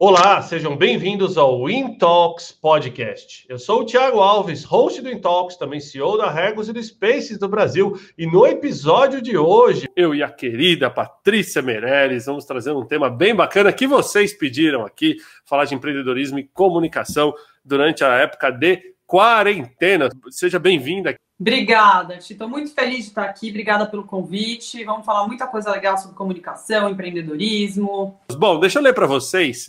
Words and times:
Olá, 0.00 0.40
sejam 0.42 0.76
bem-vindos 0.76 1.36
ao 1.36 1.68
Intalks 1.68 2.52
Podcast. 2.52 3.44
Eu 3.48 3.58
sou 3.58 3.80
o 3.80 3.84
Thiago 3.84 4.20
Alves, 4.20 4.62
host 4.62 5.02
do 5.02 5.10
Intalks, 5.10 5.56
também 5.56 5.80
CEO 5.80 6.16
da 6.16 6.30
Regos 6.30 6.68
e 6.68 6.72
do 6.72 6.80
Spaces 6.80 7.36
do 7.36 7.48
Brasil. 7.48 7.98
E 8.16 8.24
no 8.24 8.46
episódio 8.46 9.20
de 9.20 9.36
hoje, 9.36 9.88
eu 9.96 10.14
e 10.14 10.22
a 10.22 10.30
querida 10.30 10.88
Patrícia 10.88 11.60
Meirelles 11.60 12.26
vamos 12.26 12.44
trazer 12.44 12.70
um 12.70 12.86
tema 12.86 13.10
bem 13.10 13.34
bacana 13.34 13.72
que 13.72 13.88
vocês 13.88 14.32
pediram 14.32 14.86
aqui, 14.86 15.16
falar 15.44 15.64
de 15.64 15.74
empreendedorismo 15.74 16.38
e 16.38 16.44
comunicação 16.44 17.34
durante 17.64 18.04
a 18.04 18.14
época 18.18 18.52
de 18.52 18.80
quarentena. 19.04 20.08
Seja 20.30 20.60
bem-vinda. 20.60 21.16
Obrigada, 21.40 22.18
Ti. 22.18 22.34
Estou 22.34 22.48
muito 22.48 22.72
feliz 22.72 22.98
de 22.98 23.08
estar 23.08 23.24
aqui. 23.24 23.50
Obrigada 23.50 23.84
pelo 23.84 24.04
convite. 24.04 24.84
Vamos 24.84 25.04
falar 25.04 25.26
muita 25.26 25.48
coisa 25.48 25.72
legal 25.72 25.98
sobre 25.98 26.16
comunicação, 26.16 26.88
empreendedorismo. 26.88 28.20
Bom, 28.36 28.60
deixa 28.60 28.78
eu 28.78 28.82
ler 28.84 28.94
para 28.94 29.08
vocês 29.08 29.66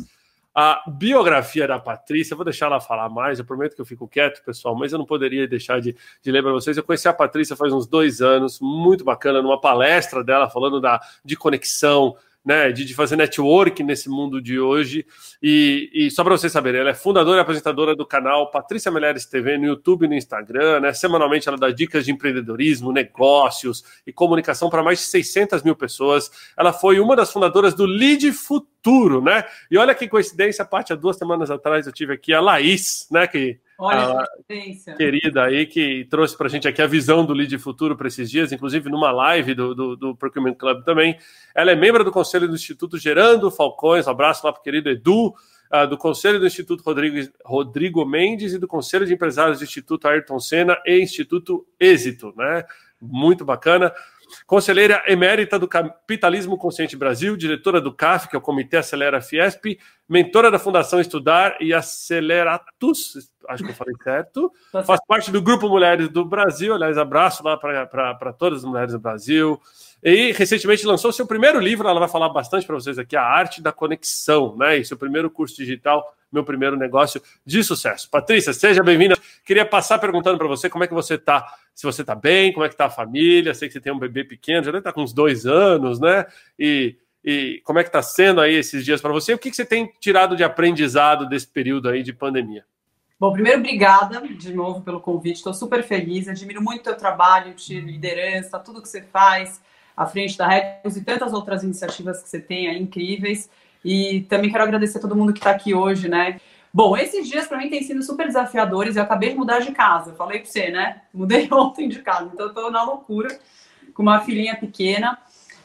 a 0.53 0.83
biografia 0.87 1.67
da 1.67 1.79
Patrícia, 1.79 2.35
vou 2.35 2.43
deixar 2.43 2.65
ela 2.65 2.81
falar 2.81 3.07
mais, 3.09 3.39
eu 3.39 3.45
prometo 3.45 3.75
que 3.75 3.81
eu 3.81 3.85
fico 3.85 4.07
quieto, 4.07 4.43
pessoal, 4.43 4.75
mas 4.75 4.91
eu 4.91 4.97
não 4.97 5.05
poderia 5.05 5.47
deixar 5.47 5.79
de, 5.79 5.95
de 6.21 6.31
ler 6.31 6.41
para 6.41 6.51
vocês. 6.51 6.75
Eu 6.75 6.83
conheci 6.83 7.07
a 7.07 7.13
Patrícia 7.13 7.55
faz 7.55 7.71
uns 7.71 7.87
dois 7.87 8.21
anos, 8.21 8.59
muito 8.59 9.03
bacana, 9.03 9.41
numa 9.41 9.59
palestra 9.59 10.23
dela 10.23 10.49
falando 10.49 10.81
da, 10.81 10.99
de 11.23 11.35
conexão, 11.35 12.15
né, 12.43 12.71
de, 12.71 12.85
de, 12.85 12.95
fazer 12.95 13.15
network 13.15 13.83
nesse 13.83 14.09
mundo 14.09 14.41
de 14.41 14.59
hoje. 14.59 15.05
E, 15.41 15.89
e 15.93 16.11
só 16.11 16.23
para 16.23 16.37
vocês 16.37 16.51
saberem, 16.51 16.81
ela 16.81 16.91
é 16.91 16.93
fundadora 16.93 17.37
e 17.37 17.41
apresentadora 17.41 17.95
do 17.95 18.05
canal 18.05 18.49
Patrícia 18.49 18.91
Melheres 18.91 19.25
TV 19.25 19.57
no 19.57 19.65
YouTube 19.65 20.05
e 20.05 20.07
no 20.07 20.15
Instagram. 20.15 20.79
Né? 20.79 20.93
Semanalmente 20.93 21.47
ela 21.47 21.57
dá 21.57 21.69
dicas 21.69 22.05
de 22.05 22.11
empreendedorismo, 22.11 22.91
negócios 22.91 23.83
e 24.05 24.13
comunicação 24.13 24.69
para 24.69 24.83
mais 24.83 24.99
de 24.99 25.05
600 25.05 25.63
mil 25.63 25.75
pessoas. 25.75 26.31
Ela 26.57 26.73
foi 26.73 26.99
uma 26.99 27.15
das 27.15 27.31
fundadoras 27.31 27.73
do 27.73 27.85
Lead 27.85 28.31
Futuro, 28.31 29.21
né? 29.21 29.43
E 29.69 29.77
olha 29.77 29.93
que 29.93 30.07
coincidência, 30.07 30.63
parte 30.63 30.93
há 30.93 30.95
duas 30.95 31.17
semanas 31.17 31.51
atrás 31.51 31.85
eu 31.85 31.93
tive 31.93 32.13
aqui 32.13 32.33
a 32.33 32.39
Laís, 32.39 33.07
né, 33.11 33.27
que 33.27 33.59
Olha 33.81 34.27
a 34.89 34.93
querida 34.97 35.43
aí 35.45 35.65
que 35.65 36.05
trouxe 36.09 36.37
para 36.37 36.47
a 36.47 36.49
gente 36.49 36.67
aqui 36.67 36.81
a 36.81 36.87
visão 36.87 37.25
do 37.25 37.31
Lead 37.31 37.57
Futuro 37.59 37.95
para 37.95 38.09
esses 38.09 38.29
dias, 38.29 38.51
inclusive 38.51 38.89
numa 38.89 39.09
live 39.09 39.53
do, 39.53 39.73
do, 39.73 39.95
do, 39.95 40.15
Procurement 40.17 40.55
Club 40.55 40.83
também. 40.83 41.17
Ela 41.55 41.71
é 41.71 41.75
membro 41.75 42.03
do 42.03 42.11
Conselho 42.11 42.45
do 42.45 42.55
Instituto 42.55 42.97
Gerando 42.97 43.49
Falcões, 43.49 44.05
um 44.05 44.11
abraço 44.11 44.45
lá 44.45 44.51
para 44.51 44.59
o 44.59 44.63
querido 44.63 44.89
Edu, 44.89 45.27
uh, 45.27 45.87
do 45.87 45.97
Conselho 45.97 46.41
do 46.41 46.45
Instituto 46.45 46.83
Rodrigo, 46.83 47.31
Rodrigo 47.45 48.05
Mendes 48.05 48.51
e 48.51 48.59
do 48.59 48.67
Conselho 48.67 49.05
de 49.05 49.13
Empresários 49.13 49.59
do 49.59 49.63
Instituto 49.63 50.09
Ayrton 50.09 50.41
Senna 50.41 50.77
e 50.85 51.01
Instituto 51.01 51.65
Êxito, 51.79 52.33
né? 52.35 52.65
Muito 53.01 53.45
bacana. 53.45 53.93
Conselheira 54.45 55.03
emérita 55.07 55.57
do 55.59 55.67
Capitalismo 55.67 56.57
Consciente 56.57 56.95
Brasil, 56.95 57.35
diretora 57.37 57.79
do 57.79 57.93
CAF, 57.93 58.29
que 58.29 58.35
é 58.35 58.39
o 58.39 58.41
Comitê 58.41 58.77
Acelera 58.77 59.21
Fiesp, 59.21 59.77
mentora 60.07 60.49
da 60.49 60.57
Fundação 60.57 60.99
Estudar 60.99 61.57
e 61.59 61.73
Aceleratus, 61.73 63.29
acho 63.47 63.63
que 63.63 63.71
eu 63.71 63.75
falei 63.75 63.95
certo. 64.03 64.51
Tá 64.71 64.83
Faz 64.83 64.99
parte 65.07 65.31
do 65.31 65.41
Grupo 65.41 65.69
Mulheres 65.69 66.09
do 66.09 66.25
Brasil, 66.25 66.73
aliás, 66.73 66.97
abraço 66.97 67.43
lá 67.43 67.57
para 67.57 68.33
todas 68.33 68.59
as 68.59 68.65
mulheres 68.65 68.93
do 68.93 68.99
Brasil. 68.99 69.59
E 70.03 70.31
recentemente 70.31 70.85
lançou 70.85 71.11
seu 71.11 71.27
primeiro 71.27 71.59
livro, 71.59 71.87
ela 71.87 71.99
vai 71.99 72.09
falar 72.09 72.29
bastante 72.29 72.65
para 72.65 72.75
vocês 72.75 72.97
aqui, 72.97 73.15
A 73.15 73.23
Arte 73.23 73.61
da 73.61 73.71
Conexão, 73.71 74.55
né? 74.55 74.77
E 74.77 74.85
seu 74.85 74.97
primeiro 74.97 75.29
curso 75.29 75.57
digital, 75.57 76.03
meu 76.31 76.43
primeiro 76.43 76.77
negócio 76.77 77.21
de 77.45 77.63
sucesso. 77.63 78.09
Patrícia, 78.09 78.53
seja 78.53 78.83
bem-vinda. 78.83 79.15
Queria 79.43 79.65
passar 79.65 79.99
perguntando 79.99 80.37
para 80.37 80.47
você 80.47 80.69
como 80.69 80.83
é 80.83 80.87
que 80.87 80.93
você 80.93 81.15
está, 81.15 81.45
se 81.73 81.85
você 81.85 82.01
está 82.01 82.15
bem, 82.15 82.53
como 82.53 82.65
é 82.65 82.69
que 82.69 82.75
está 82.75 82.85
a 82.85 82.89
família. 82.89 83.53
Sei 83.53 83.67
que 83.67 83.73
você 83.73 83.81
tem 83.81 83.91
um 83.91 83.99
bebê 83.99 84.23
pequeno, 84.23 84.63
já 84.63 84.71
deve 84.71 84.79
estar 84.79 84.91
tá 84.91 84.95
com 84.95 85.03
uns 85.03 85.13
dois 85.13 85.45
anos, 85.45 85.99
né? 85.99 86.25
E, 86.57 86.97
e 87.23 87.61
como 87.63 87.79
é 87.79 87.83
que 87.83 87.89
está 87.89 88.01
sendo 88.01 88.41
aí 88.41 88.55
esses 88.55 88.85
dias 88.85 89.01
para 89.01 89.11
você? 89.11 89.33
O 89.33 89.39
que, 89.39 89.49
que 89.49 89.55
você 89.55 89.65
tem 89.65 89.91
tirado 89.99 90.35
de 90.35 90.43
aprendizado 90.43 91.27
desse 91.27 91.47
período 91.47 91.89
aí 91.89 92.03
de 92.03 92.13
pandemia? 92.13 92.63
Bom, 93.19 93.33
primeiro, 93.33 93.59
obrigada 93.59 94.21
de 94.21 94.53
novo 94.53 94.81
pelo 94.81 95.01
convite. 95.01 95.37
Estou 95.37 95.53
super 95.53 95.83
feliz, 95.83 96.29
admiro 96.29 96.61
muito 96.61 96.79
o 96.79 96.83
teu 96.85 96.95
trabalho, 96.95 97.53
de 97.53 97.81
liderança, 97.81 98.57
tudo 98.59 98.81
que 98.81 98.87
você 98.87 99.01
faz 99.01 99.61
à 99.95 100.05
frente 100.05 100.37
da 100.37 100.47
Recos 100.47 100.95
e 100.95 101.03
tantas 101.03 101.33
outras 101.33 101.61
iniciativas 101.61 102.23
que 102.23 102.29
você 102.29 102.39
tem 102.39 102.69
aí 102.69 102.81
incríveis. 102.81 103.49
E 103.83 104.21
também 104.29 104.51
quero 104.51 104.63
agradecer 104.63 104.97
a 104.97 105.01
todo 105.01 105.15
mundo 105.15 105.33
que 105.33 105.39
está 105.39 105.51
aqui 105.51 105.73
hoje, 105.73 106.09
né? 106.09 106.39
Bom, 106.73 106.95
esses 106.95 107.27
dias 107.27 107.47
para 107.47 107.57
mim 107.57 107.69
têm 107.69 107.81
sido 107.81 108.03
super 108.03 108.27
desafiadores. 108.27 108.95
Eu 108.95 109.03
acabei 109.03 109.29
de 109.29 109.35
mudar 109.35 109.59
de 109.59 109.71
casa, 109.71 110.13
falei 110.13 110.39
para 110.39 110.49
você, 110.49 110.69
né? 110.69 111.01
Mudei 111.13 111.47
ontem 111.51 111.87
de 111.87 112.01
casa, 112.01 112.29
então 112.31 112.47
estou 112.47 112.69
na 112.69 112.83
loucura 112.83 113.39
com 113.93 114.03
uma 114.03 114.19
filhinha 114.21 114.55
pequena. 114.55 115.17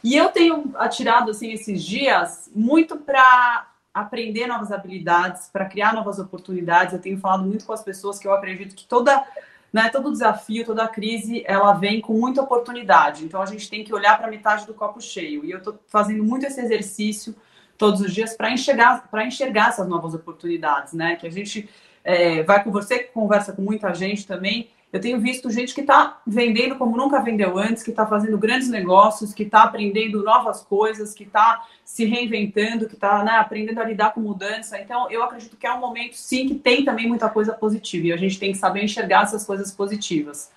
E 0.02 0.16
eu 0.16 0.28
tenho 0.28 0.72
atirado 0.76 1.30
assim 1.30 1.52
esses 1.52 1.82
dias 1.82 2.50
muito 2.54 2.96
para 2.96 3.68
aprender 3.92 4.46
novas 4.46 4.72
habilidades, 4.72 5.48
para 5.52 5.66
criar 5.66 5.94
novas 5.94 6.18
oportunidades. 6.18 6.94
Eu 6.94 7.00
tenho 7.00 7.18
falado 7.18 7.44
muito 7.44 7.64
com 7.64 7.72
as 7.72 7.82
pessoas 7.82 8.18
que 8.18 8.26
eu 8.26 8.32
acredito 8.32 8.74
que 8.74 8.86
toda 8.86 9.24
né, 9.72 9.88
todo 9.88 10.12
desafio, 10.12 10.64
toda 10.64 10.86
crise, 10.86 11.42
ela 11.46 11.72
vem 11.72 12.00
com 12.00 12.12
muita 12.12 12.40
oportunidade. 12.40 13.24
Então 13.24 13.42
a 13.42 13.46
gente 13.46 13.68
tem 13.68 13.82
que 13.82 13.92
olhar 13.92 14.16
para 14.16 14.28
metade 14.28 14.66
do 14.66 14.72
copo 14.72 15.00
cheio. 15.00 15.44
E 15.44 15.50
eu 15.50 15.58
estou 15.58 15.76
fazendo 15.88 16.22
muito 16.22 16.46
esse 16.46 16.60
exercício 16.60 17.34
todos 17.76 18.00
os 18.00 18.12
dias 18.12 18.36
para 18.36 18.50
enxergar, 18.50 19.08
para 19.10 19.26
enxergar 19.26 19.68
essas 19.70 19.88
novas 19.88 20.14
oportunidades, 20.14 20.92
né? 20.92 21.16
Que 21.16 21.26
a 21.26 21.30
gente 21.30 21.68
é, 22.02 22.42
vai 22.42 22.62
com 22.62 22.70
você, 22.70 22.98
que 22.98 23.12
conversa 23.12 23.52
com 23.52 23.62
muita 23.62 23.92
gente 23.94 24.26
também, 24.26 24.70
eu 24.94 25.00
tenho 25.00 25.18
visto 25.18 25.50
gente 25.50 25.74
que 25.74 25.80
está 25.80 26.22
vendendo 26.24 26.76
como 26.76 26.96
nunca 26.96 27.20
vendeu 27.20 27.58
antes, 27.58 27.82
que 27.82 27.90
está 27.90 28.06
fazendo 28.06 28.38
grandes 28.38 28.68
negócios, 28.68 29.34
que 29.34 29.42
está 29.42 29.64
aprendendo 29.64 30.22
novas 30.22 30.62
coisas, 30.62 31.12
que 31.12 31.24
está 31.24 31.66
se 31.84 32.04
reinventando, 32.04 32.86
que 32.86 32.94
está 32.94 33.24
né, 33.24 33.32
aprendendo 33.32 33.80
a 33.80 33.84
lidar 33.84 34.14
com 34.14 34.20
mudança. 34.20 34.80
Então, 34.80 35.10
eu 35.10 35.24
acredito 35.24 35.56
que 35.56 35.66
é 35.66 35.74
um 35.74 35.80
momento, 35.80 36.14
sim, 36.14 36.46
que 36.46 36.54
tem 36.54 36.84
também 36.84 37.08
muita 37.08 37.28
coisa 37.28 37.52
positiva 37.52 38.06
e 38.06 38.12
a 38.12 38.16
gente 38.16 38.38
tem 38.38 38.52
que 38.52 38.58
saber 38.58 38.84
enxergar 38.84 39.24
essas 39.24 39.44
coisas 39.44 39.72
positivas. 39.72 40.52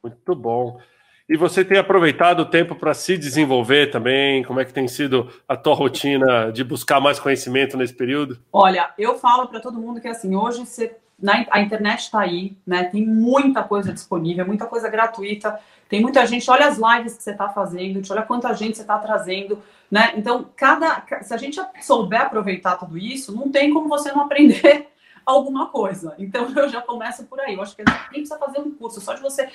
Muito 0.00 0.36
bom. 0.36 0.78
E 1.28 1.36
você 1.36 1.64
tem 1.64 1.76
aproveitado 1.76 2.40
o 2.40 2.46
tempo 2.46 2.76
para 2.76 2.94
se 2.94 3.18
desenvolver 3.18 3.90
também? 3.90 4.44
Como 4.44 4.60
é 4.60 4.64
que 4.64 4.72
tem 4.72 4.86
sido 4.86 5.28
a 5.48 5.56
tua 5.56 5.74
rotina 5.74 6.52
de 6.52 6.62
buscar 6.62 7.00
mais 7.00 7.18
conhecimento 7.18 7.76
nesse 7.76 7.92
período? 7.92 8.38
Olha, 8.52 8.90
eu 8.96 9.18
falo 9.18 9.48
para 9.48 9.58
todo 9.58 9.80
mundo 9.80 10.00
que 10.00 10.06
assim, 10.06 10.36
hoje 10.36 10.60
você 10.64 10.96
na, 11.20 11.46
a 11.50 11.60
internet 11.60 12.00
está 12.00 12.20
aí, 12.20 12.56
né? 12.66 12.84
Tem 12.84 13.04
muita 13.04 13.62
coisa 13.62 13.92
disponível, 13.92 14.46
muita 14.46 14.66
coisa 14.66 14.88
gratuita. 14.88 15.58
Tem 15.88 16.00
muita 16.00 16.26
gente, 16.26 16.50
olha 16.50 16.66
as 16.66 16.78
lives 16.78 17.16
que 17.16 17.22
você 17.22 17.30
está 17.30 17.48
fazendo, 17.48 18.02
olha 18.10 18.22
quanta 18.22 18.52
gente 18.52 18.76
você 18.76 18.82
está 18.82 18.98
trazendo, 18.98 19.62
né? 19.90 20.12
Então, 20.16 20.48
cada, 20.56 21.04
se 21.22 21.32
a 21.32 21.36
gente 21.36 21.60
souber 21.80 22.22
aproveitar 22.22 22.76
tudo 22.76 22.98
isso, 22.98 23.34
não 23.34 23.50
tem 23.50 23.72
como 23.72 23.88
você 23.88 24.12
não 24.12 24.22
aprender 24.22 24.88
alguma 25.26 25.66
coisa. 25.66 26.14
Então, 26.18 26.48
eu 26.56 26.68
já 26.68 26.80
começo 26.80 27.24
por 27.24 27.40
aí. 27.40 27.54
Eu 27.54 27.62
acho 27.62 27.74
que 27.74 27.82
nem 27.84 28.22
precisa 28.22 28.38
fazer 28.38 28.60
um 28.60 28.70
curso, 28.70 29.00
só 29.00 29.12
de 29.12 29.20
você, 29.20 29.48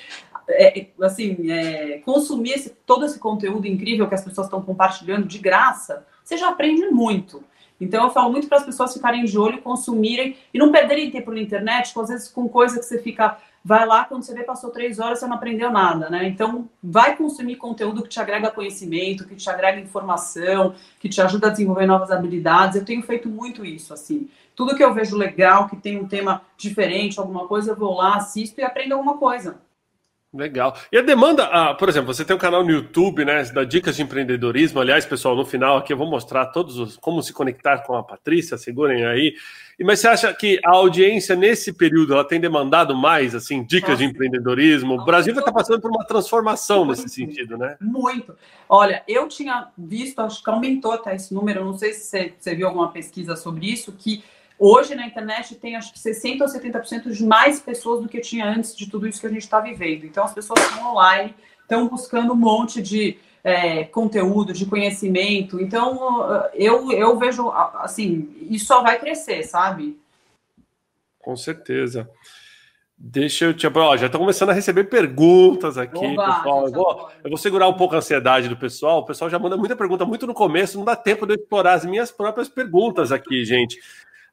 é, 0.50 0.88
assim, 1.02 1.50
é, 1.50 2.00
consumir 2.00 2.52
esse, 2.52 2.72
todo 2.86 3.06
esse 3.06 3.18
conteúdo 3.18 3.66
incrível 3.66 4.08
que 4.10 4.16
as 4.16 4.24
pessoas 4.24 4.48
estão 4.48 4.62
compartilhando 4.62 5.26
de 5.26 5.40
graça, 5.40 6.06
você 6.24 6.38
já 6.38 6.50
aprende 6.50 6.86
muito. 6.90 7.42
Então, 7.80 8.04
eu 8.04 8.12
falo 8.12 8.32
muito 8.32 8.48
para 8.48 8.60
as 8.60 8.64
pessoas 8.64 8.94
ficarem 8.94 9.26
de 9.26 9.36
olho, 9.40 9.60
consumirem 9.60 10.38
e 10.54 10.60
não 10.60 10.72
perderem 10.72 11.10
tempo 11.10 11.32
na 11.32 11.42
internet, 11.42 11.98
às 11.98 12.10
vezes 12.10 12.28
com 12.28 12.48
coisa 12.48 12.78
que 12.78 12.86
você 12.86 13.00
fica. 13.00 13.40
Vai 13.64 13.86
lá, 13.88 14.06
quando 14.06 14.24
você 14.24 14.34
vê, 14.34 14.44
passou 14.44 14.70
três 14.72 15.00
horas, 15.00 15.20
você 15.20 15.28
não 15.28 15.36
aprendeu 15.36 15.72
nada, 15.72 16.10
né? 16.10 16.28
Então, 16.28 16.70
vai 16.82 17.16
consumir 17.16 17.56
conteúdo 17.56 18.04
que 18.04 18.10
te 18.10 18.20
agrega 18.20 18.52
conhecimento, 18.52 19.28
que 19.28 19.36
te 19.36 19.50
agrega 19.50 19.80
informação, 19.80 20.76
que 21.00 21.10
te 21.10 21.22
ajuda 21.22 21.48
a 21.48 21.50
desenvolver 21.50 21.86
novas 21.86 22.12
habilidades. 22.12 22.76
Eu 22.76 22.86
tenho 22.86 23.02
feito 23.04 23.30
muito 23.30 23.66
isso, 23.66 23.94
assim. 23.94 24.30
Tudo 24.62 24.76
que 24.76 24.84
eu 24.84 24.94
vejo 24.94 25.18
legal, 25.18 25.68
que 25.68 25.76
tem 25.76 26.00
um 26.00 26.08
tema 26.08 26.44
diferente, 26.56 27.18
alguma 27.18 27.48
coisa, 27.48 27.72
eu 27.72 27.76
vou 27.76 27.96
lá, 27.96 28.18
assisto 28.18 28.62
e 28.62 28.64
aprendo 28.64 28.94
alguma 28.94 29.18
coisa. 29.18 29.60
Legal. 30.32 30.78
E 30.92 31.00
a 31.00 31.02
demanda, 31.02 31.46
ah, 31.46 31.74
por 31.74 31.90
exemplo, 31.90 32.14
você 32.14 32.24
tem 32.24 32.36
um 32.36 32.40
canal 32.40 32.64
no 32.64 32.70
YouTube, 32.70 33.26
né, 33.26 33.44
da 33.46 33.64
dicas 33.64 33.96
de 33.96 34.04
empreendedorismo. 34.04 34.80
Aliás, 34.80 35.04
pessoal, 35.04 35.36
no 35.36 35.44
final 35.44 35.78
aqui 35.78 35.92
eu 35.92 35.98
vou 35.98 36.08
mostrar 36.08 36.46
todos 36.46 36.78
os 36.78 36.96
como 36.96 37.24
se 37.24 37.34
conectar 37.34 37.80
com 37.80 37.96
a 37.96 38.04
Patrícia, 38.04 38.56
segurem 38.56 39.04
aí. 39.04 39.34
E 39.80 39.84
mas 39.84 40.00
você 40.00 40.08
acha 40.10 40.32
que 40.32 40.60
a 40.64 40.76
audiência 40.76 41.36
nesse 41.36 41.74
período 41.74 42.14
ela 42.14 42.24
tem 42.24 42.40
demandado 42.40 42.96
mais 42.96 43.34
assim 43.34 43.64
dicas 43.64 43.90
Nossa. 43.90 44.04
de 44.04 44.10
empreendedorismo? 44.12 44.94
O 44.94 45.06
Brasil 45.06 45.34
estar 45.34 45.52
passando 45.52 45.82
por 45.82 45.90
uma 45.90 46.06
transformação 46.06 46.86
nesse 46.86 47.10
sentido, 47.10 47.58
né? 47.58 47.78
Muito. 47.82 48.38
Olha, 48.70 49.04
eu 49.08 49.28
tinha 49.28 49.70
visto, 49.76 50.20
acho 50.20 50.44
que 50.44 50.50
aumentou 50.52 50.92
até 50.92 51.16
esse 51.16 51.34
número, 51.34 51.66
não 51.66 51.76
sei 51.76 51.94
se 51.94 52.06
você, 52.06 52.36
você 52.38 52.54
viu 52.54 52.68
alguma 52.68 52.92
pesquisa 52.92 53.36
sobre 53.36 53.66
isso, 53.66 53.92
que 53.92 54.24
Hoje 54.64 54.94
na 54.94 55.08
internet 55.08 55.56
tem 55.56 55.76
acho 55.76 55.92
que 55.92 55.98
60% 55.98 56.42
ou 56.42 56.48
70% 56.48 57.12
de 57.12 57.26
mais 57.26 57.60
pessoas 57.60 58.00
do 58.04 58.08
que 58.08 58.22
tinha 58.22 58.46
antes 58.46 58.78
de 58.78 58.88
tudo 58.88 59.08
isso 59.08 59.20
que 59.20 59.26
a 59.26 59.32
gente 59.32 59.42
está 59.42 59.60
vivendo. 59.60 60.06
Então 60.06 60.24
as 60.24 60.36
pessoas 60.36 60.62
estão 60.62 60.92
online, 60.92 61.34
estão 61.64 61.88
buscando 61.88 62.34
um 62.34 62.36
monte 62.36 62.80
de 62.80 63.18
é, 63.44 63.86
conteúdo, 63.86 64.54
de 64.54 64.68
conhecimento. 64.68 65.60
Então 65.60 66.48
eu, 66.54 66.92
eu 66.92 67.18
vejo 67.18 67.50
assim, 67.50 68.36
isso 68.52 68.66
só 68.66 68.84
vai 68.84 69.00
crescer, 69.00 69.42
sabe? 69.42 70.00
Com 71.18 71.36
certeza. 71.36 72.08
Deixa 72.96 73.46
eu 73.46 73.56
te. 73.56 73.66
Ó, 73.66 73.98
já 73.98 74.06
estou 74.06 74.22
começando 74.22 74.52
a 74.52 74.54
receber 74.54 74.84
perguntas 74.84 75.76
aqui, 75.76 76.06
Oba, 76.06 76.36
pessoal. 76.36 76.66
Eu 76.68 76.72
vou, 76.72 77.10
eu 77.24 77.30
vou, 77.32 77.38
segurar 77.40 77.68
um 77.68 77.74
pouco 77.74 77.96
a 77.96 77.98
ansiedade 77.98 78.48
do 78.48 78.56
pessoal. 78.56 79.00
O 79.00 79.06
pessoal 79.06 79.28
já 79.28 79.40
manda 79.40 79.58
muita 79.58 79.76
pergunta 79.76 80.06
muito 80.06 80.28
no 80.28 80.36
começo, 80.36 80.78
não 80.78 80.86
dá 80.86 80.96
tempo 80.96 81.26
de 81.26 81.34
eu 81.34 81.38
explorar 81.38 81.74
as 81.74 81.84
minhas 81.84 82.12
próprias 82.12 82.48
perguntas 82.48 83.12
aqui, 83.12 83.44
gente. 83.44 83.80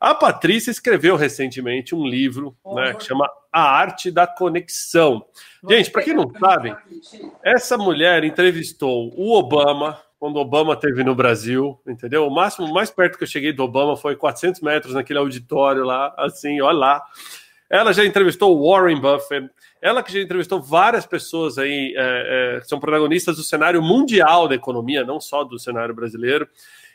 A 0.00 0.14
Patrícia 0.14 0.70
escreveu 0.70 1.16
recentemente 1.16 1.94
um 1.94 2.06
livro 2.06 2.56
né, 2.74 2.94
que 2.94 3.04
chama 3.04 3.28
A 3.52 3.62
Arte 3.62 4.10
da 4.10 4.26
Conexão. 4.26 5.24
Gente, 5.68 5.90
para 5.90 6.02
quem 6.02 6.14
não 6.14 6.30
sabe, 6.38 6.76
essa 7.42 7.76
mulher 7.76 8.22
entrevistou 8.22 9.12
o 9.16 9.36
Obama 9.36 10.00
quando 10.18 10.36
o 10.36 10.40
Obama 10.40 10.76
teve 10.76 11.02
no 11.02 11.14
Brasil, 11.14 11.80
entendeu? 11.86 12.26
O 12.26 12.30
máximo, 12.30 12.72
mais 12.72 12.90
perto 12.90 13.16
que 13.16 13.24
eu 13.24 13.28
cheguei 13.28 13.52
do 13.52 13.62
Obama 13.62 13.96
foi 13.96 14.16
400 14.16 14.60
metros 14.60 14.94
naquele 14.94 15.18
auditório 15.18 15.84
lá, 15.84 16.12
assim, 16.16 16.60
olha 16.60 16.76
lá. 16.76 17.04
Ela 17.70 17.92
já 17.92 18.04
entrevistou 18.04 18.66
Warren 18.66 19.00
Buffett, 19.00 19.48
ela 19.80 20.02
que 20.02 20.12
já 20.12 20.20
entrevistou 20.20 20.60
várias 20.60 21.06
pessoas 21.06 21.58
aí 21.58 21.94
é, 21.96 22.56
é, 22.56 22.60
que 22.60 22.68
são 22.68 22.80
protagonistas 22.80 23.36
do 23.36 23.42
cenário 23.42 23.82
mundial 23.82 24.48
da 24.48 24.54
economia, 24.54 25.04
não 25.04 25.20
só 25.20 25.44
do 25.44 25.58
cenário 25.58 25.94
brasileiro. 25.94 26.48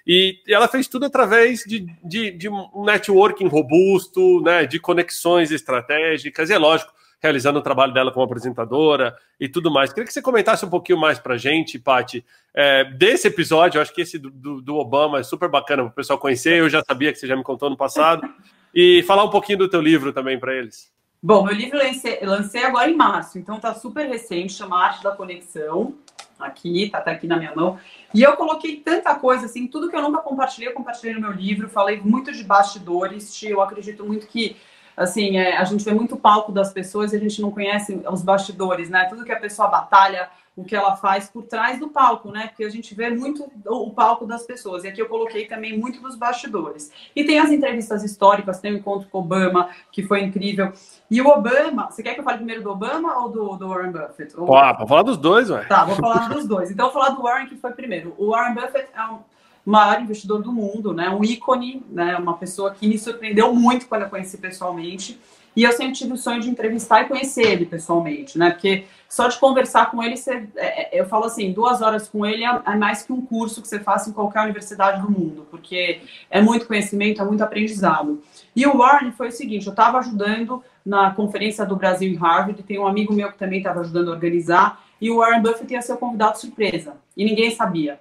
E 0.05 0.39
ela 0.47 0.67
fez 0.67 0.88
tudo 0.88 1.05
através 1.05 1.61
de, 1.61 1.85
de, 2.03 2.31
de 2.31 2.50
um 2.50 2.83
networking 2.85 3.47
robusto, 3.47 4.41
né, 4.41 4.65
de 4.65 4.79
conexões 4.79 5.51
estratégicas, 5.51 6.50
e 6.50 6.53
é 6.53 6.57
lógico, 6.57 6.91
realizando 7.21 7.59
o 7.59 7.61
trabalho 7.61 7.94
dela 7.94 8.11
como 8.11 8.25
apresentadora 8.25 9.15
e 9.39 9.47
tudo 9.47 9.71
mais. 9.71 9.94
Queria 9.94 10.05
que 10.05 10.13
você 10.13 10.21
comentasse 10.21 10.65
um 10.65 10.69
pouquinho 10.69 11.00
mais 11.00 11.17
para 11.17 11.35
a 11.35 11.38
gente, 11.38 11.79
Paty, 11.79 12.23
é, 12.53 12.83
desse 12.83 13.29
episódio. 13.29 13.77
Eu 13.77 13.81
acho 13.81 13.94
que 13.94 14.01
esse 14.01 14.19
do, 14.19 14.29
do, 14.29 14.61
do 14.61 14.75
Obama 14.75 15.19
é 15.19 15.23
super 15.23 15.47
bacana 15.47 15.83
para 15.83 15.91
o 15.91 15.95
pessoal 15.95 16.19
conhecer. 16.19 16.59
Eu 16.59 16.69
já 16.69 16.83
sabia 16.83 17.13
que 17.13 17.17
você 17.17 17.25
já 17.25 17.38
me 17.38 17.44
contou 17.44 17.69
no 17.69 17.77
passado. 17.77 18.27
E 18.75 19.03
falar 19.03 19.23
um 19.23 19.29
pouquinho 19.29 19.59
do 19.59 19.69
teu 19.69 19.79
livro 19.79 20.11
também 20.11 20.38
para 20.38 20.53
eles. 20.53 20.91
Bom, 21.21 21.45
meu 21.45 21.55
livro 21.55 21.77
lancei, 21.77 22.19
lancei, 22.21 22.65
agora 22.65 22.91
em 22.91 22.97
março, 22.97 23.39
então 23.39 23.57
tá 23.57 23.73
super 23.73 24.05
recente, 24.05 24.51
chama 24.51 24.83
Arte 24.83 25.01
da 25.01 25.11
Conexão. 25.11 25.95
Aqui, 26.44 26.90
tá, 26.90 27.01
tá 27.01 27.12
aqui 27.12 27.28
na 27.28 27.38
minha 27.38 27.56
mão. 27.56 27.80
E 28.13 28.22
eu 28.22 28.36
coloquei 28.36 28.78
tanta 28.78 29.16
coisa, 29.16 29.45
assim, 29.45 29.68
tudo 29.68 29.90
que 29.90 29.95
eu 29.95 30.01
nunca 30.01 30.19
compartilhei, 30.19 30.69
eu 30.69 30.74
compartilhei 30.74 31.16
no 31.16 31.22
meu 31.22 31.31
livro. 31.31 31.69
Falei 31.69 32.00
muito 32.00 32.31
de 32.31 32.44
bastidores. 32.44 33.42
Eu 33.44 33.62
acredito 33.62 34.06
muito 34.06 34.28
que 34.28 34.56
assim, 34.95 35.38
é, 35.38 35.57
a 35.57 35.63
gente 35.63 35.84
vê 35.84 35.94
muito 35.94 36.16
palco 36.16 36.51
das 36.51 36.72
pessoas 36.72 37.13
e 37.13 37.16
a 37.16 37.19
gente 37.19 37.42
não 37.42 37.51
conhece 37.51 38.01
os 38.10 38.22
bastidores, 38.22 38.90
né? 38.90 39.06
Tudo 39.06 39.25
que 39.25 39.31
a 39.31 39.40
pessoa 39.40 39.68
batalha, 39.68 40.30
o 40.55 40.63
que 40.63 40.75
ela 40.75 40.95
faz 40.95 41.29
por 41.29 41.44
trás 41.44 41.79
do 41.79 41.89
palco, 41.89 42.29
né? 42.31 42.47
Porque 42.47 42.63
a 42.63 42.69
gente 42.69 42.94
vê 42.94 43.09
muito 43.09 43.51
o 43.65 43.89
palco 43.91 44.25
das 44.25 44.44
pessoas. 44.44 44.83
E 44.83 44.88
aqui 44.88 45.01
eu 45.01 45.09
coloquei 45.09 45.45
também 45.45 45.77
muito 45.77 46.00
dos 46.00 46.15
bastidores. 46.15 46.91
E 47.15 47.23
tem 47.23 47.39
as 47.39 47.51
entrevistas 47.51 48.03
históricas, 48.03 48.59
tem 48.59 48.73
o 48.73 48.77
encontro 48.77 49.07
com 49.09 49.17
o 49.17 49.21
Obama, 49.21 49.69
que 49.91 50.03
foi 50.03 50.21
incrível. 50.21 50.71
E 51.09 51.21
o 51.21 51.27
Obama, 51.27 51.89
você 51.89 52.03
quer 52.03 52.13
que 52.13 52.19
eu 52.19 52.23
fale 52.23 52.38
primeiro 52.38 52.61
do 52.61 52.69
Obama 52.69 53.17
ou 53.19 53.29
do, 53.29 53.55
do 53.55 53.67
Warren 53.67 53.91
Buffett? 53.91 54.39
Ou... 54.39 54.45
Vou 54.45 54.88
falar 54.88 55.03
dos 55.03 55.17
dois, 55.17 55.50
ué. 55.50 55.63
Tá, 55.65 55.85
vou 55.85 55.95
falar 55.95 56.29
dos 56.29 56.47
dois. 56.47 56.69
Então, 56.69 56.85
vou 56.85 56.94
falar 56.94 57.15
do 57.15 57.23
Warren, 57.23 57.47
que 57.47 57.55
foi 57.55 57.71
primeiro. 57.71 58.13
O 58.17 58.31
Warren 58.31 58.53
Buffett 58.53 58.88
é 58.95 59.05
um 59.07 59.19
maior 59.65 60.01
investidor 60.01 60.44
do 60.44 60.51
mundo, 60.51 60.94
né? 60.94 61.09
Um 61.09 61.23
ícone, 61.23 61.83
né? 61.89 62.15
Uma 62.17 62.38
pessoa 62.38 62.71
que 62.71 62.88
me 62.88 63.00
surpreendeu 63.00 63.53
muito 63.55 63.88
quando 63.88 64.03
eu 64.03 64.09
conheci 64.09 64.38
pessoalmente. 64.38 65.19
E 65.55 65.63
eu 65.63 65.71
sempre 65.71 65.94
tive 65.94 66.13
o 66.13 66.17
sonho 66.17 66.41
de 66.41 66.50
entrevistar 66.50 67.01
e 67.01 67.07
conhecer 67.07 67.44
ele 67.44 67.65
pessoalmente, 67.65 68.38
né? 68.38 68.51
Porque 68.51 68.85
só 69.07 69.27
de 69.27 69.38
conversar 69.38 69.91
com 69.91 70.01
ele, 70.01 70.17
você, 70.17 70.47
é, 70.55 70.97
é 70.97 71.01
eu 71.01 71.05
falo 71.05 71.25
assim, 71.25 71.51
duas 71.51 71.81
horas 71.81 72.07
com 72.09 72.25
ele 72.25 72.44
é, 72.44 72.61
é 72.65 72.75
mais 72.75 73.03
que 73.03 73.13
um 73.13 73.21
curso 73.21 73.61
que 73.61 73.67
você 73.67 73.79
faça 73.79 74.09
em 74.09 74.13
qualquer 74.13 74.44
universidade 74.44 75.01
do 75.01 75.11
mundo, 75.11 75.45
porque 75.51 76.01
é 76.29 76.41
muito 76.41 76.65
conhecimento, 76.65 77.21
é 77.21 77.25
muito 77.25 77.44
aprendizado. 77.44 78.21
E 78.55 78.65
o 78.65 78.77
Warren 78.77 79.11
foi 79.11 79.27
o 79.29 79.31
seguinte: 79.31 79.67
eu 79.67 79.71
estava 79.71 80.00
ajudando 80.00 80.63
na 80.85 81.11
conferência 81.11 81.65
do 81.65 81.75
Brasil 81.75 82.11
em 82.11 82.15
Harvard, 82.15 82.61
tem 82.63 82.79
um 82.79 82.88
amigo 82.88 83.13
meu 83.13 83.31
que 83.31 83.38
também 83.38 83.59
estava 83.59 83.81
ajudando 83.81 84.09
a 84.09 84.11
organizar, 84.11 84.83
e 85.00 85.11
o 85.11 85.17
Warren 85.17 85.41
Buffett 85.41 85.71
ia 85.71 85.81
ser 85.81 85.94
o 85.94 85.97
convidado 85.97 86.39
surpresa, 86.39 86.95
e 87.15 87.23
ninguém 87.23 87.51
sabia 87.51 88.00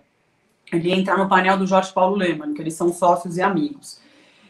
ele 0.73 0.89
ia 0.89 0.97
entrar 0.97 1.19
no 1.19 1.29
painel 1.29 1.59
do 1.59 1.67
Jorge 1.67 1.93
Paulo 1.93 2.17
Leman, 2.17 2.55
que 2.55 2.63
eles 2.63 2.75
são 2.75 2.93
sócios 2.93 3.37
e 3.37 3.43
amigos. 3.43 4.01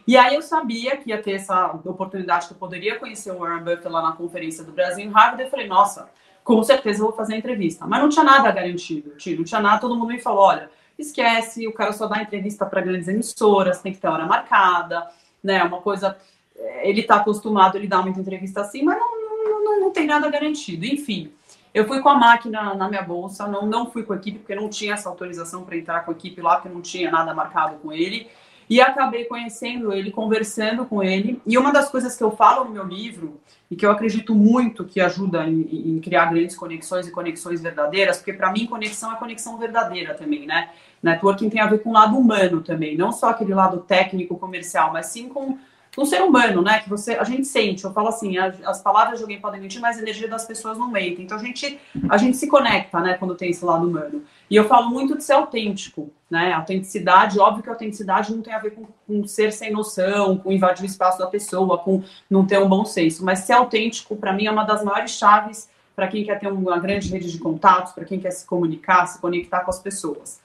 E 0.06 0.16
aí 0.16 0.34
eu 0.34 0.42
sabia 0.42 0.96
que 0.96 1.10
ia 1.10 1.22
ter 1.22 1.32
essa 1.32 1.66
oportunidade 1.84 2.46
que 2.46 2.52
eu 2.52 2.58
poderia 2.58 2.98
conhecer 2.98 3.30
o 3.30 3.38
Warren 3.38 3.62
Buffett 3.62 3.88
lá 3.88 4.02
na 4.02 4.12
conferência 4.12 4.64
do 4.64 4.72
Brasil 4.72 5.04
em 5.04 5.10
Harvard. 5.10 5.42
Eu 5.42 5.50
falei, 5.50 5.66
nossa, 5.66 6.08
com 6.42 6.62
certeza 6.62 7.00
eu 7.00 7.06
vou 7.06 7.16
fazer 7.16 7.34
a 7.34 7.38
entrevista. 7.38 7.86
Mas 7.86 8.00
não 8.00 8.08
tinha 8.08 8.24
nada 8.24 8.50
garantido, 8.50 9.10
não 9.10 9.44
tinha 9.44 9.60
nada. 9.60 9.80
Todo 9.80 9.96
mundo 9.96 10.08
me 10.08 10.20
falou, 10.20 10.42
olha, 10.42 10.70
esquece, 10.98 11.66
o 11.66 11.72
cara 11.72 11.92
só 11.92 12.06
dá 12.06 12.20
entrevista 12.20 12.66
para 12.66 12.80
grandes 12.80 13.08
emissoras, 13.08 13.80
tem 13.80 13.92
que 13.92 14.00
ter 14.00 14.08
hora 14.08 14.26
marcada, 14.26 15.08
né? 15.42 15.62
Uma 15.62 15.80
coisa, 15.80 16.16
eh, 16.56 16.88
ele 16.88 17.00
está 17.00 17.16
acostumado, 17.16 17.76
ele 17.76 17.86
dá 17.86 18.02
muita 18.02 18.20
entrevista 18.20 18.60
assim, 18.60 18.82
mas 18.82 18.98
não, 18.98 19.44
não, 19.44 19.64
não, 19.64 19.80
não 19.80 19.90
tem 19.92 20.06
nada 20.06 20.28
garantido. 20.28 20.84
Enfim, 20.84 21.32
eu 21.72 21.86
fui 21.86 22.00
com 22.00 22.08
a 22.08 22.16
máquina 22.16 22.74
na 22.74 22.88
minha 22.88 23.02
bolsa, 23.02 23.46
não, 23.46 23.66
não 23.66 23.90
fui 23.90 24.02
com 24.02 24.12
a 24.12 24.16
equipe, 24.16 24.38
porque 24.38 24.54
não 24.54 24.68
tinha 24.68 24.94
essa 24.94 25.08
autorização 25.08 25.64
para 25.64 25.76
entrar 25.76 26.04
com 26.04 26.10
a 26.10 26.14
equipe 26.14 26.40
lá, 26.40 26.56
porque 26.56 26.68
não 26.68 26.82
tinha 26.82 27.10
nada 27.10 27.32
marcado 27.32 27.76
com 27.76 27.92
ele. 27.92 28.28
E 28.72 28.80
acabei 28.80 29.26
conhecendo 29.26 29.92
ele, 29.92 30.10
conversando 30.10 30.86
com 30.86 31.02
ele. 31.02 31.38
E 31.46 31.58
uma 31.58 31.70
das 31.70 31.90
coisas 31.90 32.16
que 32.16 32.24
eu 32.24 32.30
falo 32.30 32.64
no 32.64 32.70
meu 32.70 32.86
livro, 32.86 33.38
e 33.70 33.76
que 33.76 33.84
eu 33.84 33.90
acredito 33.90 34.34
muito 34.34 34.82
que 34.82 34.98
ajuda 34.98 35.46
em, 35.46 35.60
em 35.96 36.00
criar 36.00 36.32
grandes 36.32 36.56
conexões 36.56 37.06
e 37.06 37.10
conexões 37.10 37.60
verdadeiras, 37.60 38.16
porque 38.16 38.32
para 38.32 38.50
mim 38.50 38.64
conexão 38.64 39.12
é 39.12 39.16
conexão 39.16 39.58
verdadeira 39.58 40.14
também, 40.14 40.46
né? 40.46 40.70
Networking 41.02 41.50
tem 41.50 41.60
a 41.60 41.66
ver 41.66 41.82
com 41.82 41.90
o 41.90 41.92
lado 41.92 42.16
humano 42.16 42.62
também, 42.62 42.96
não 42.96 43.12
só 43.12 43.28
aquele 43.28 43.52
lado 43.52 43.80
técnico, 43.80 44.38
comercial, 44.38 44.90
mas 44.90 45.04
sim 45.08 45.28
com 45.28 45.58
um 45.96 46.06
ser 46.06 46.22
humano, 46.22 46.62
né? 46.62 46.80
Que 46.80 46.88
você, 46.88 47.14
a 47.14 47.24
gente 47.24 47.46
sente. 47.46 47.84
Eu 47.84 47.92
falo 47.92 48.08
assim, 48.08 48.38
as, 48.38 48.62
as 48.64 48.82
palavras 48.82 49.18
de 49.18 49.24
alguém 49.24 49.40
podem 49.40 49.60
mentir, 49.60 49.80
mas 49.80 49.98
a 49.98 50.00
energia 50.00 50.26
das 50.26 50.46
pessoas 50.46 50.78
não 50.78 50.90
mente. 50.90 51.20
Então 51.20 51.36
a 51.36 51.40
gente, 51.40 51.78
a 52.08 52.16
gente 52.16 52.36
se 52.36 52.48
conecta, 52.48 53.00
né? 53.00 53.14
Quando 53.14 53.34
tem 53.34 53.50
esse 53.50 53.64
lado 53.64 53.86
humano. 53.86 54.22
E 54.48 54.56
eu 54.56 54.66
falo 54.66 54.88
muito 54.88 55.16
de 55.16 55.22
ser 55.22 55.34
autêntico, 55.34 56.10
né? 56.30 56.52
Autenticidade, 56.52 57.38
óbvio 57.38 57.62
que 57.62 57.68
a 57.68 57.72
autenticidade 57.72 58.34
não 58.34 58.42
tem 58.42 58.54
a 58.54 58.58
ver 58.58 58.70
com, 58.70 58.86
com 59.06 59.26
ser 59.26 59.52
sem 59.52 59.70
noção, 59.70 60.38
com 60.38 60.50
invadir 60.50 60.82
o 60.82 60.86
espaço 60.86 61.18
da 61.18 61.26
pessoa, 61.26 61.76
com 61.78 62.02
não 62.28 62.46
ter 62.46 62.58
um 62.58 62.68
bom 62.68 62.84
senso. 62.84 63.24
Mas 63.24 63.40
ser 63.40 63.52
autêntico, 63.52 64.16
para 64.16 64.32
mim, 64.32 64.46
é 64.46 64.50
uma 64.50 64.64
das 64.64 64.82
maiores 64.82 65.12
chaves 65.12 65.68
para 65.94 66.08
quem 66.08 66.24
quer 66.24 66.38
ter 66.38 66.48
uma 66.48 66.78
grande 66.78 67.10
rede 67.10 67.30
de 67.30 67.38
contatos, 67.38 67.92
para 67.92 68.04
quem 68.04 68.18
quer 68.18 68.30
se 68.30 68.46
comunicar, 68.46 69.06
se 69.06 69.20
conectar 69.20 69.60
com 69.60 69.70
as 69.70 69.78
pessoas. 69.78 70.40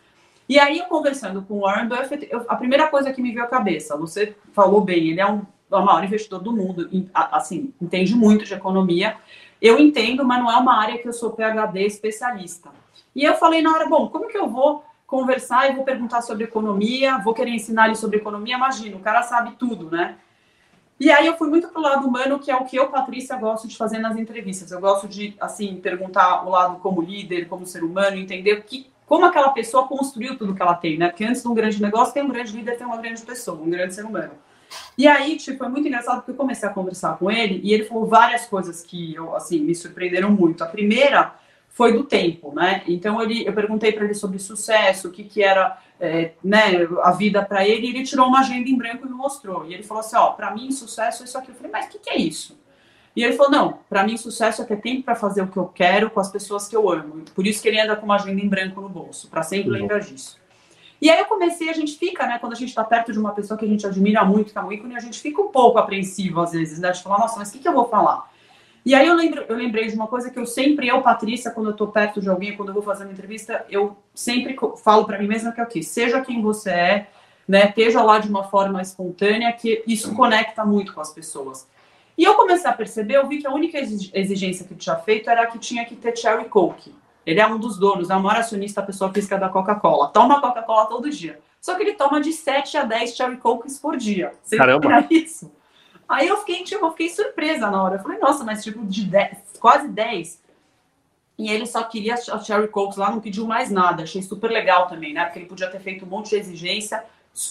E 0.47 0.57
aí, 0.57 0.79
eu 0.79 0.85
conversando 0.85 1.41
com 1.41 1.55
o 1.55 1.61
Warren 1.61 1.87
Buffett, 1.87 2.27
eu, 2.31 2.45
a 2.47 2.55
primeira 2.55 2.87
coisa 2.87 3.11
que 3.11 3.21
me 3.21 3.31
veio 3.31 3.43
à 3.43 3.47
cabeça, 3.47 3.97
você 3.97 4.35
falou 4.53 4.81
bem, 4.81 5.09
ele 5.09 5.19
é 5.19 5.29
um, 5.29 5.41
é 5.71 5.75
o 5.75 5.85
maior 5.85 6.03
investidor 6.03 6.39
do 6.39 6.53
mundo, 6.53 6.89
assim, 7.13 7.73
entende 7.81 8.15
muito 8.15 8.45
de 8.45 8.53
economia. 8.53 9.17
Eu 9.61 9.77
entendo, 9.77 10.23
mas 10.23 10.39
não 10.39 10.51
é 10.51 10.55
uma 10.55 10.79
área 10.79 10.97
que 10.97 11.07
eu 11.07 11.13
sou 11.13 11.31
PhD 11.31 11.85
especialista. 11.85 12.69
E 13.15 13.23
eu 13.23 13.33
falei 13.35 13.61
na 13.61 13.73
hora, 13.73 13.89
bom, 13.89 14.07
como 14.07 14.27
que 14.27 14.37
eu 14.37 14.47
vou 14.47 14.85
conversar 15.05 15.69
e 15.69 15.75
vou 15.75 15.83
perguntar 15.83 16.21
sobre 16.21 16.43
economia, 16.43 17.17
vou 17.17 17.33
querer 17.33 17.51
ensinar 17.51 17.87
ele 17.87 17.95
sobre 17.95 18.17
economia? 18.17 18.55
Imagina, 18.55 18.95
o 18.95 19.01
cara 19.01 19.23
sabe 19.23 19.55
tudo, 19.57 19.89
né? 19.89 20.17
E 20.99 21.11
aí 21.11 21.27
eu 21.27 21.37
fui 21.37 21.47
muito 21.47 21.67
pro 21.67 21.81
lado 21.81 22.07
humano, 22.07 22.39
que 22.39 22.49
é 22.49 22.55
o 22.55 22.65
que 22.65 22.75
eu, 22.75 22.89
Patrícia, 22.89 23.35
gosto 23.35 23.67
de 23.67 23.77
fazer 23.77 23.99
nas 23.99 24.17
entrevistas. 24.17 24.71
Eu 24.71 24.79
gosto 24.79 25.07
de, 25.07 25.35
assim, 25.39 25.75
perguntar 25.77 26.45
o 26.45 26.49
lado 26.49 26.79
como 26.79 27.01
líder, 27.01 27.47
como 27.47 27.65
ser 27.65 27.83
humano, 27.83 28.17
entender 28.17 28.53
o 28.53 28.63
que, 28.63 28.89
como 29.07 29.25
aquela 29.25 29.49
pessoa 29.49 29.87
construiu 29.87 30.37
tudo 30.37 30.53
que 30.53 30.61
ela 30.61 30.75
tem, 30.75 30.97
né? 30.97 31.07
Porque 31.07 31.23
antes 31.23 31.41
de 31.41 31.47
um 31.47 31.53
grande 31.53 31.81
negócio, 31.81 32.13
tem 32.13 32.21
um 32.21 32.27
grande 32.27 32.55
líder, 32.55 32.77
tem 32.77 32.85
uma 32.85 32.97
grande 32.97 33.21
pessoa, 33.21 33.59
um 33.59 33.69
grande 33.69 33.95
ser 33.95 34.05
humano. 34.05 34.33
E 34.97 35.07
aí, 35.07 35.37
tipo, 35.37 35.59
foi 35.59 35.69
muito 35.69 35.87
engraçado 35.87 36.17
porque 36.17 36.31
eu 36.31 36.35
comecei 36.35 36.67
a 36.67 36.73
conversar 36.73 37.17
com 37.17 37.31
ele 37.31 37.61
e 37.63 37.73
ele 37.73 37.85
falou 37.85 38.05
várias 38.05 38.45
coisas 38.45 38.83
que 38.83 39.15
eu, 39.15 39.33
assim, 39.33 39.61
me 39.61 39.73
surpreenderam 39.73 40.29
muito. 40.29 40.61
A 40.61 40.67
primeira 40.67 41.33
foi 41.69 41.93
do 41.93 42.03
tempo, 42.03 42.53
né? 42.53 42.83
Então 42.85 43.21
ele, 43.21 43.47
eu 43.47 43.53
perguntei 43.53 43.93
para 43.93 44.03
ele 44.03 44.13
sobre 44.13 44.39
sucesso, 44.39 45.07
o 45.07 45.11
que 45.11 45.23
que 45.23 45.41
era, 45.41 45.77
é, 46.01 46.33
né, 46.43 46.85
a 47.01 47.11
vida 47.11 47.41
para 47.45 47.65
ele, 47.65 47.87
e 47.87 47.89
ele 47.91 48.03
tirou 48.03 48.27
uma 48.27 48.41
agenda 48.41 48.67
em 48.67 48.75
branco 48.75 49.05
e 49.05 49.09
me 49.09 49.15
mostrou. 49.15 49.65
E 49.65 49.73
ele 49.73 49.83
falou 49.83 50.01
assim, 50.01 50.17
ó, 50.17 50.31
para 50.31 50.53
mim 50.53 50.69
sucesso 50.69 51.23
é 51.23 51.25
isso 51.25 51.37
aqui. 51.37 51.49
Eu 51.49 51.55
falei, 51.55 51.71
mas 51.71 51.85
o 51.85 51.89
que 51.89 51.99
que 51.99 52.09
é 52.09 52.17
isso? 52.17 52.59
E 53.17 53.23
ele 53.23 53.33
falou: 53.33 53.51
não, 53.51 53.79
para 53.89 54.03
mim 54.03 54.15
sucesso 54.15 54.61
é 54.61 54.65
ter 54.65 54.79
tempo 54.79 55.01
para 55.01 55.15
fazer 55.15 55.41
o 55.41 55.47
que 55.47 55.57
eu 55.57 55.65
quero 55.65 56.11
com 56.11 56.19
as 56.19 56.31
pessoas 56.31 56.67
que 56.67 56.75
eu 56.75 56.87
amo. 56.87 57.23
Por 57.33 57.47
isso 57.47 57.59
que 57.63 57.67
ele 57.67 57.81
anda 57.81 57.95
com 57.95 58.05
uma 58.05 58.13
agenda 58.13 58.39
em 58.39 58.47
branco 58.47 58.79
no 58.79 58.87
bolso, 58.87 59.27
para 59.27 59.41
sempre 59.41 59.71
lembrar 59.71 60.01
disso. 60.01 60.39
E 61.01 61.09
aí 61.09 61.17
eu 61.17 61.25
comecei, 61.25 61.67
a 61.67 61.73
gente 61.73 61.97
fica, 61.97 62.27
né, 62.27 62.37
quando 62.39 62.53
a 62.53 62.55
gente 62.55 62.69
está 62.69 62.83
perto 62.83 63.11
de 63.11 63.17
uma 63.17 63.31
pessoa 63.31 63.57
que 63.57 63.65
a 63.65 63.67
gente 63.67 63.87
admira 63.87 64.23
muito, 64.23 64.51
que 64.51 64.57
é 64.57 64.61
um 64.61 64.71
ícone, 64.71 64.95
a 64.95 64.99
gente 64.99 65.19
fica 65.19 65.41
um 65.41 65.47
pouco 65.47 65.79
apreensivo 65.79 66.41
às 66.41 66.51
vezes, 66.51 66.79
né, 66.79 66.91
de 66.91 67.01
falar, 67.01 67.17
nossa, 67.17 67.39
mas 67.39 67.49
o 67.49 67.53
que, 67.53 67.59
que 67.59 67.67
eu 67.67 67.73
vou 67.73 67.87
falar? 67.87 68.31
E 68.85 68.93
aí 68.93 69.07
eu, 69.07 69.15
lembro, 69.15 69.45
eu 69.47 69.55
lembrei 69.55 69.87
de 69.87 69.95
uma 69.95 70.07
coisa 70.07 70.29
que 70.29 70.37
eu 70.37 70.45
sempre, 70.45 70.87
eu, 70.87 71.01
Patrícia, 71.01 71.51
quando 71.51 71.67
eu 71.67 71.71
estou 71.71 71.87
perto 71.87 72.21
de 72.21 72.29
alguém, 72.29 72.55
quando 72.55 72.69
eu 72.69 72.73
vou 72.73 72.83
fazer 72.83 73.03
uma 73.03 73.13
entrevista, 73.13 73.65
eu 73.69 73.97
sempre 74.13 74.55
falo 74.83 75.05
para 75.05 75.19
mim 75.19 75.27
mesma 75.27 75.51
que 75.51 75.59
é 75.59 75.63
o 75.63 75.67
quê? 75.67 75.83
Seja 75.83 76.21
quem 76.21 76.41
você 76.41 76.69
é, 76.69 77.07
né, 77.47 77.65
esteja 77.69 78.01
lá 78.01 78.17
de 78.19 78.29
uma 78.29 78.43
forma 78.43 78.81
espontânea, 78.81 79.51
que 79.53 79.83
isso 79.87 80.15
conecta 80.15 80.63
muito 80.65 80.93
com 80.93 81.01
as 81.01 81.13
pessoas. 81.13 81.67
E 82.17 82.23
eu 82.23 82.33
comecei 82.33 82.69
a 82.69 82.73
perceber, 82.73 83.15
eu 83.15 83.27
vi 83.27 83.37
que 83.37 83.47
a 83.47 83.53
única 83.53 83.77
exigência 83.77 84.65
que 84.65 84.73
tinha 84.73 84.95
feito 84.95 85.29
era 85.29 85.45
que 85.45 85.59
tinha 85.59 85.85
que 85.85 85.95
ter 85.95 86.17
Cherry 86.17 86.45
Coke. 86.45 86.95
Ele 87.25 87.39
é 87.39 87.45
um 87.45 87.59
dos 87.59 87.77
donos, 87.77 88.09
é 88.09 88.15
o 88.15 88.21
maior 88.21 88.39
acionista, 88.39 88.81
a 88.81 88.85
pessoa 88.85 89.13
física 89.13 89.37
da 89.37 89.49
Coca-Cola. 89.49 90.07
Toma 90.09 90.41
Coca-Cola 90.41 90.87
todo 90.87 91.09
dia. 91.09 91.39
Só 91.61 91.75
que 91.75 91.83
ele 91.83 91.93
toma 91.93 92.21
de 92.21 92.31
7 92.33 92.77
a 92.77 92.83
10 92.85 93.15
Cherry 93.15 93.37
Cokes 93.37 93.77
por 93.77 93.97
dia. 93.97 94.33
Você 94.41 94.57
Caramba! 94.57 95.05
Isso? 95.11 95.51
Aí 96.07 96.27
eu 96.27 96.37
fiquei, 96.37 96.63
tipo, 96.63 96.85
eu 96.85 96.91
fiquei 96.91 97.09
surpresa 97.09 97.69
na 97.69 97.83
hora. 97.83 97.95
Eu 97.95 97.99
falei, 97.99 98.17
nossa, 98.17 98.43
mas 98.43 98.63
tipo, 98.63 98.83
de 98.85 99.03
10, 99.03 99.37
quase 99.59 99.89
10. 99.89 100.41
E 101.37 101.51
ele 101.51 101.65
só 101.65 101.83
queria 101.83 102.15
a 102.15 102.39
Cherry 102.39 102.69
Coke 102.69 102.97
lá, 102.97 103.11
não 103.11 103.19
pediu 103.19 103.45
mais 103.45 103.69
nada. 103.69 104.03
Achei 104.03 104.21
super 104.23 104.49
legal 104.49 104.87
também, 104.87 105.13
né? 105.13 105.25
Porque 105.25 105.39
ele 105.39 105.45
podia 105.45 105.69
ter 105.69 105.79
feito 105.79 106.05
um 106.05 106.07
monte 106.07 106.29
de 106.29 106.37
exigência, 106.37 107.03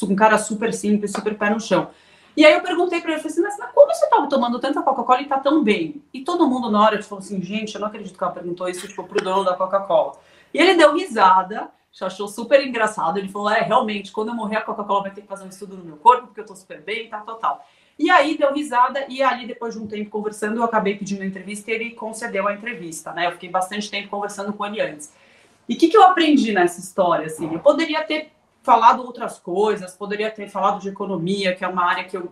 um 0.03 0.17
cara 0.17 0.39
super 0.39 0.73
simples, 0.73 1.13
super 1.13 1.37
pé 1.37 1.51
no 1.51 1.61
chão. 1.61 1.91
E 2.37 2.45
aí 2.45 2.53
eu 2.53 2.61
perguntei 2.61 3.01
para 3.01 3.13
ele, 3.13 3.21
falei 3.21 3.33
assim, 3.33 3.61
mas 3.61 3.73
como 3.73 3.95
você 3.95 4.05
estava 4.05 4.29
tomando 4.29 4.59
tanta 4.59 4.83
Coca-Cola 4.83 5.23
e 5.23 5.27
tá 5.27 5.39
tão 5.39 5.65
bem? 5.65 6.03
E 6.13 6.23
todo 6.23 6.47
mundo 6.47 6.71
na 6.71 6.83
hora 6.83 7.03
falou 7.03 7.25
assim, 7.25 7.41
gente, 7.41 7.75
eu 7.75 7.81
não 7.81 7.89
acredito 7.89 8.17
que 8.17 8.23
ela 8.23 8.33
perguntou 8.33 8.69
isso 8.69 8.87
tipo, 8.87 9.05
pro 9.05 9.25
dono 9.25 9.45
da 9.45 9.55
Coca-Cola. 9.55 10.13
E 10.53 10.59
ele 10.59 10.75
deu 10.75 10.95
risada, 10.95 11.71
achou 12.05 12.29
super 12.29 12.65
engraçado. 12.67 13.19
Ele 13.19 13.29
falou, 13.29 13.51
é, 13.51 13.61
realmente, 13.61 14.13
quando 14.13 14.29
eu 14.29 14.35
morrer 14.35 14.57
a 14.57 14.61
Coca-Cola 14.61 15.05
vai 15.05 15.11
ter 15.13 15.23
que 15.23 15.27
fazer 15.27 15.45
um 15.45 15.49
estudo 15.49 15.77
no 15.77 15.85
meu 15.85 15.97
corpo, 15.97 16.27
porque 16.27 16.41
eu 16.41 16.47
tô 16.47 16.55
super 16.55 16.83
bem, 16.83 17.09
tá, 17.09 17.21
total. 17.21 17.67
E 17.99 18.11
aí 18.11 18.37
deu 18.37 18.53
risada, 18.53 19.07
e 19.09 19.23
ali, 19.23 19.47
depois 19.47 19.75
de 19.75 19.81
um 19.81 19.87
tempo 19.87 20.11
conversando, 20.11 20.59
eu 20.59 20.65
acabei 20.65 20.97
pedindo 20.97 21.23
a 21.23 21.27
entrevista 21.27 21.71
e 21.71 21.75
ele 21.75 21.91
concedeu 21.93 22.47
a 22.47 22.53
entrevista, 22.53 23.13
né? 23.13 23.27
Eu 23.27 23.33
fiquei 23.33 23.49
bastante 23.49 23.91
tempo 23.91 24.09
conversando 24.09 24.53
com 24.53 24.67
ele 24.67 24.83
antes. 24.83 25.11
E 25.67 25.75
o 25.75 25.79
que, 25.79 25.89
que 25.89 25.97
eu 25.97 26.03
aprendi 26.03 26.53
nessa 26.53 26.79
história, 26.79 27.27
assim? 27.27 27.53
Eu 27.55 27.61
poderia 27.61 28.05
ter 28.05 28.31
falado 28.67 29.03
outras 29.03 29.39
coisas, 29.39 29.95
poderia 29.95 30.29
ter 30.29 30.49
falado 30.49 30.81
de 30.81 30.89
economia, 30.89 31.55
que 31.55 31.65
é 31.65 31.69
uma 31.69 31.85
área 31.85 32.03
que 32.03 32.17
eu 32.17 32.29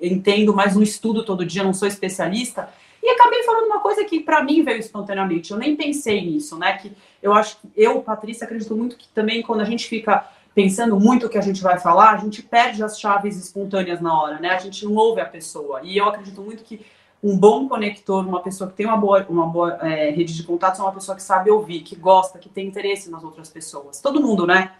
entendo, 0.00 0.54
mas 0.54 0.76
não 0.76 0.82
estudo 0.82 1.24
todo 1.24 1.44
dia, 1.44 1.64
não 1.64 1.74
sou 1.74 1.88
especialista. 1.88 2.68
E 3.02 3.10
acabei 3.10 3.42
falando 3.42 3.66
uma 3.66 3.80
coisa 3.80 4.04
que 4.04 4.20
para 4.20 4.44
mim 4.44 4.62
veio 4.62 4.78
espontaneamente. 4.78 5.50
Eu 5.50 5.58
nem 5.58 5.74
pensei 5.74 6.24
nisso, 6.24 6.56
né? 6.56 6.78
Que 6.78 6.92
eu 7.20 7.34
acho 7.34 7.56
que 7.56 7.68
eu, 7.76 8.00
Patrícia, 8.00 8.44
acredito 8.44 8.76
muito 8.76 8.96
que 8.96 9.08
também 9.08 9.42
quando 9.42 9.60
a 9.60 9.64
gente 9.64 9.88
fica 9.88 10.24
pensando 10.54 11.00
muito 11.00 11.26
o 11.26 11.28
que 11.28 11.36
a 11.38 11.42
gente 11.42 11.60
vai 11.60 11.80
falar, 11.80 12.12
a 12.12 12.18
gente 12.18 12.42
perde 12.42 12.84
as 12.84 13.00
chaves 13.00 13.36
espontâneas 13.36 14.00
na 14.00 14.16
hora, 14.16 14.38
né? 14.38 14.50
A 14.50 14.58
gente 14.58 14.84
não 14.84 14.94
ouve 14.94 15.20
a 15.20 15.26
pessoa. 15.26 15.80
E 15.82 15.96
eu 15.96 16.04
acredito 16.04 16.40
muito 16.40 16.62
que 16.62 16.86
um 17.20 17.36
bom 17.36 17.68
conector, 17.68 18.24
uma 18.24 18.40
pessoa 18.40 18.70
que 18.70 18.76
tem 18.76 18.86
uma 18.86 18.96
boa, 18.96 19.26
uma 19.28 19.46
boa 19.46 19.78
é, 19.82 20.10
rede 20.10 20.32
de 20.32 20.44
contatos, 20.44 20.78
é 20.78 20.82
uma 20.84 20.92
pessoa 20.92 21.16
que 21.16 21.22
sabe 21.22 21.50
ouvir, 21.50 21.80
que 21.80 21.96
gosta, 21.96 22.38
que 22.38 22.48
tem 22.48 22.68
interesse 22.68 23.10
nas 23.10 23.24
outras 23.24 23.48
pessoas. 23.48 24.00
Todo 24.00 24.22
mundo, 24.22 24.46
né? 24.46 24.72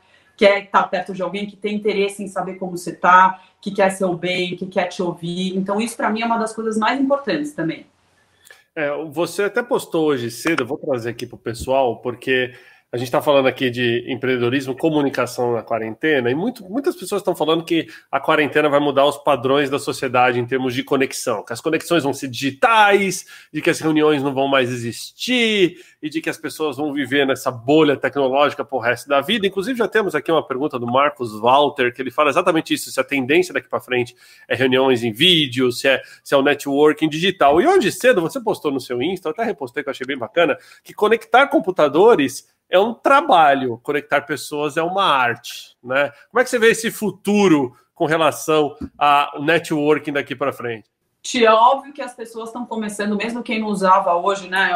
Quer 0.43 0.65
estar 0.65 0.83
perto 0.89 1.15
de 1.15 1.23
alguém 1.23 1.47
que 1.47 1.55
tem 1.55 1.77
interesse 1.77 2.21
em 2.21 2.27
saber 2.27 2.57
como 2.57 2.77
você 2.77 2.93
tá, 2.93 3.41
que 3.61 3.71
quer 3.71 3.91
seu 3.91 4.13
bem, 4.17 4.57
que 4.57 4.67
quer 4.67 4.89
te 4.89 5.01
ouvir. 5.01 5.57
Então, 5.57 5.81
isso 5.81 5.97
para 5.97 6.11
mim 6.11 6.21
é 6.23 6.27
uma 6.27 6.37
das 6.37 6.53
coisas 6.53 6.77
mais 6.77 7.01
importantes 7.01 7.53
também. 7.53 7.87
É, 8.75 8.91
você 9.05 9.45
até 9.45 9.63
postou 9.63 10.07
hoje 10.07 10.33
cedo, 10.33 10.67
vou 10.67 10.77
trazer 10.77 11.11
aqui 11.11 11.27
para 11.27 11.37
o 11.37 11.39
pessoal, 11.39 11.99
porque 11.99 12.53
a 12.95 12.99
gente 12.99 13.09
está 13.09 13.23
falando 13.23 13.47
aqui 13.49 13.71
de 13.71 14.05
empreendedorismo, 14.07 14.77
comunicação 14.77 15.55
na 15.55 15.63
quarentena, 15.63 16.31
e 16.31 16.35
muito, 16.35 16.63
muitas 16.69 16.95
pessoas 16.95 17.23
estão 17.23 17.35
falando 17.35 17.65
que 17.65 17.89
a 18.11 18.21
quarentena 18.21 18.69
vai 18.69 18.81
mudar 18.81 19.07
os 19.07 19.17
padrões 19.17 19.71
da 19.71 19.79
sociedade 19.79 20.39
em 20.39 20.45
termos 20.45 20.75
de 20.75 20.85
conexão, 20.85 21.43
que 21.43 21.55
as 21.55 21.61
conexões 21.61 22.03
vão 22.03 22.13
ser 22.13 22.29
digitais, 22.29 23.25
de 23.51 23.63
que 23.63 23.71
as 23.71 23.81
reuniões 23.81 24.23
não 24.23 24.35
vão 24.35 24.47
mais 24.47 24.71
existir, 24.71 25.79
e 26.03 26.11
de 26.11 26.21
que 26.21 26.29
as 26.29 26.37
pessoas 26.37 26.77
vão 26.77 26.93
viver 26.93 27.27
nessa 27.27 27.51
bolha 27.51 27.97
tecnológica 27.97 28.63
por 28.63 28.81
resto 28.81 29.09
da 29.09 29.23
vida. 29.23 29.47
Inclusive, 29.47 29.79
já 29.79 29.89
temos 29.89 30.15
aqui 30.15 30.31
uma 30.31 30.47
pergunta 30.47 30.79
do 30.79 30.87
Marcos 30.87 31.33
Walter, 31.41 31.95
que 31.95 32.03
ele 32.03 32.11
fala 32.11 32.29
exatamente 32.29 32.75
isso: 32.75 32.91
se 32.91 33.01
a 33.01 33.05
tendência 33.05 33.55
daqui 33.55 33.69
para 33.69 33.81
frente 33.81 34.15
é 34.47 34.55
reuniões 34.55 35.03
em 35.03 35.13
vídeo, 35.13 35.71
se 35.71 35.89
é, 35.89 36.03
se 36.23 36.35
é 36.35 36.37
o 36.37 36.43
networking 36.43 37.09
digital. 37.09 37.59
E 37.63 37.67
hoje 37.67 37.91
cedo 37.93 38.21
você 38.21 38.39
postou 38.39 38.71
no 38.71 38.81
seu 38.81 39.01
Insta, 39.01 39.29
eu 39.29 39.33
até 39.33 39.45
repostei 39.45 39.83
que 39.83 39.89
eu 39.89 39.93
achei 39.93 40.07
bem 40.07 40.19
bacana, 40.19 40.59
que 40.83 40.93
conectar 40.93 41.47
computadores 41.47 42.53
é 42.73 42.79
um 42.79 42.95
trabalho, 42.95 43.79
conectar 43.83 44.23
pessoas 44.23 44.79
é 44.79 44.83
uma 44.83 45.05
arte, 45.05 45.77
né? 45.85 46.11
Como 46.31 46.41
é 46.41 46.45
que 46.45 46.49
você 46.49 46.59
vê 46.59 46.71
esse 46.71 46.91
futuro 46.91 47.77
com 47.95 48.07
relação 48.07 48.75
ao 48.97 49.43
networking 49.43 50.15
daqui 50.15 50.35
para 50.35 50.55
frente? 50.55 50.91
Tia, 51.23 51.51
é 51.51 51.53
óbvio 51.53 51.93
que 51.93 52.01
as 52.03 52.15
pessoas 52.15 52.49
estão 52.49 52.67
começando, 52.67 53.15
mesmo 53.15 53.45
quem 53.45 53.61
não 53.61 53.69
usava 53.69 54.13
hoje, 54.15 54.49
né, 54.49 54.71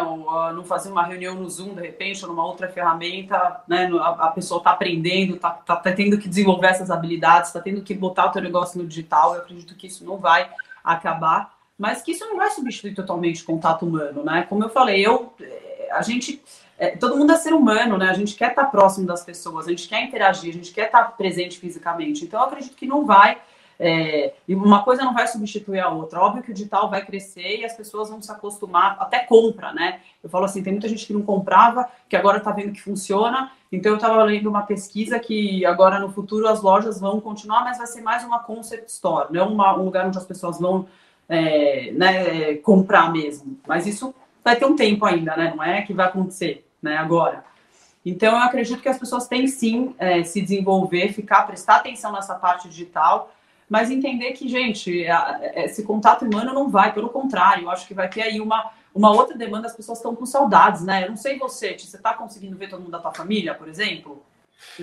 não 0.55 0.63
fazia 0.63 0.93
uma 0.93 1.03
reunião 1.03 1.35
no 1.35 1.51
Zoom 1.51 1.75
de 1.75 1.81
repente, 1.81 2.25
ou 2.25 2.31
numa 2.31 2.47
outra 2.47 2.69
ferramenta, 2.69 3.63
né, 3.67 3.91
a, 4.01 4.27
a 4.27 4.31
pessoa 4.31 4.59
está 4.59 4.71
aprendendo, 4.71 5.35
está 5.35 5.51
tá, 5.51 5.75
tá 5.75 5.93
tendo 5.93 6.19
que 6.19 6.29
desenvolver 6.29 6.69
essas 6.69 6.89
habilidades, 6.89 7.49
está 7.49 7.61
tendo 7.61 7.83
que 7.83 7.95
botar 7.95 8.27
o 8.27 8.31
teu 8.31 8.43
negócio 8.43 8.81
no 8.81 8.87
digital. 8.87 9.35
Eu 9.35 9.41
acredito 9.41 9.75
que 9.75 9.89
isso 9.89 10.05
não 10.05 10.19
vai 10.19 10.49
acabar, 10.85 11.53
mas 11.77 12.03
que 12.03 12.13
isso 12.13 12.25
não 12.27 12.37
vai 12.37 12.51
substituir 12.51 12.95
totalmente 12.95 13.43
o 13.43 13.47
contato 13.47 13.85
humano, 13.85 14.23
né? 14.23 14.47
Como 14.49 14.63
eu 14.63 14.69
falei, 14.69 15.05
eu, 15.05 15.35
eh, 15.41 15.89
a 15.91 16.03
gente 16.03 16.41
é, 16.79 16.91
todo 16.91 17.17
mundo 17.17 17.33
é 17.33 17.37
ser 17.37 17.55
humano, 17.55 17.97
né? 17.97 18.11
A 18.11 18.15
gente 18.15 18.35
quer 18.35 18.51
estar 18.51 18.67
próximo 18.67 19.07
das 19.07 19.25
pessoas, 19.25 19.67
a 19.67 19.71
gente 19.71 19.89
quer 19.89 20.03
interagir, 20.03 20.51
a 20.51 20.55
gente 20.55 20.73
quer 20.73 20.87
estar 20.87 21.05
presente 21.17 21.59
fisicamente. 21.59 22.25
Então, 22.25 22.39
eu 22.41 22.47
acredito 22.47 22.77
que 22.77 22.87
não 22.87 23.07
vai. 23.07 23.39
É, 23.79 24.33
e 24.49 24.55
uma 24.55 24.83
coisa 24.83 25.05
não 25.05 25.15
vai 25.15 25.27
substituir 25.27 25.81
a 25.81 25.89
outra. 25.89 26.21
Óbvio 26.21 26.43
que 26.43 26.51
o 26.51 26.55
digital 26.55 26.89
vai 26.89 27.05
crescer 27.05 27.61
e 27.61 27.65
as 27.65 27.75
pessoas 27.75 28.09
vão 28.09 28.23
se 28.23 28.31
acostumar, 28.31 28.97
até 28.99 29.21
compra, 29.21 29.73
né? 29.73 30.01
Eu 30.23 30.29
falo 30.29 30.45
assim: 30.45 30.63
tem 30.63 30.73
muita 30.73 30.89
gente 30.89 31.07
que 31.07 31.15
não 31.15 31.23
comprava, 31.23 31.89
que 32.09 32.17
agora 32.17 32.39
está 32.39 32.51
vendo 32.51 32.73
que 32.73 32.83
funciona. 32.83 33.51
Então, 33.73 33.93
eu 33.93 33.97
estava 33.97 34.23
lendo 34.23 34.49
uma 34.49 34.63
pesquisa 34.63 35.19
que 35.19 35.65
agora 35.65 35.99
no 35.99 36.11
futuro 36.11 36.47
as 36.47 36.63
lojas 36.63 37.01
vão 37.01 37.21
continuar, 37.21 37.65
mas 37.65 37.79
vai 37.79 37.87
ser 37.87 38.03
mais 38.03 38.23
uma 38.23 38.39
concept 38.39 38.91
store, 38.91 39.33
não 39.33 39.53
uma, 39.53 39.77
um 39.77 39.85
lugar 39.85 40.07
onde 40.07 40.19
as 40.19 40.27
pessoas 40.27 40.59
vão 40.59 40.87
é, 41.29 41.91
né, 41.93 42.55
comprar 42.57 43.11
mesmo. 43.13 43.59
Mas 43.67 43.87
isso 43.87 44.15
vai 44.45 44.57
ter 44.57 44.67
um 44.67 44.77
tempo 44.77 45.05
ainda, 45.07 45.37
né? 45.37 45.53
Não 45.57 45.65
é 45.65 45.83
que 45.83 45.93
vai 45.93 46.07
acontecer 46.07 46.66
né, 46.87 46.97
agora. 46.97 47.45
Então, 48.05 48.35
eu 48.35 48.39
acredito 48.39 48.81
que 48.81 48.89
as 48.89 48.99
pessoas 48.99 49.27
têm 49.27 49.49
sim 49.49 49.95
é, 49.99 50.23
se 50.23 50.41
desenvolver, 50.41 51.13
ficar, 51.13 51.43
prestar 51.43 51.77
atenção 51.77 52.13
nessa 52.13 52.37
parte 52.37 52.69
digital, 52.69 53.33
mas 53.69 53.91
entender 53.91 54.31
que, 54.33 54.49
gente, 54.49 55.05
esse 55.57 55.83
contato 55.83 56.25
humano 56.25 56.55
não 56.55 56.69
vai, 56.69 56.95
pelo 56.95 57.09
contrário, 57.09 57.65
eu 57.65 57.71
acho 57.71 57.85
que 57.89 57.95
vai 57.95 58.09
ter 58.09 58.23
aí 58.23 58.41
uma, 58.41 58.71
uma 58.95 59.11
outra 59.11 59.37
demanda, 59.37 59.67
as 59.67 59.75
pessoas 59.75 59.99
estão 59.99 60.15
com 60.15 60.25
saudades, 60.25 60.85
né? 60.85 61.05
Eu 61.05 61.11
não 61.11 61.17
sei 61.17 61.37
você, 61.37 61.77
você 61.77 61.97
está 61.97 62.15
conseguindo 62.15 62.57
ver 62.57 62.69
todo 62.69 62.81
mundo 62.81 62.93
da 62.93 63.01
tua 63.01 63.13
família, 63.13 63.55
por 63.55 63.69
exemplo? 63.69 64.25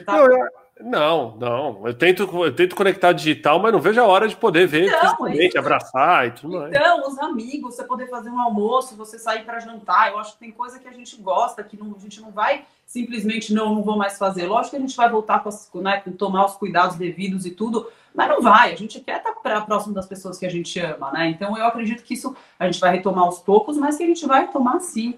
Tá... 0.06 0.18
Não, 0.18 0.26
eu, 0.26 0.48
não, 0.84 1.38
não. 1.38 1.88
Eu 1.88 1.94
tento, 1.94 2.24
eu 2.44 2.56
tento 2.56 2.76
conectar 2.76 3.14
digital, 3.14 3.60
mas 3.60 3.72
não 3.72 3.80
vejo 3.80 4.02
a 4.02 4.06
hora 4.06 4.28
de 4.28 4.36
poder 4.36 4.68
ver 4.68 4.88
então, 4.88 5.28
é 5.28 5.58
abraçar 5.58 6.28
e 6.28 6.32
tudo 6.32 6.60
mais. 6.60 6.70
Então, 6.70 7.08
os 7.08 7.18
amigos, 7.20 7.76
você 7.76 7.84
poder 7.84 8.08
fazer 8.10 8.30
um 8.30 8.40
almoço, 8.40 8.96
você 8.96 9.18
sair 9.18 9.46
para 9.46 9.60
jantar. 9.60 10.12
Eu 10.12 10.20
acho 10.20 10.34
que 10.34 10.40
tem 10.40 10.52
coisa 10.52 10.78
que 10.80 10.88
a 10.88 10.94
gente 10.94 11.16
gosta, 11.18 11.64
que 11.64 11.78
não, 11.78 11.96
a 11.96 12.00
gente 12.00 12.22
não 12.22 12.32
vai 12.32 12.66
simplesmente 12.86 13.54
não, 13.54 13.74
não 13.74 13.82
vou 13.82 13.98
mais 13.98 14.20
fazer. 14.20 14.46
Lógico 14.46 14.72
que 14.72 14.76
a 14.78 14.86
gente 14.86 14.96
vai 14.96 15.10
voltar 15.10 15.40
com, 15.42 15.50
as, 15.50 15.68
né, 15.76 16.02
com 16.02 16.12
tomar 16.12 16.46
os 16.46 16.54
cuidados 16.56 16.96
devidos 16.96 17.44
e 17.44 17.50
tudo, 17.52 17.90
mas 18.14 18.30
não 18.30 18.40
vai. 18.40 18.72
A 18.72 18.76
gente 18.76 19.00
quer 19.00 19.18
estar 19.18 19.32
pra, 19.32 19.62
próximo 19.62 19.96
das 19.96 20.06
pessoas 20.06 20.38
que 20.38 20.46
a 20.46 20.50
gente 20.50 20.80
ama, 20.80 21.12
né? 21.12 21.28
Então, 21.30 21.58
eu 21.58 21.66
acredito 21.66 22.04
que 22.04 22.14
isso 22.14 22.36
a 22.60 22.66
gente 22.66 22.80
vai 22.80 22.92
retomar 22.92 23.24
aos 23.24 23.40
poucos, 23.40 23.78
mas 23.78 23.98
que 23.98 24.04
a 24.04 24.08
gente 24.08 24.26
vai 24.28 24.52
tomar 24.52 24.80
sim. 24.80 25.18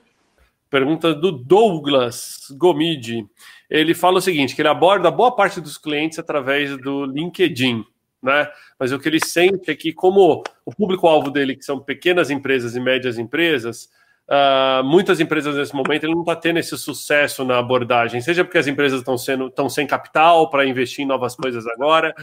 Pergunta 0.70 1.14
do 1.14 1.32
Douglas 1.32 2.48
Gomide 2.52 3.30
ele 3.70 3.94
fala 3.94 4.18
o 4.18 4.22
seguinte: 4.22 4.56
que 4.56 4.62
ele 4.62 4.70
aborda 4.70 5.12
boa 5.12 5.36
parte 5.36 5.60
dos 5.62 5.78
clientes 5.78 6.20
através 6.20 6.78
do 6.78 7.06
LinkedIn, 7.06 7.84
né? 8.22 8.48
Mas 8.80 8.92
o 8.92 9.00
que 9.00 9.08
ele 9.08 9.24
sente 9.24 9.70
é 9.70 9.76
que, 9.76 9.94
como 9.94 10.44
o 10.66 10.76
público-alvo 10.76 11.30
dele, 11.30 11.56
que 11.56 11.64
são 11.64 11.80
pequenas 11.80 12.30
empresas 12.30 12.76
e 12.76 12.80
médias 12.80 13.18
empresas, 13.18 13.90
uh, 14.30 14.84
muitas 14.84 15.20
empresas 15.20 15.56
nesse 15.56 15.76
momento 15.76 16.04
ele 16.04 16.14
não 16.14 16.22
está 16.22 16.36
tendo 16.36 16.60
esse 16.60 16.78
sucesso 16.78 17.44
na 17.44 17.60
abordagem, 17.60 18.22
seja 18.22 18.44
porque 18.44 18.58
as 18.58 18.68
empresas 18.68 19.00
estão 19.00 19.18
sendo 19.18 19.48
estão 19.48 19.70
sem 19.70 19.86
capital 19.88 20.50
para 20.50 20.66
investir 20.66 21.04
em 21.04 21.08
novas 21.08 21.36
coisas 21.36 21.66
agora, 21.68 22.14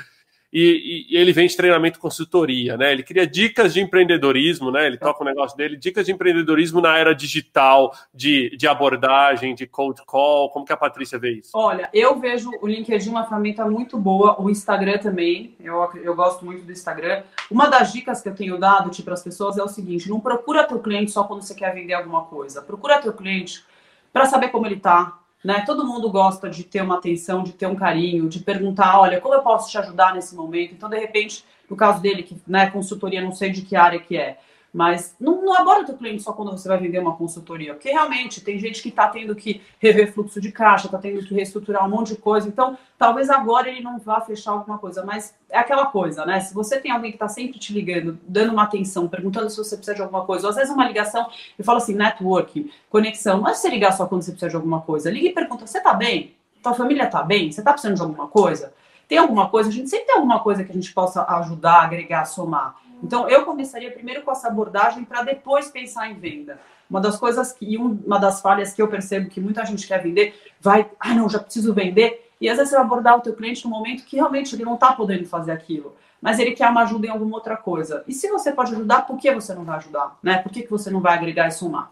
e, 0.53 1.07
e, 1.09 1.17
ele 1.17 1.33
vende 1.33 1.57
treinamento 1.57 1.99
consultoria, 1.99 2.77
né? 2.77 2.93
Ele 2.93 3.03
cria 3.03 3.27
dicas 3.27 3.73
de 3.73 3.81
empreendedorismo, 3.81 4.71
né? 4.71 4.87
Ele 4.87 4.99
toca 4.99 5.23
o 5.23 5.27
negócio 5.27 5.57
dele, 5.57 5.79
dicas 5.79 6.05
de 6.05 6.13
empreendedorismo 6.13 6.81
na 6.81 6.99
era 6.99 7.15
digital, 7.15 7.95
de, 8.13 8.55
de 8.57 8.69
abordagem, 8.69 9.55
de 9.55 9.67
cold 9.67 10.03
call. 10.05 10.51
Como 10.51 10.67
que 10.67 10.73
a 10.73 10.77
Patrícia 10.77 11.19
vê 11.19 11.33
isso? 11.39 11.51
Olha, 11.55 11.89
eu 11.95 12.19
vejo 12.21 12.51
o 12.61 12.67
LinkedIn 12.67 13.09
uma 13.09 13.25
ferramenta 13.25 13.65
muito 13.65 13.97
boa, 13.97 14.41
o 14.41 14.51
Instagram 14.51 14.99
também. 14.99 15.55
Eu, 15.59 15.89
eu 16.03 16.15
gosto 16.15 16.45
muito 16.45 16.65
do 16.65 16.73
Instagram. 16.73 17.23
Uma 17.51 17.69
das 17.69 17.91
dicas 17.91 18.21
que 18.21 18.29
eu 18.29 18.35
tenho 18.35 18.59
dado 18.59 18.91
tipo, 18.91 19.07
para 19.07 19.15
as 19.15 19.23
pessoas 19.23 19.57
é 19.57 19.63
o 19.63 19.69
seguinte: 19.69 20.11
não 20.11 20.21
procura 20.21 20.65
teu 20.65 20.81
cliente 20.81 21.13
só 21.13 21.25
quando 21.25 21.43
você 21.43 21.55
quer 21.55 21.73
vender 21.75 21.95
alguma 21.95 22.25
coisa. 22.25 22.61
Procura 22.61 23.01
teu 23.01 23.15
cliente 23.15 23.65
para 24.13 24.27
saber 24.27 24.49
como 24.49 24.67
ele 24.67 24.75
está 24.75 25.22
né? 25.45 25.63
Todo 25.67 25.87
mundo 25.87 26.11
gosta 26.11 26.49
de 26.49 26.65
ter 26.65 26.83
uma 26.83 26.99
atenção, 26.99 27.43
de 27.43 27.53
ter 27.53 27.67
um 27.67 27.75
carinho, 27.75 28.29
de 28.29 28.41
perguntar, 28.41 28.99
olha, 29.01 29.21
como 29.21 29.35
eu 29.35 29.43
posso 29.43 29.71
te 29.71 29.79
ajudar 29.79 30.15
nesse 30.15 30.35
momento? 30.35 30.75
Então, 30.75 30.89
de 30.89 30.99
repente, 30.99 31.45
no 31.69 31.77
caso 31.77 32.01
dele, 32.01 32.23
que 32.23 32.37
né, 32.47 32.71
consultoria, 32.71 33.21
não 33.21 33.33
sei 33.33 33.51
de 33.51 33.63
que 33.63 33.75
área 33.75 33.99
que 33.99 34.17
é, 34.17 34.39
mas 34.73 35.15
não, 35.21 35.43
não 35.43 35.55
aborda 35.55 35.83
o 35.83 35.87
teu 35.87 35.97
cliente 35.97 36.23
só 36.23 36.33
quando 36.33 36.51
você 36.51 36.67
vai 36.67 36.79
vender 36.79 36.99
uma 36.99 37.15
consultoria, 37.15 37.75
porque 37.75 37.91
realmente 37.91 38.41
tem 38.41 38.59
gente 38.59 38.83
que 38.83 38.89
está 38.89 39.07
tendo 39.09 39.35
que 39.35 39.61
rever 39.79 40.13
fluxo 40.13 40.41
de 40.41 40.51
caixa, 40.51 40.87
está 40.87 40.97
tendo 40.97 41.23
que 41.27 41.35
reestruturar 41.35 41.87
um 41.87 41.91
monte 41.91 42.15
de 42.15 42.17
coisa. 42.17 42.49
Então, 42.49 42.79
talvez 42.97 43.29
agora 43.29 43.69
ele 43.69 43.83
não 43.83 43.99
vá 43.99 44.21
fechar 44.23 44.53
alguma 44.53 44.79
coisa, 44.79 45.05
mas 45.05 45.35
é 45.51 45.59
aquela 45.59 45.87
coisa, 45.87 46.25
né? 46.25 46.41
Se 46.41 46.55
você 46.55 46.81
tem 46.81 46.91
alguém 46.91 47.11
que 47.11 47.17
está 47.17 47.29
sempre 47.29 47.59
te 47.59 47.73
ligando, 47.73 48.19
dando 48.27 48.53
uma 48.53 48.63
atenção, 48.63 49.07
perguntando 49.07 49.51
se 49.51 49.59
você 49.59 49.77
precisa 49.77 49.95
de 49.95 50.03
alguma 50.03 50.25
coisa, 50.25 50.47
ou 50.47 50.51
às 50.51 50.57
vezes 50.57 50.73
uma 50.73 50.87
ligação 50.87 51.29
e 51.59 51.63
fala 51.63 51.79
assim, 51.79 51.95
network, 51.95 52.73
conexão, 52.89 53.43
não 53.43 53.49
é 53.49 53.55
você 53.55 53.69
ligar 53.69 53.93
só 53.93 54.07
quando 54.07 54.23
você 54.23 54.31
precisa 54.31 54.51
de 54.51 54.57
alguma 54.57 54.81
coisa. 54.81 55.11
Liga 55.11 55.29
e 55.29 55.33
pergunta: 55.33 55.67
você 55.67 55.79
está 55.79 55.93
bem? 55.93 56.35
Tua 56.63 56.73
família 56.73 57.05
está 57.05 57.23
bem? 57.23 57.53
Você 57.53 57.61
está 57.61 57.73
precisando 57.73 57.97
de 57.97 58.03
alguma 58.03 58.29
coisa? 58.29 58.73
Tem 59.09 59.19
alguma 59.19 59.51
coisa? 59.51 59.69
A 59.69 59.73
gente 59.73 59.91
sempre 59.91 60.07
tem 60.07 60.15
alguma 60.15 60.41
coisa 60.41 60.65
que 60.65 60.71
a 60.71 60.75
gente 60.75 60.93
possa 60.95 61.25
ajudar, 61.41 61.83
agregar, 61.83 62.25
somar. 62.25 62.77
Então, 63.03 63.29
eu 63.29 63.45
começaria 63.45 63.91
primeiro 63.91 64.23
com 64.23 64.31
essa 64.31 64.49
abordagem 64.49 65.05
para 65.05 65.23
depois 65.23 65.71
pensar 65.71 66.09
em 66.11 66.15
venda. 66.15 66.61
Uma 66.89 67.01
das 67.01 67.19
coisas 67.19 67.53
que, 67.53 67.77
uma 67.77 68.19
das 68.19 68.41
falhas 68.41 68.73
que 68.73 68.81
eu 68.81 68.87
percebo 68.87 69.29
que 69.29 69.41
muita 69.41 69.65
gente 69.65 69.87
quer 69.87 70.03
vender, 70.03 70.35
vai, 70.61 70.89
ah, 71.01 71.15
não, 71.15 71.29
já 71.29 71.39
preciso 71.39 71.75
vender. 71.75 72.31
E 72.41 72.49
às 72.49 72.57
vezes 72.57 72.71
você 72.71 72.77
vai 72.77 72.85
abordar 72.85 73.17
o 73.17 73.21
teu 73.21 73.35
cliente 73.35 73.65
no 73.65 73.71
momento 73.71 74.05
que 74.05 74.17
realmente 74.17 74.55
ele 74.55 74.65
não 74.65 74.75
está 74.75 74.93
podendo 74.93 75.25
fazer 75.27 75.53
aquilo, 75.53 75.97
mas 76.21 76.39
ele 76.39 76.53
quer 76.53 76.69
uma 76.69 76.83
ajuda 76.83 77.07
em 77.07 77.11
alguma 77.11 77.37
outra 77.37 77.57
coisa. 77.57 78.05
E 78.07 78.13
se 78.13 78.29
você 78.29 78.53
pode 78.53 78.75
ajudar, 78.75 79.07
por 79.07 79.17
que 79.17 79.33
você 79.33 79.55
não 79.55 79.65
vai 79.65 79.77
ajudar? 79.79 80.19
Né? 80.23 80.39
Por 80.39 80.53
que, 80.53 80.63
que 80.63 80.71
você 80.71 80.91
não 80.91 81.01
vai 81.01 81.15
agregar 81.15 81.49
e 81.49 81.53
somar? 81.53 81.91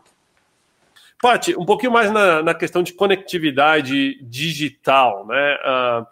Pati, 1.21 1.55
um 1.57 1.67
pouquinho 1.67 1.93
mais 1.93 2.11
na, 2.11 2.43
na, 2.43 2.55
questão 2.55 2.83
de 2.83 2.95
conectividade 2.95 4.23
digital, 4.23 5.27
né? 5.27 5.57
Uh, 5.57 6.07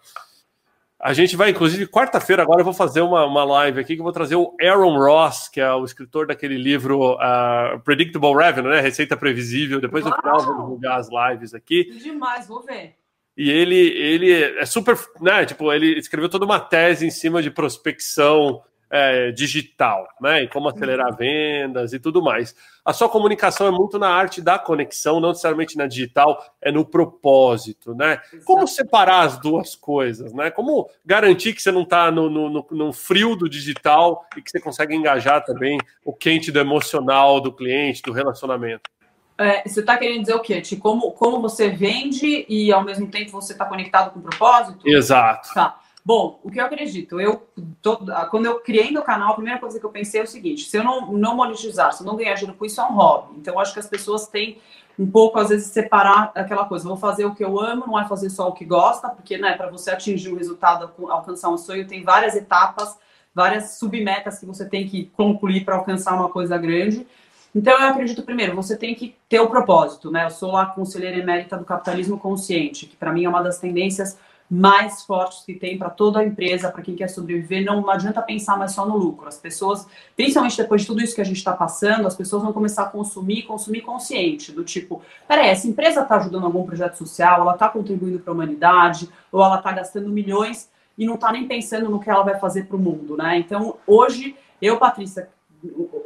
a 1.00 1.12
gente 1.12 1.36
vai, 1.36 1.50
inclusive, 1.50 1.86
quarta-feira 1.86 2.42
agora 2.42 2.60
eu 2.60 2.64
vou 2.64 2.74
fazer 2.74 3.00
uma, 3.00 3.24
uma 3.24 3.44
live 3.44 3.80
aqui 3.80 3.94
que 3.94 4.00
eu 4.00 4.04
vou 4.04 4.12
trazer 4.12 4.34
o 4.34 4.54
Aaron 4.60 4.98
Ross, 4.98 5.48
que 5.48 5.60
é 5.60 5.72
o 5.72 5.84
escritor 5.84 6.26
daquele 6.26 6.56
livro 6.56 7.14
uh, 7.14 7.78
Predictable 7.84 8.34
Revenue, 8.34 8.70
né? 8.70 8.80
Receita 8.80 9.16
Previsível. 9.16 9.80
Depois 9.80 10.04
Uau! 10.04 10.12
no 10.12 10.20
final 10.20 10.44
vou 10.44 10.56
divulgar 10.56 10.98
as 10.98 11.08
lives 11.08 11.54
aqui. 11.54 11.84
Demais, 12.02 12.48
vou 12.48 12.62
ver. 12.64 12.96
E 13.36 13.48
ele, 13.48 13.76
ele 13.76 14.32
é 14.58 14.66
super, 14.66 14.98
né? 15.20 15.46
Tipo, 15.46 15.72
ele 15.72 15.96
escreveu 15.96 16.28
toda 16.28 16.44
uma 16.44 16.58
tese 16.58 17.06
em 17.06 17.10
cima 17.10 17.40
de 17.40 17.52
prospecção 17.52 18.60
é, 18.90 19.30
digital, 19.32 20.08
né? 20.20 20.42
E 20.42 20.48
como 20.48 20.68
acelerar 20.68 21.10
uhum. 21.10 21.16
vendas 21.16 21.92
e 21.92 21.98
tudo 21.98 22.22
mais. 22.22 22.54
A 22.84 22.92
sua 22.92 23.08
comunicação 23.08 23.66
é 23.66 23.70
muito 23.70 23.98
na 23.98 24.08
arte 24.08 24.40
da 24.40 24.58
conexão, 24.58 25.20
não 25.20 25.28
necessariamente 25.30 25.76
na 25.76 25.86
digital, 25.86 26.42
é 26.60 26.72
no 26.72 26.84
propósito, 26.84 27.94
né? 27.94 28.20
Como 28.44 28.66
separar 28.66 29.26
as 29.26 29.38
duas 29.38 29.74
coisas, 29.74 30.32
né? 30.32 30.50
Como 30.50 30.88
garantir 31.04 31.52
que 31.52 31.60
você 31.60 31.70
não 31.70 31.82
está 31.82 32.10
no, 32.10 32.30
no, 32.30 32.66
no, 32.70 32.92
frio 32.92 33.36
do 33.36 33.48
digital 33.48 34.26
e 34.36 34.42
que 34.42 34.50
você 34.50 34.60
consegue 34.60 34.94
engajar 34.94 35.44
também 35.44 35.78
o 36.04 36.12
quente 36.12 36.50
do 36.50 36.58
emocional 36.58 37.40
do 37.40 37.52
cliente, 37.52 38.02
do 38.02 38.12
relacionamento? 38.12 38.90
É, 39.36 39.62
você 39.68 39.80
está 39.80 39.96
querendo 39.96 40.22
dizer 40.22 40.34
o 40.34 40.40
quê? 40.40 40.60
De 40.60 40.76
como, 40.76 41.12
como 41.12 41.40
você 41.40 41.68
vende 41.68 42.44
e 42.48 42.72
ao 42.72 42.82
mesmo 42.82 43.08
tempo 43.08 43.30
você 43.30 43.52
está 43.52 43.64
conectado 43.64 44.12
com 44.12 44.18
o 44.18 44.22
propósito? 44.22 44.88
Exato. 44.88 45.54
Tá. 45.54 45.78
Bom, 46.08 46.40
o 46.42 46.50
que 46.50 46.58
eu 46.58 46.64
acredito, 46.64 47.20
eu 47.20 47.46
tô, 47.82 47.98
quando 48.30 48.46
eu 48.46 48.60
criei 48.60 48.90
meu 48.90 49.02
canal, 49.02 49.32
a 49.32 49.34
primeira 49.34 49.60
coisa 49.60 49.78
que 49.78 49.84
eu 49.84 49.90
pensei 49.90 50.22
é 50.22 50.24
o 50.24 50.26
seguinte: 50.26 50.62
se 50.62 50.74
eu 50.74 50.82
não, 50.82 51.12
não 51.12 51.36
monetizar, 51.36 51.92
se 51.92 52.02
eu 52.02 52.06
não 52.06 52.16
ganhar 52.16 52.32
dinheiro 52.32 52.56
com 52.56 52.64
isso, 52.64 52.80
é 52.80 52.84
um 52.84 52.94
hobby. 52.94 53.34
Então, 53.36 53.52
eu 53.52 53.60
acho 53.60 53.74
que 53.74 53.78
as 53.78 53.86
pessoas 53.86 54.26
têm 54.26 54.56
um 54.98 55.06
pouco, 55.06 55.38
às 55.38 55.50
vezes, 55.50 55.66
separar 55.66 56.32
aquela 56.34 56.64
coisa. 56.64 56.88
Vou 56.88 56.96
fazer 56.96 57.26
o 57.26 57.34
que 57.34 57.44
eu 57.44 57.60
amo, 57.60 57.86
não 57.86 58.00
é 58.00 58.08
fazer 58.08 58.30
só 58.30 58.48
o 58.48 58.54
que 58.54 58.64
gosta, 58.64 59.10
porque, 59.10 59.36
né, 59.36 59.52
para 59.52 59.68
você 59.68 59.90
atingir 59.90 60.30
o 60.30 60.36
resultado, 60.38 60.90
alcançar 61.10 61.50
um 61.50 61.58
sonho, 61.58 61.86
tem 61.86 62.02
várias 62.02 62.34
etapas, 62.34 62.98
várias 63.34 63.72
submetas 63.72 64.38
que 64.38 64.46
você 64.46 64.64
tem 64.64 64.88
que 64.88 65.10
concluir 65.14 65.62
para 65.62 65.76
alcançar 65.76 66.14
uma 66.14 66.30
coisa 66.30 66.56
grande. 66.56 67.06
Então, 67.54 67.78
eu 67.78 67.86
acredito, 67.86 68.22
primeiro, 68.22 68.56
você 68.56 68.78
tem 68.78 68.94
que 68.94 69.14
ter 69.28 69.40
o 69.40 69.50
propósito, 69.50 70.10
né? 70.10 70.24
Eu 70.24 70.30
sou 70.30 70.52
lá 70.52 70.64
conselheira 70.64 71.18
emérita 71.18 71.58
do 71.58 71.66
capitalismo 71.66 72.18
consciente, 72.18 72.86
que 72.86 72.96
para 72.96 73.12
mim 73.12 73.26
é 73.26 73.28
uma 73.28 73.42
das 73.42 73.58
tendências 73.58 74.16
mais 74.50 75.02
fortes 75.02 75.44
que 75.44 75.54
tem 75.54 75.76
para 75.76 75.90
toda 75.90 76.20
a 76.20 76.24
empresa, 76.24 76.70
para 76.70 76.82
quem 76.82 76.94
quer 76.94 77.08
sobreviver. 77.08 77.64
Não 77.64 77.88
adianta 77.90 78.22
pensar 78.22 78.56
mais 78.56 78.72
só 78.72 78.86
no 78.86 78.96
lucro. 78.96 79.28
As 79.28 79.38
pessoas, 79.38 79.86
principalmente 80.16 80.56
depois 80.56 80.82
de 80.82 80.86
tudo 80.86 81.02
isso 81.02 81.14
que 81.14 81.20
a 81.20 81.24
gente 81.24 81.36
está 81.36 81.52
passando, 81.52 82.06
as 82.06 82.16
pessoas 82.16 82.42
vão 82.42 82.52
começar 82.52 82.84
a 82.84 82.86
consumir, 82.86 83.42
consumir 83.42 83.82
consciente, 83.82 84.50
do 84.52 84.64
tipo, 84.64 85.02
peraí, 85.26 85.48
essa 85.48 85.68
empresa 85.68 86.02
está 86.02 86.16
ajudando 86.16 86.44
algum 86.44 86.64
projeto 86.64 86.96
social, 86.96 87.42
ela 87.42 87.52
está 87.52 87.68
contribuindo 87.68 88.18
para 88.20 88.32
a 88.32 88.34
humanidade, 88.34 89.08
ou 89.30 89.44
ela 89.44 89.58
está 89.58 89.72
gastando 89.72 90.08
milhões 90.08 90.70
e 90.96 91.06
não 91.06 91.14
está 91.14 91.30
nem 91.30 91.46
pensando 91.46 91.90
no 91.90 92.00
que 92.00 92.10
ela 92.10 92.22
vai 92.22 92.38
fazer 92.38 92.64
para 92.64 92.76
o 92.76 92.80
mundo, 92.80 93.16
né? 93.16 93.38
Então, 93.38 93.76
hoje, 93.86 94.34
eu, 94.60 94.78
Patrícia, 94.78 95.28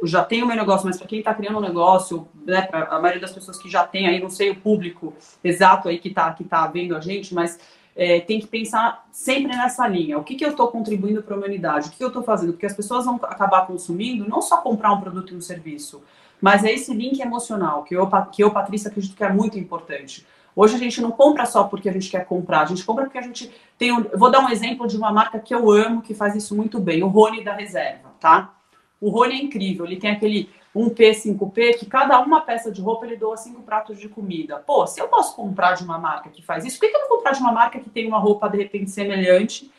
já 0.03 0.23
tenho 0.23 0.45
meu 0.45 0.55
negócio, 0.55 0.85
mas 0.85 0.97
para 0.97 1.07
quem 1.07 1.19
está 1.19 1.33
criando 1.33 1.57
um 1.57 1.61
negócio, 1.61 2.27
né, 2.45 2.67
a 2.71 2.99
maioria 2.99 3.21
das 3.21 3.31
pessoas 3.31 3.57
que 3.57 3.69
já 3.69 3.85
tem 3.85 4.07
aí, 4.07 4.19
não 4.19 4.29
sei 4.29 4.49
o 4.49 4.55
público 4.55 5.13
exato 5.43 5.89
aí 5.89 5.99
que 5.99 6.09
está 6.09 6.31
que 6.33 6.43
tá 6.43 6.65
vendo 6.67 6.95
a 6.95 6.99
gente, 6.99 7.33
mas 7.33 7.59
é, 7.95 8.19
tem 8.19 8.39
que 8.39 8.47
pensar 8.47 9.07
sempre 9.11 9.55
nessa 9.55 9.87
linha. 9.87 10.17
O 10.17 10.23
que, 10.23 10.35
que 10.35 10.45
eu 10.45 10.49
estou 10.49 10.67
contribuindo 10.67 11.21
para 11.21 11.35
a 11.35 11.37
humanidade? 11.37 11.87
O 11.87 11.91
que, 11.91 11.97
que 11.97 12.03
eu 12.03 12.07
estou 12.07 12.23
fazendo? 12.23 12.53
Porque 12.53 12.65
as 12.65 12.73
pessoas 12.73 13.05
vão 13.05 13.15
acabar 13.23 13.67
consumindo 13.67 14.27
não 14.27 14.41
só 14.41 14.57
comprar 14.57 14.93
um 14.93 15.01
produto 15.01 15.33
e 15.33 15.37
um 15.37 15.41
serviço, 15.41 16.01
mas 16.41 16.63
é 16.63 16.71
esse 16.71 16.93
link 16.93 17.19
emocional 17.19 17.83
que 17.83 17.95
eu, 17.95 18.09
que 18.31 18.43
eu, 18.43 18.51
Patrícia, 18.51 18.89
acredito 18.89 19.15
que 19.15 19.23
é 19.23 19.31
muito 19.31 19.57
importante. 19.57 20.25
Hoje 20.55 20.75
a 20.75 20.77
gente 20.77 21.01
não 21.01 21.11
compra 21.11 21.45
só 21.45 21.63
porque 21.63 21.89
a 21.89 21.93
gente 21.93 22.09
quer 22.09 22.25
comprar, 22.25 22.61
a 22.61 22.65
gente 22.65 22.83
compra 22.83 23.05
porque 23.05 23.17
a 23.17 23.23
gente 23.23 23.51
tem. 23.77 23.91
Um, 23.91 24.03
vou 24.15 24.29
dar 24.29 24.39
um 24.39 24.49
exemplo 24.49 24.87
de 24.87 24.95
uma 24.95 25.11
marca 25.11 25.39
que 25.39 25.53
eu 25.53 25.71
amo, 25.71 26.01
que 26.01 26.13
faz 26.13 26.35
isso 26.35 26.55
muito 26.55 26.79
bem, 26.79 27.01
o 27.01 27.07
Rony 27.07 27.43
da 27.43 27.55
Reserva, 27.55 28.09
tá? 28.19 28.53
O 29.01 29.09
Rony 29.09 29.33
é 29.33 29.43
incrível, 29.43 29.85
ele 29.85 29.97
tem 29.97 30.11
aquele 30.11 30.49
um 30.75 30.89
P, 30.89 31.11
5P, 31.11 31.77
que 31.77 31.85
cada 31.85 32.19
uma 32.19 32.41
peça 32.41 32.71
de 32.71 32.81
roupa 32.81 33.05
ele 33.05 33.15
doa 33.15 33.37
cinco 33.37 33.61
pratos 33.61 33.99
de 33.99 34.09
comida. 34.09 34.57
Pô, 34.57 34.87
se 34.87 34.99
eu 34.99 35.07
posso 35.07 35.35
comprar 35.35 35.73
de 35.73 35.83
uma 35.83 35.99
marca 35.99 36.29
que 36.29 36.41
faz 36.41 36.65
isso, 36.65 36.79
por 36.79 36.89
que 36.89 36.95
eu 36.95 37.01
não 37.01 37.09
comprar 37.09 37.31
de 37.31 37.39
uma 37.39 37.51
marca 37.51 37.79
que 37.79 37.89
tem 37.89 38.07
uma 38.07 38.17
roupa 38.17 38.49
de 38.49 38.57
repente 38.57 38.89
semelhante? 38.89 39.71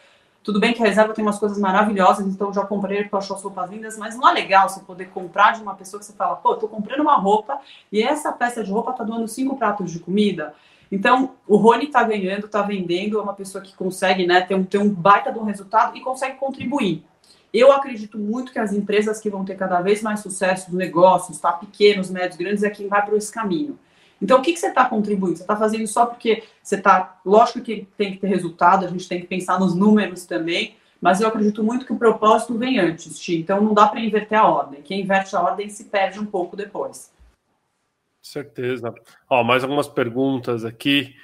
Tudo 0.44 0.60
bem 0.60 0.74
que 0.74 0.82
a 0.82 0.86
reserva 0.86 1.14
tem 1.14 1.24
umas 1.24 1.38
coisas 1.38 1.58
maravilhosas, 1.58 2.26
então 2.26 2.52
já 2.52 2.64
comprei 2.64 3.02
porque 3.02 3.14
eu 3.14 3.18
as 3.18 3.42
roupas 3.42 3.70
lindas, 3.70 3.96
mas 3.96 4.14
não 4.14 4.28
é 4.28 4.32
legal 4.32 4.68
você 4.68 4.80
poder 4.80 5.06
comprar 5.06 5.52
de 5.52 5.62
uma 5.62 5.74
pessoa 5.74 5.98
que 5.98 6.04
você 6.04 6.12
fala, 6.12 6.36
pô, 6.36 6.54
tô 6.54 6.68
comprando 6.68 7.00
uma 7.00 7.16
roupa 7.16 7.58
e 7.90 8.02
essa 8.02 8.30
peça 8.30 8.62
de 8.62 8.70
roupa 8.70 8.92
tá 8.92 9.02
doando 9.02 9.26
cinco 9.26 9.56
pratos 9.56 9.90
de 9.90 9.98
comida. 9.98 10.54
Então, 10.92 11.30
o 11.48 11.56
Rony 11.56 11.86
tá 11.86 12.04
ganhando, 12.04 12.46
tá 12.46 12.60
vendendo, 12.62 13.18
é 13.18 13.22
uma 13.22 13.32
pessoa 13.32 13.64
que 13.64 13.74
consegue, 13.74 14.26
né, 14.26 14.42
ter 14.42 14.54
um, 14.54 14.64
ter 14.64 14.78
um 14.78 14.88
baita 14.88 15.32
de 15.32 15.38
um 15.38 15.44
resultado 15.44 15.96
e 15.96 16.00
consegue 16.00 16.36
contribuir. 16.36 17.02
Eu 17.54 17.70
acredito 17.70 18.18
muito 18.18 18.52
que 18.52 18.58
as 18.58 18.72
empresas 18.72 19.20
que 19.20 19.30
vão 19.30 19.44
ter 19.44 19.54
cada 19.54 19.80
vez 19.80 20.02
mais 20.02 20.18
sucesso, 20.18 20.70
os 20.70 20.74
negócios, 20.74 21.38
tá? 21.38 21.52
pequenos, 21.52 22.10
médios, 22.10 22.36
grandes, 22.36 22.64
é 22.64 22.68
quem 22.68 22.88
vai 22.88 23.06
para 23.06 23.16
esse 23.16 23.32
caminho. 23.32 23.78
Então, 24.20 24.40
o 24.40 24.42
que, 24.42 24.52
que 24.52 24.58
você 24.58 24.66
está 24.66 24.84
contribuindo? 24.86 25.36
Você 25.36 25.44
está 25.44 25.54
fazendo 25.54 25.86
só 25.86 26.04
porque 26.04 26.42
você 26.60 26.74
está. 26.74 27.20
Lógico 27.24 27.60
que 27.60 27.86
tem 27.96 28.12
que 28.12 28.18
ter 28.18 28.26
resultado, 28.26 28.84
a 28.84 28.88
gente 28.88 29.08
tem 29.08 29.20
que 29.20 29.28
pensar 29.28 29.60
nos 29.60 29.72
números 29.72 30.24
também, 30.24 30.74
mas 31.00 31.20
eu 31.20 31.28
acredito 31.28 31.62
muito 31.62 31.86
que 31.86 31.92
o 31.92 31.98
propósito 31.98 32.58
vem 32.58 32.80
antes, 32.80 33.20
Ti. 33.20 33.36
Então, 33.36 33.60
não 33.60 33.72
dá 33.72 33.86
para 33.86 34.00
inverter 34.00 34.38
a 34.38 34.48
ordem. 34.48 34.82
Quem 34.82 35.02
inverte 35.02 35.36
a 35.36 35.40
ordem 35.40 35.68
se 35.68 35.84
perde 35.84 36.18
um 36.18 36.26
pouco 36.26 36.56
depois. 36.56 37.12
Certeza. 38.20 38.92
Ó, 39.30 39.44
mais 39.44 39.62
algumas 39.62 39.86
perguntas 39.86 40.64
aqui. 40.64 41.14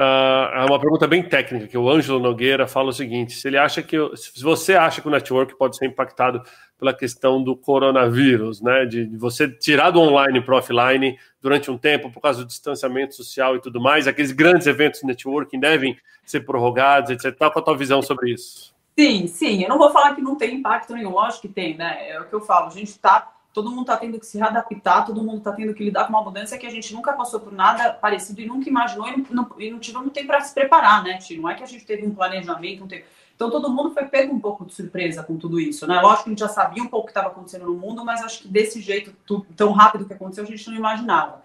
Uh, 0.00 0.48
é 0.54 0.64
uma 0.64 0.80
pergunta 0.80 1.06
bem 1.06 1.22
técnica, 1.22 1.66
que 1.66 1.76
o 1.76 1.90
Ângelo 1.90 2.18
Nogueira 2.18 2.66
fala 2.66 2.88
o 2.88 2.92
seguinte: 2.92 3.34
se 3.34 3.46
ele 3.46 3.58
acha 3.58 3.82
que 3.82 3.96
se 4.16 4.42
você 4.42 4.74
acha 4.74 5.02
que 5.02 5.06
o 5.06 5.10
network 5.10 5.54
pode 5.58 5.76
ser 5.76 5.84
impactado 5.84 6.42
pela 6.78 6.94
questão 6.94 7.44
do 7.44 7.54
coronavírus, 7.54 8.62
né? 8.62 8.86
De, 8.86 9.04
de 9.04 9.16
você 9.18 9.46
tirar 9.46 9.90
do 9.90 10.00
online 10.00 10.40
para 10.40 10.56
offline 10.56 11.18
durante 11.42 11.70
um 11.70 11.76
tempo 11.76 12.10
por 12.10 12.22
causa 12.22 12.40
do 12.40 12.46
distanciamento 12.46 13.14
social 13.14 13.56
e 13.56 13.60
tudo 13.60 13.78
mais, 13.78 14.08
aqueles 14.08 14.32
grandes 14.32 14.66
eventos 14.66 15.00
de 15.00 15.06
networking 15.06 15.60
devem 15.60 15.94
ser 16.24 16.40
prorrogados, 16.46 17.10
etc. 17.10 17.36
Qual 17.36 17.52
a 17.54 17.60
tua 17.60 17.76
visão 17.76 18.00
sobre 18.00 18.32
isso? 18.32 18.74
Sim, 18.98 19.26
sim. 19.26 19.64
Eu 19.64 19.68
não 19.68 19.76
vou 19.76 19.90
falar 19.90 20.14
que 20.14 20.22
não 20.22 20.34
tem 20.34 20.54
impacto 20.54 20.94
nenhum, 20.94 21.10
lógico 21.10 21.42
que 21.42 21.48
tem, 21.48 21.76
né? 21.76 22.08
É 22.08 22.18
o 22.18 22.24
que 22.24 22.34
eu 22.34 22.40
falo, 22.40 22.68
a 22.68 22.70
gente 22.70 22.88
está 22.88 23.30
todo 23.52 23.70
mundo 23.70 23.82
está 23.82 23.96
tendo 23.96 24.18
que 24.18 24.26
se 24.26 24.38
readaptar, 24.38 25.04
todo 25.04 25.22
mundo 25.22 25.38
está 25.38 25.52
tendo 25.52 25.74
que 25.74 25.84
lidar 25.84 26.04
com 26.04 26.12
uma 26.12 26.22
mudança 26.22 26.56
que 26.56 26.66
a 26.66 26.70
gente 26.70 26.94
nunca 26.94 27.12
passou 27.12 27.40
por 27.40 27.52
nada 27.52 27.92
parecido 27.92 28.40
e 28.40 28.46
nunca 28.46 28.68
imaginou 28.68 29.08
e 29.08 29.26
não, 29.30 29.50
e 29.58 29.70
não 29.70 29.78
tivemos 29.78 30.12
tempo 30.12 30.28
para 30.28 30.40
se 30.40 30.54
preparar, 30.54 31.02
né, 31.02 31.18
Tio? 31.18 31.42
Não 31.42 31.50
é 31.50 31.54
que 31.54 31.62
a 31.62 31.66
gente 31.66 31.84
teve 31.84 32.06
um 32.06 32.14
planejamento, 32.14 32.86
teve... 32.86 33.04
Então 33.34 33.50
todo 33.50 33.70
mundo 33.70 33.92
foi 33.92 34.04
pego 34.04 34.34
um 34.34 34.38
pouco 34.38 34.66
de 34.66 34.74
surpresa 34.74 35.22
com 35.22 35.36
tudo 35.36 35.58
isso, 35.58 35.86
né? 35.86 36.00
Lógico 36.00 36.24
que 36.24 36.28
a 36.28 36.32
gente 36.32 36.40
já 36.40 36.48
sabia 36.48 36.82
um 36.82 36.88
pouco 36.88 37.04
o 37.04 37.06
que 37.06 37.10
estava 37.10 37.28
acontecendo 37.28 37.64
no 37.66 37.74
mundo, 37.74 38.04
mas 38.04 38.22
acho 38.22 38.42
que 38.42 38.48
desse 38.48 38.80
jeito, 38.80 39.14
tão 39.56 39.72
rápido 39.72 40.04
que 40.04 40.12
aconteceu, 40.12 40.44
a 40.44 40.46
gente 40.46 40.68
não 40.68 40.76
imaginava. 40.76 41.42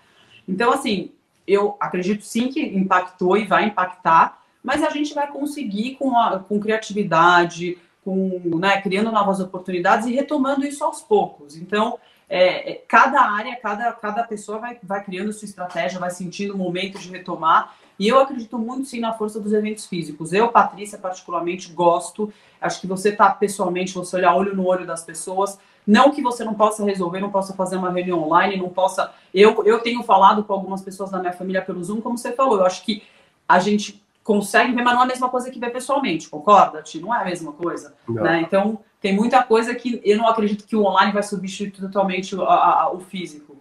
Então, 0.48 0.72
assim, 0.74 1.12
eu 1.48 1.78
acredito 1.80 2.24
sim 2.24 2.50
que 2.50 2.60
impactou 2.62 3.38
e 3.38 3.46
vai 3.46 3.66
impactar, 3.66 4.44
mas 4.62 4.84
a 4.84 4.90
gente 4.90 5.14
vai 5.14 5.28
conseguir 5.28 5.96
com, 5.96 6.18
a, 6.18 6.40
com 6.40 6.60
criatividade, 6.60 7.78
com, 8.06 8.40
né, 8.60 8.80
criando 8.82 9.12
novas 9.12 9.40
oportunidades 9.40 10.06
e 10.06 10.14
retomando 10.14 10.64
isso 10.64 10.84
aos 10.84 11.02
poucos. 11.02 11.58
Então, 11.58 11.98
é, 12.30 12.72
é, 12.72 12.84
cada 12.88 13.20
área, 13.20 13.56
cada, 13.56 13.92
cada 13.94 14.24
pessoa 14.24 14.60
vai, 14.60 14.78
vai 14.84 15.04
criando 15.04 15.34
sua 15.34 15.48
estratégia, 15.48 16.00
vai 16.00 16.12
sentindo 16.12 16.54
o 16.54 16.58
momento 16.58 17.00
de 17.00 17.10
retomar. 17.10 17.76
E 17.98 18.08
eu 18.08 18.20
acredito 18.20 18.60
muito 18.60 18.88
sim 18.88 19.00
na 19.00 19.14
força 19.14 19.40
dos 19.40 19.54
eventos 19.54 19.88
físicos. 19.88 20.34
Eu, 20.34 20.50
Patrícia, 20.50 21.00
particularmente 21.00 21.72
gosto. 21.72 22.32
Acho 22.62 22.80
que 22.80 22.88
você 22.88 23.12
tá 23.12 23.30
pessoalmente, 23.32 23.94
você 23.94 24.18
olhar 24.18 24.36
olho 24.36 24.56
no 24.56 24.68
olho 24.68 24.86
das 24.86 25.04
pessoas. 25.04 25.58
Não 25.86 26.12
que 26.12 26.22
você 26.22 26.44
não 26.44 26.54
possa 26.54 26.84
resolver, 26.84 27.20
não 27.20 27.32
possa 27.32 27.54
fazer 27.54 27.78
uma 27.78 27.92
reunião 27.92 28.22
online, 28.24 28.58
não 28.58 28.70
possa. 28.70 29.12
Eu, 29.34 29.64
eu 29.66 29.80
tenho 29.80 30.04
falado 30.04 30.44
com 30.44 30.54
algumas 30.54 30.82
pessoas 30.82 31.10
da 31.10 31.20
minha 31.20 31.34
família 31.34 31.62
pelo 31.62 31.84
Zoom, 31.84 32.02
como 32.02 32.18
você 32.18 32.34
falou. 32.34 32.60
Eu 32.60 32.66
acho 32.66 32.84
que 32.84 33.04
a 33.48 33.60
gente 33.60 34.05
consegue 34.26 34.74
ver, 34.74 34.84
mas 34.84 34.96
não 34.96 35.02
é 35.02 35.04
a 35.04 35.08
mesma 35.08 35.30
coisa 35.30 35.52
que 35.52 35.60
ver 35.60 35.70
pessoalmente, 35.70 36.28
concorda, 36.28 36.82
Ti? 36.82 37.00
Não 37.00 37.14
é 37.14 37.22
a 37.22 37.26
mesma 37.26 37.54
coisa. 37.54 37.94
Né? 38.10 38.42
Então, 38.42 38.80
tem 39.00 39.16
muita 39.16 39.44
coisa 39.44 39.76
que 39.76 40.02
eu 40.04 40.18
não 40.18 40.28
acredito 40.28 40.66
que 40.66 40.76
o 40.76 40.84
online 40.84 41.14
vai 41.14 41.22
substituir 41.22 41.80
totalmente 41.80 42.36
o, 42.36 42.42
a, 42.42 42.92
o 42.92 43.00
físico. 43.00 43.56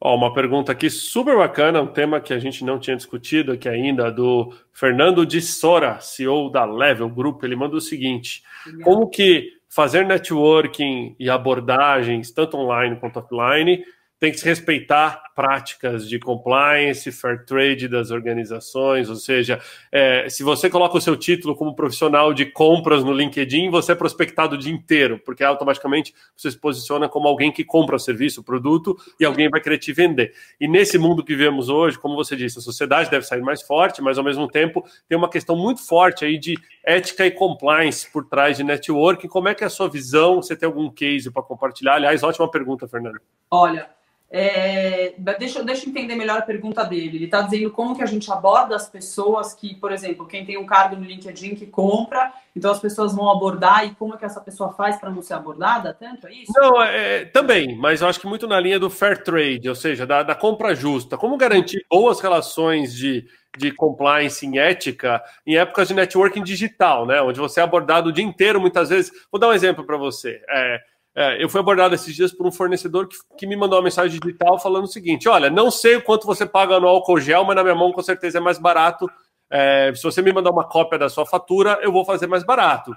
Ó, 0.00 0.16
uma 0.16 0.32
pergunta 0.32 0.72
aqui 0.72 0.88
super 0.88 1.36
bacana, 1.36 1.82
um 1.82 1.86
tema 1.86 2.18
que 2.18 2.32
a 2.32 2.38
gente 2.38 2.64
não 2.64 2.78
tinha 2.78 2.96
discutido 2.96 3.52
aqui 3.52 3.68
ainda, 3.68 4.10
do 4.10 4.54
Fernando 4.72 5.26
de 5.26 5.42
Sora, 5.42 6.00
CEO 6.00 6.48
da 6.50 6.64
Level 6.64 7.10
Group. 7.10 7.44
Ele 7.44 7.54
manda 7.54 7.76
o 7.76 7.80
seguinte: 7.80 8.42
como 8.82 9.10
que 9.10 9.52
fazer 9.68 10.06
networking 10.06 11.14
e 11.20 11.28
abordagens, 11.28 12.30
tanto 12.30 12.56
online 12.56 12.96
quanto 12.96 13.18
offline, 13.18 13.84
tem 14.22 14.30
que 14.30 14.38
se 14.38 14.44
respeitar 14.44 15.20
práticas 15.34 16.08
de 16.08 16.16
compliance, 16.16 17.10
fair 17.10 17.44
trade 17.44 17.88
das 17.88 18.12
organizações, 18.12 19.10
ou 19.10 19.16
seja, 19.16 19.60
é, 19.90 20.28
se 20.28 20.44
você 20.44 20.70
coloca 20.70 20.96
o 20.96 21.00
seu 21.00 21.16
título 21.16 21.56
como 21.56 21.74
profissional 21.74 22.32
de 22.32 22.46
compras 22.46 23.02
no 23.02 23.12
LinkedIn, 23.12 23.68
você 23.68 23.90
é 23.90 23.94
prospectado 23.96 24.54
o 24.54 24.58
dia 24.58 24.72
inteiro, 24.72 25.20
porque 25.24 25.42
automaticamente 25.42 26.14
você 26.36 26.52
se 26.52 26.56
posiciona 26.56 27.08
como 27.08 27.26
alguém 27.26 27.50
que 27.50 27.64
compra 27.64 27.98
serviço, 27.98 28.44
produto, 28.44 28.96
e 29.18 29.24
alguém 29.24 29.50
vai 29.50 29.60
querer 29.60 29.78
te 29.78 29.92
vender. 29.92 30.32
E 30.60 30.68
nesse 30.68 30.98
mundo 30.98 31.24
que 31.24 31.34
vivemos 31.34 31.68
hoje, 31.68 31.98
como 31.98 32.14
você 32.14 32.36
disse, 32.36 32.60
a 32.60 32.62
sociedade 32.62 33.10
deve 33.10 33.26
sair 33.26 33.42
mais 33.42 33.60
forte, 33.60 34.00
mas 34.00 34.18
ao 34.18 34.24
mesmo 34.24 34.46
tempo 34.46 34.84
tem 35.08 35.18
uma 35.18 35.28
questão 35.28 35.56
muito 35.56 35.84
forte 35.84 36.24
aí 36.24 36.38
de 36.38 36.56
ética 36.84 37.26
e 37.26 37.30
compliance 37.32 38.08
por 38.08 38.24
trás 38.28 38.56
de 38.56 38.62
networking. 38.62 39.26
Como 39.26 39.48
é 39.48 39.54
que 39.56 39.64
é 39.64 39.66
a 39.66 39.70
sua 39.70 39.88
visão? 39.88 40.36
Você 40.40 40.54
tem 40.54 40.68
algum 40.68 40.88
case 40.88 41.28
para 41.28 41.42
compartilhar? 41.42 41.94
Aliás, 41.94 42.22
ótima 42.22 42.48
pergunta, 42.48 42.86
Fernando. 42.86 43.20
Olha, 43.50 43.90
é, 44.34 45.12
deixa, 45.38 45.62
deixa 45.62 45.84
eu 45.84 45.90
entender 45.90 46.16
melhor 46.16 46.38
a 46.38 46.42
pergunta 46.42 46.82
dele. 46.82 47.18
Ele 47.18 47.24
está 47.26 47.42
dizendo 47.42 47.70
como 47.70 47.94
que 47.94 48.02
a 48.02 48.06
gente 48.06 48.32
aborda 48.32 48.74
as 48.74 48.88
pessoas 48.88 49.52
que, 49.52 49.74
por 49.74 49.92
exemplo, 49.92 50.26
quem 50.26 50.42
tem 50.42 50.56
um 50.56 50.64
cargo 50.64 50.96
no 50.96 51.04
LinkedIn 51.04 51.54
que 51.54 51.66
compra, 51.66 52.32
então 52.56 52.70
as 52.70 52.80
pessoas 52.80 53.14
vão 53.14 53.30
abordar 53.30 53.84
e 53.86 53.94
como 53.94 54.14
é 54.14 54.16
que 54.16 54.24
essa 54.24 54.40
pessoa 54.40 54.72
faz 54.72 54.96
para 54.96 55.10
não 55.10 55.20
ser 55.20 55.34
abordada 55.34 55.92
tanto, 55.92 56.26
é 56.26 56.32
isso? 56.32 56.52
Não, 56.56 56.82
é, 56.82 57.16
é, 57.16 57.24
também, 57.26 57.76
mas 57.76 58.00
eu 58.00 58.08
acho 58.08 58.18
que 58.18 58.26
muito 58.26 58.48
na 58.48 58.58
linha 58.58 58.80
do 58.80 58.88
fair 58.88 59.22
trade, 59.22 59.68
ou 59.68 59.74
seja, 59.74 60.06
da, 60.06 60.22
da 60.22 60.34
compra 60.34 60.74
justa. 60.74 61.18
Como 61.18 61.36
garantir 61.36 61.84
boas 61.90 62.18
relações 62.18 62.94
de, 62.94 63.26
de 63.58 63.70
compliance 63.70 64.46
em 64.46 64.58
ética 64.58 65.22
em 65.46 65.58
épocas 65.58 65.88
de 65.88 65.94
networking 65.94 66.42
digital, 66.42 67.04
né? 67.04 67.20
Onde 67.20 67.38
você 67.38 67.60
é 67.60 67.62
abordado 67.62 68.08
o 68.08 68.12
dia 68.12 68.24
inteiro, 68.24 68.58
muitas 68.58 68.88
vezes. 68.88 69.12
Vou 69.30 69.38
dar 69.38 69.48
um 69.48 69.52
exemplo 69.52 69.84
para 69.84 69.98
você. 69.98 70.40
É, 70.48 70.80
é, 71.14 71.42
eu 71.42 71.48
fui 71.48 71.60
abordado 71.60 71.94
esses 71.94 72.14
dias 72.14 72.32
por 72.32 72.46
um 72.46 72.52
fornecedor 72.52 73.06
que, 73.06 73.16
que, 73.36 73.46
me 73.46 73.54
mandou 73.54 73.78
uma 73.78 73.84
mensagem 73.84 74.18
digital 74.18 74.58
falando 74.58 74.84
o 74.84 74.88
seguinte: 74.88 75.28
olha, 75.28 75.50
não 75.50 75.70
sei 75.70 75.96
o 75.96 76.02
quanto 76.02 76.26
você 76.26 76.46
paga 76.46 76.80
no 76.80 76.88
álcool 76.88 77.20
gel, 77.20 77.44
mas 77.44 77.56
na 77.56 77.62
minha 77.62 77.74
mão 77.74 77.92
com 77.92 78.02
certeza 78.02 78.38
é 78.38 78.40
mais 78.40 78.58
barato. 78.58 79.10
É, 79.50 79.92
se 79.94 80.02
você 80.02 80.22
me 80.22 80.32
mandar 80.32 80.50
uma 80.50 80.66
cópia 80.66 80.98
da 80.98 81.10
sua 81.10 81.26
fatura, 81.26 81.78
eu 81.82 81.92
vou 81.92 82.04
fazer 82.04 82.26
mais 82.26 82.42
barato 82.42 82.96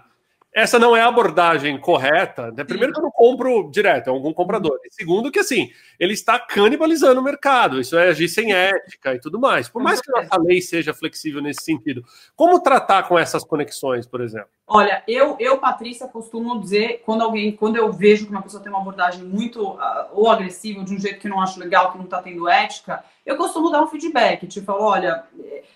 essa 0.56 0.80
não 0.80 0.96
é 0.96 1.02
a 1.02 1.10
abordagem 1.10 1.78
correta. 1.78 2.50
Né? 2.50 2.64
Primeiro, 2.64 2.94
que 2.94 3.00
eu 3.00 3.04
não 3.04 3.12
compro 3.12 3.70
direto, 3.70 4.08
é 4.08 4.10
algum 4.10 4.32
comprador. 4.32 4.80
E 4.86 4.94
segundo, 4.94 5.30
que 5.30 5.40
assim, 5.40 5.70
ele 6.00 6.14
está 6.14 6.40
canibalizando 6.40 7.20
o 7.20 7.24
mercado. 7.24 7.82
Isso 7.82 7.98
é 7.98 8.08
agir 8.08 8.30
sem 8.30 8.54
ética 8.54 9.14
e 9.14 9.20
tudo 9.20 9.38
mais. 9.38 9.68
Por 9.68 9.84
mais 9.84 10.00
que 10.00 10.10
a 10.16 10.38
lei 10.40 10.62
seja 10.62 10.94
flexível 10.94 11.42
nesse 11.42 11.62
sentido. 11.62 12.06
Como 12.38 12.62
tratar 12.62 13.04
com 13.04 13.20
essas 13.20 13.44
conexões, 13.44 14.08
por 14.08 14.22
exemplo? 14.22 14.48
Olha, 14.66 15.04
eu, 15.06 15.36
eu 15.42 15.58
Patrícia, 15.58 16.08
costumo 16.08 16.58
dizer, 16.62 17.02
quando 17.06 17.24
alguém, 17.24 17.52
quando 17.52 17.76
eu 17.76 17.92
vejo 17.92 18.26
que 18.26 18.32
uma 18.32 18.42
pessoa 18.42 18.64
tem 18.64 18.72
uma 18.72 18.80
abordagem 18.80 19.26
muito 19.26 19.62
uh, 19.62 19.78
ou 20.14 20.30
agressiva, 20.30 20.86
de 20.86 20.96
um 20.96 21.00
jeito 21.00 21.20
que 21.20 21.28
não 21.28 21.42
acho 21.42 21.60
legal, 21.60 21.92
que 21.92 21.98
não 21.98 22.06
está 22.06 22.22
tendo 22.22 22.48
ética, 22.48 23.04
eu 23.26 23.36
costumo 23.36 23.70
dar 23.70 23.84
um 23.84 23.88
feedback. 23.88 24.48
Tipo, 24.48 24.72
olha, 24.72 25.26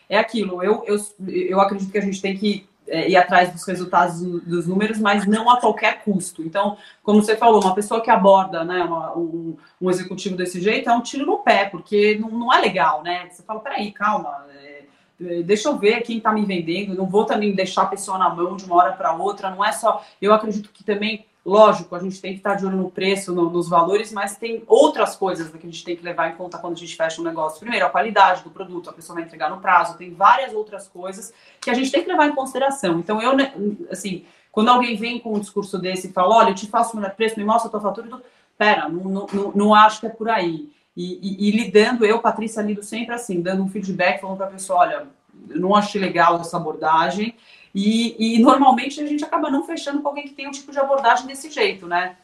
é 0.08 0.18
aquilo. 0.18 0.64
Eu, 0.64 0.86
eu, 0.86 0.98
eu 1.28 1.60
acredito 1.60 1.92
que 1.92 1.98
a 1.98 2.02
gente 2.02 2.22
tem 2.22 2.38
que 2.38 2.69
é, 2.90 3.10
ir 3.10 3.16
atrás 3.16 3.52
dos 3.52 3.64
resultados 3.66 4.22
dos 4.22 4.68
números, 4.68 5.00
mas 5.00 5.26
não 5.26 5.50
a 5.50 5.60
qualquer 5.60 6.04
custo. 6.04 6.44
Então, 6.44 6.78
como 7.04 7.22
você 7.22 7.36
falou, 7.36 7.62
uma 7.62 7.76
pessoa 7.76 8.02
que 8.02 8.10
aborda 8.10 8.64
né, 8.64 8.84
uma, 8.84 9.16
um, 9.18 9.56
um, 9.80 9.90
executivo 9.90 10.36
desse 10.36 10.60
jeito 10.60 10.90
é 10.90 10.94
um 10.94 11.02
tiro 11.02 11.26
no 11.26 11.38
pé, 11.38 11.66
porque 11.66 12.18
não, 12.20 12.30
não 12.30 12.54
é 12.54 12.60
legal, 12.60 13.02
né? 13.04 13.28
Você 13.30 13.44
fala, 13.44 13.60
peraí, 13.60 13.92
calma, 13.92 14.46
é, 14.54 14.84
é 15.22 15.44
deixa 15.44 15.70
eu 15.70 15.78
ver 15.78 16.02
quem 16.02 16.18
está 16.18 16.32
me 16.32 16.46
vendendo, 16.46 16.96
não 16.96 17.06
vou 17.06 17.26
também 17.26 17.54
deixar 17.54 17.84
a 17.84 17.88
pessoa 17.88 18.18
na 18.18 18.30
mão 18.30 18.56
de 18.56 18.66
uma 18.66 18.76
hora 18.76 18.94
para 18.94 19.14
outra, 19.14 19.50
não 19.50 19.64
é 19.64 19.72
só. 19.72 20.04
Eu 20.22 20.34
acredito 20.34 20.70
que 20.74 20.84
também 20.84 21.26
Lógico, 21.50 21.96
a 21.96 22.00
gente 22.00 22.22
tem 22.22 22.34
que 22.34 22.38
estar 22.38 22.54
de 22.54 22.64
olho 22.64 22.78
no 22.78 22.92
preço, 22.92 23.34
no, 23.34 23.50
nos 23.50 23.68
valores, 23.68 24.12
mas 24.12 24.38
tem 24.38 24.64
outras 24.68 25.16
coisas 25.16 25.50
que 25.50 25.58
a 25.58 25.60
gente 25.62 25.84
tem 25.84 25.96
que 25.96 26.04
levar 26.04 26.30
em 26.30 26.36
conta 26.36 26.60
quando 26.60 26.74
a 26.74 26.78
gente 26.78 26.96
fecha 26.96 27.20
um 27.20 27.24
negócio. 27.24 27.60
Primeiro, 27.60 27.88
a 27.88 27.90
qualidade 27.90 28.44
do 28.44 28.52
produto, 28.52 28.88
a 28.88 28.94
pessoa 28.94 29.16
vai 29.16 29.24
entregar 29.24 29.50
no 29.50 29.60
prazo, 29.60 29.98
tem 29.98 30.14
várias 30.14 30.54
outras 30.54 30.88
coisas 30.88 31.34
que 31.60 31.72
a 31.72 31.74
gente 31.74 31.92
tem 31.92 32.04
que 32.04 32.10
levar 32.10 32.28
em 32.28 32.36
consideração. 32.36 33.00
Então, 33.00 33.20
eu, 33.20 33.36
né, 33.36 33.52
assim, 33.90 34.26
quando 34.52 34.70
alguém 34.70 34.96
vem 34.96 35.18
com 35.20 35.34
um 35.34 35.40
discurso 35.40 35.80
desse 35.80 36.10
e 36.10 36.14
fala, 36.14 36.36
olha, 36.36 36.50
eu 36.52 36.56
te 36.56 36.68
faço 36.68 36.94
o 36.94 36.98
melhor 36.98 37.16
preço, 37.16 37.40
me 37.40 37.44
mostra 37.44 37.68
a 37.68 37.72
tua 37.72 37.82
fatura, 37.82 38.08
eu... 38.12 38.22
pera, 38.56 38.88
não, 38.88 39.26
não, 39.34 39.52
não 39.56 39.74
acho 39.74 40.02
que 40.02 40.06
é 40.06 40.10
por 40.10 40.30
aí. 40.30 40.72
E, 40.96 41.20
e, 41.22 41.48
e, 41.48 41.52
lidando, 41.52 42.06
eu, 42.06 42.20
Patrícia, 42.20 42.62
lido 42.62 42.84
sempre 42.84 43.16
assim, 43.16 43.42
dando 43.42 43.64
um 43.64 43.70
feedback, 43.70 44.22
falando 44.22 44.38
para 44.38 44.46
a 44.46 44.52
pessoa, 44.52 44.82
olha, 44.82 45.08
não 45.48 45.76
achei 45.76 46.00
legal 46.00 46.40
essa 46.40 46.58
abordagem, 46.58 47.34
e, 47.74 48.36
e, 48.38 48.40
normalmente 48.40 49.00
a 49.00 49.06
gente 49.06 49.24
acaba 49.24 49.50
não 49.50 49.64
fechando 49.64 50.02
com 50.02 50.10
alguém 50.10 50.28
que 50.28 50.34
tem 50.34 50.48
um 50.48 50.52
tipo 50.52 50.72
de 50.72 50.80
abordagem 50.80 51.28
desse 51.28 51.50
jeito, 51.52 51.88
né? 51.88 52.16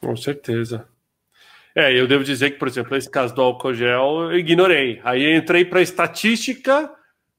Com 0.00 0.16
certeza. 0.16 0.86
É, 1.74 1.96
eu 1.98 2.08
devo 2.08 2.24
dizer 2.24 2.50
que, 2.50 2.58
por 2.58 2.66
exemplo, 2.66 2.96
esse 2.96 3.08
caso 3.08 3.34
do 3.34 3.40
álcool 3.40 3.74
gel, 3.74 4.30
eu 4.32 4.38
ignorei. 4.38 5.00
Aí 5.04 5.36
entrei 5.36 5.64
para 5.64 5.78
a 5.78 5.82
estatística 5.82 6.90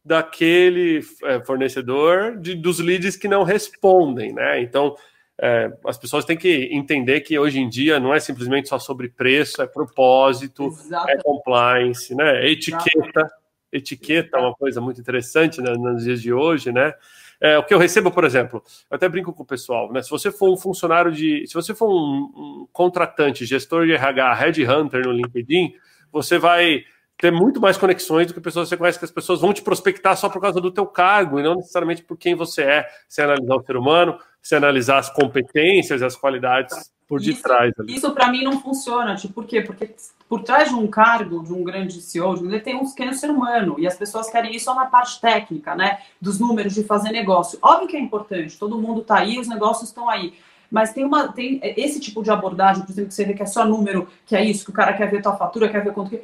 daquele 0.04 1.02
é, 1.24 1.42
fornecedor 1.42 2.38
de, 2.38 2.56
dos 2.56 2.80
leads 2.80 3.18
que 3.18 3.28
não 3.28 3.44
respondem, 3.44 4.32
né? 4.34 4.62
Então, 4.62 4.96
é, 5.42 5.72
as 5.86 5.98
pessoas 5.98 6.26
têm 6.26 6.38
que 6.38 6.70
entender 6.72 7.22
que 7.22 7.38
hoje 7.38 7.60
em 7.60 7.68
dia 7.68 8.00
não 8.00 8.14
é 8.14 8.20
simplesmente 8.20 8.70
só 8.70 8.80
sobre 8.80 9.10
preço, 9.10 9.62
é 9.62 9.68
propósito, 9.68 10.68
Exato. 10.68 11.10
é 11.10 11.18
compliance, 11.18 12.16
né? 12.16 12.46
É 12.46 12.52
etiqueta 12.52 13.30
etiqueta 13.72 14.38
é 14.38 14.40
uma 14.40 14.54
coisa 14.54 14.82
muito 14.82 15.00
interessante 15.00 15.62
né, 15.62 15.74
nos 15.74 16.04
dias 16.04 16.22
de 16.22 16.34
hoje, 16.34 16.72
né? 16.72 16.94
É, 17.42 17.58
o 17.58 17.64
que 17.64 17.74
eu 17.74 17.78
recebo, 17.78 18.12
por 18.12 18.26
exemplo, 18.26 18.62
eu 18.92 18.96
até 18.96 19.08
brinco 19.08 19.32
com 19.32 19.44
o 19.44 19.46
pessoal, 19.46 19.92
né? 19.94 20.02
Se 20.02 20.10
você 20.10 20.30
for 20.30 20.52
um 20.52 20.58
funcionário 20.58 21.12
de. 21.12 21.46
Se 21.48 21.54
você 21.54 21.74
for 21.74 21.90
um, 21.90 22.32
um 22.36 22.68
contratante, 22.74 23.46
gestor 23.46 23.86
de 23.86 23.94
RH, 23.94 24.34
headhunter 24.34 25.06
no 25.06 25.14
LinkedIn, 25.14 25.74
você 26.12 26.38
vai 26.38 26.84
ter 27.18 27.32
muito 27.32 27.62
mais 27.62 27.78
conexões 27.78 28.28
do 28.28 28.34
que 28.34 28.42
pessoas 28.42 28.66
que 28.66 28.70
você 28.70 28.78
conhece, 28.78 29.00
que 29.00 29.06
as 29.06 29.12
pessoas 29.12 29.42
vão 29.42 29.54
te 29.54 29.62
prospectar 29.62 30.18
só 30.18 30.30
por 30.30 30.42
causa 30.42 30.60
do 30.60 30.72
teu 30.72 30.86
cargo 30.86 31.40
e 31.40 31.44
não 31.44 31.56
necessariamente 31.56 32.04
por 32.04 32.18
quem 32.18 32.36
você 32.36 32.64
é. 32.64 32.88
Se 33.08 33.22
analisar 33.22 33.56
o 33.56 33.64
ser 33.64 33.78
humano, 33.78 34.18
se 34.42 34.56
analisar 34.56 34.98
as 34.98 35.10
competências 35.10 36.02
as 36.02 36.16
qualidades 36.16 36.92
por 37.10 37.20
detrás. 37.20 37.74
Isso, 37.80 37.90
isso 37.90 38.12
para 38.12 38.32
mim 38.32 38.44
não 38.44 38.62
funciona. 38.62 39.16
Tipo, 39.16 39.34
por 39.34 39.46
quê? 39.46 39.62
Porque 39.62 39.96
por 40.30 40.44
trás 40.44 40.70
de 40.70 40.76
um 40.76 40.86
cargo, 40.86 41.44
de 41.44 41.52
um 41.52 41.64
grande 41.64 42.00
CEO, 42.04 42.36
ele 42.46 42.60
tem 42.60 42.76
um 42.76 42.88
pequeno 42.88 43.14
ser 43.16 43.32
humano 43.32 43.78
e 43.80 43.88
as 43.88 43.98
pessoas 43.98 44.30
querem 44.30 44.56
isso 44.56 44.66
só 44.66 44.76
na 44.76 44.86
parte 44.86 45.20
técnica, 45.20 45.76
né? 45.76 46.02
Dos 46.22 46.40
números 46.40 46.76
de 46.76 46.84
fazer 46.84 47.10
negócio. 47.10 47.58
Óbvio 47.64 47.88
que 47.88 47.98
é 47.98 48.00
importante, 48.00 48.60
todo 48.60 48.80
mundo 48.80 49.02
está 49.02 49.18
aí, 49.18 49.40
os 49.40 49.48
negócios 49.48 49.90
estão 49.90 50.08
aí. 50.08 50.36
Mas 50.70 50.94
tem 50.94 51.04
uma 51.04 51.30
tem 51.30 51.60
esse 51.64 52.00
tipo 52.00 52.22
de 52.22 52.30
abordagem, 52.30 52.84
por 52.84 52.92
exemplo, 52.92 53.08
que 53.08 53.16
você 53.16 53.26
vê 53.26 53.34
que 53.34 53.42
é 53.42 53.48
só 53.48 53.66
número, 53.66 54.08
que 54.24 54.36
é 54.36 54.46
isso, 54.46 54.64
que 54.64 54.70
o 54.70 54.74
cara 54.74 54.94
quer 54.94 55.10
ver 55.10 55.24
tua 55.24 55.36
fatura, 55.36 55.68
quer 55.68 55.84
ver 55.84 55.94
quanto 55.94 56.12
que. 56.12 56.22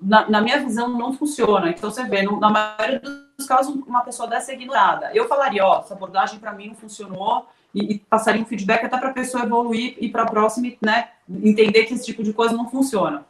Na, 0.00 0.30
na 0.30 0.40
minha 0.40 0.58
visão, 0.60 0.88
não 0.88 1.12
funciona. 1.12 1.68
Então 1.68 1.90
você 1.90 2.04
vê, 2.04 2.22
no, 2.22 2.40
na 2.40 2.48
maioria 2.48 3.02
dos 3.36 3.46
casos, 3.46 3.74
uma 3.86 4.00
pessoa 4.00 4.26
dessa 4.26 4.50
é 4.50 4.54
ignorada. 4.54 5.10
Eu 5.12 5.28
falaria, 5.28 5.62
ó, 5.62 5.80
essa 5.80 5.92
abordagem 5.92 6.38
para 6.38 6.54
mim 6.54 6.68
não 6.68 6.74
funcionou 6.74 7.46
e, 7.74 7.94
e 7.94 7.98
passaria 7.98 8.42
um 8.42 8.46
feedback 8.46 8.84
até 8.84 8.96
para 8.98 9.10
a 9.10 9.14
pessoa 9.14 9.44
evoluir 9.44 9.96
e 10.00 10.08
para 10.08 10.22
a 10.22 10.30
próxima, 10.30 10.72
né, 10.80 11.08
entender 11.28 11.84
que 11.84 11.94
esse 11.94 12.04
tipo 12.04 12.22
de 12.22 12.32
coisa 12.32 12.56
não 12.56 12.68
funciona. 12.68 13.24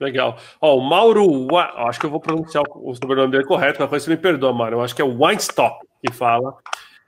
Legal. 0.00 0.38
Ó, 0.60 0.78
o 0.78 0.80
Mauro, 0.80 1.48
acho 1.56 1.98
que 1.98 2.06
eu 2.06 2.10
vou 2.10 2.20
pronunciar 2.20 2.62
o 2.70 2.94
sobrenome 2.94 3.32
dele 3.32 3.44
correto, 3.44 3.80
mas 3.80 4.02
você 4.02 4.10
me 4.10 4.16
perdoa, 4.16 4.52
Mário. 4.52 4.76
Eu 4.76 4.82
acho 4.82 4.94
que 4.94 5.02
é 5.02 5.04
o 5.04 5.22
Weinstock 5.22 5.84
que 6.06 6.12
fala. 6.12 6.56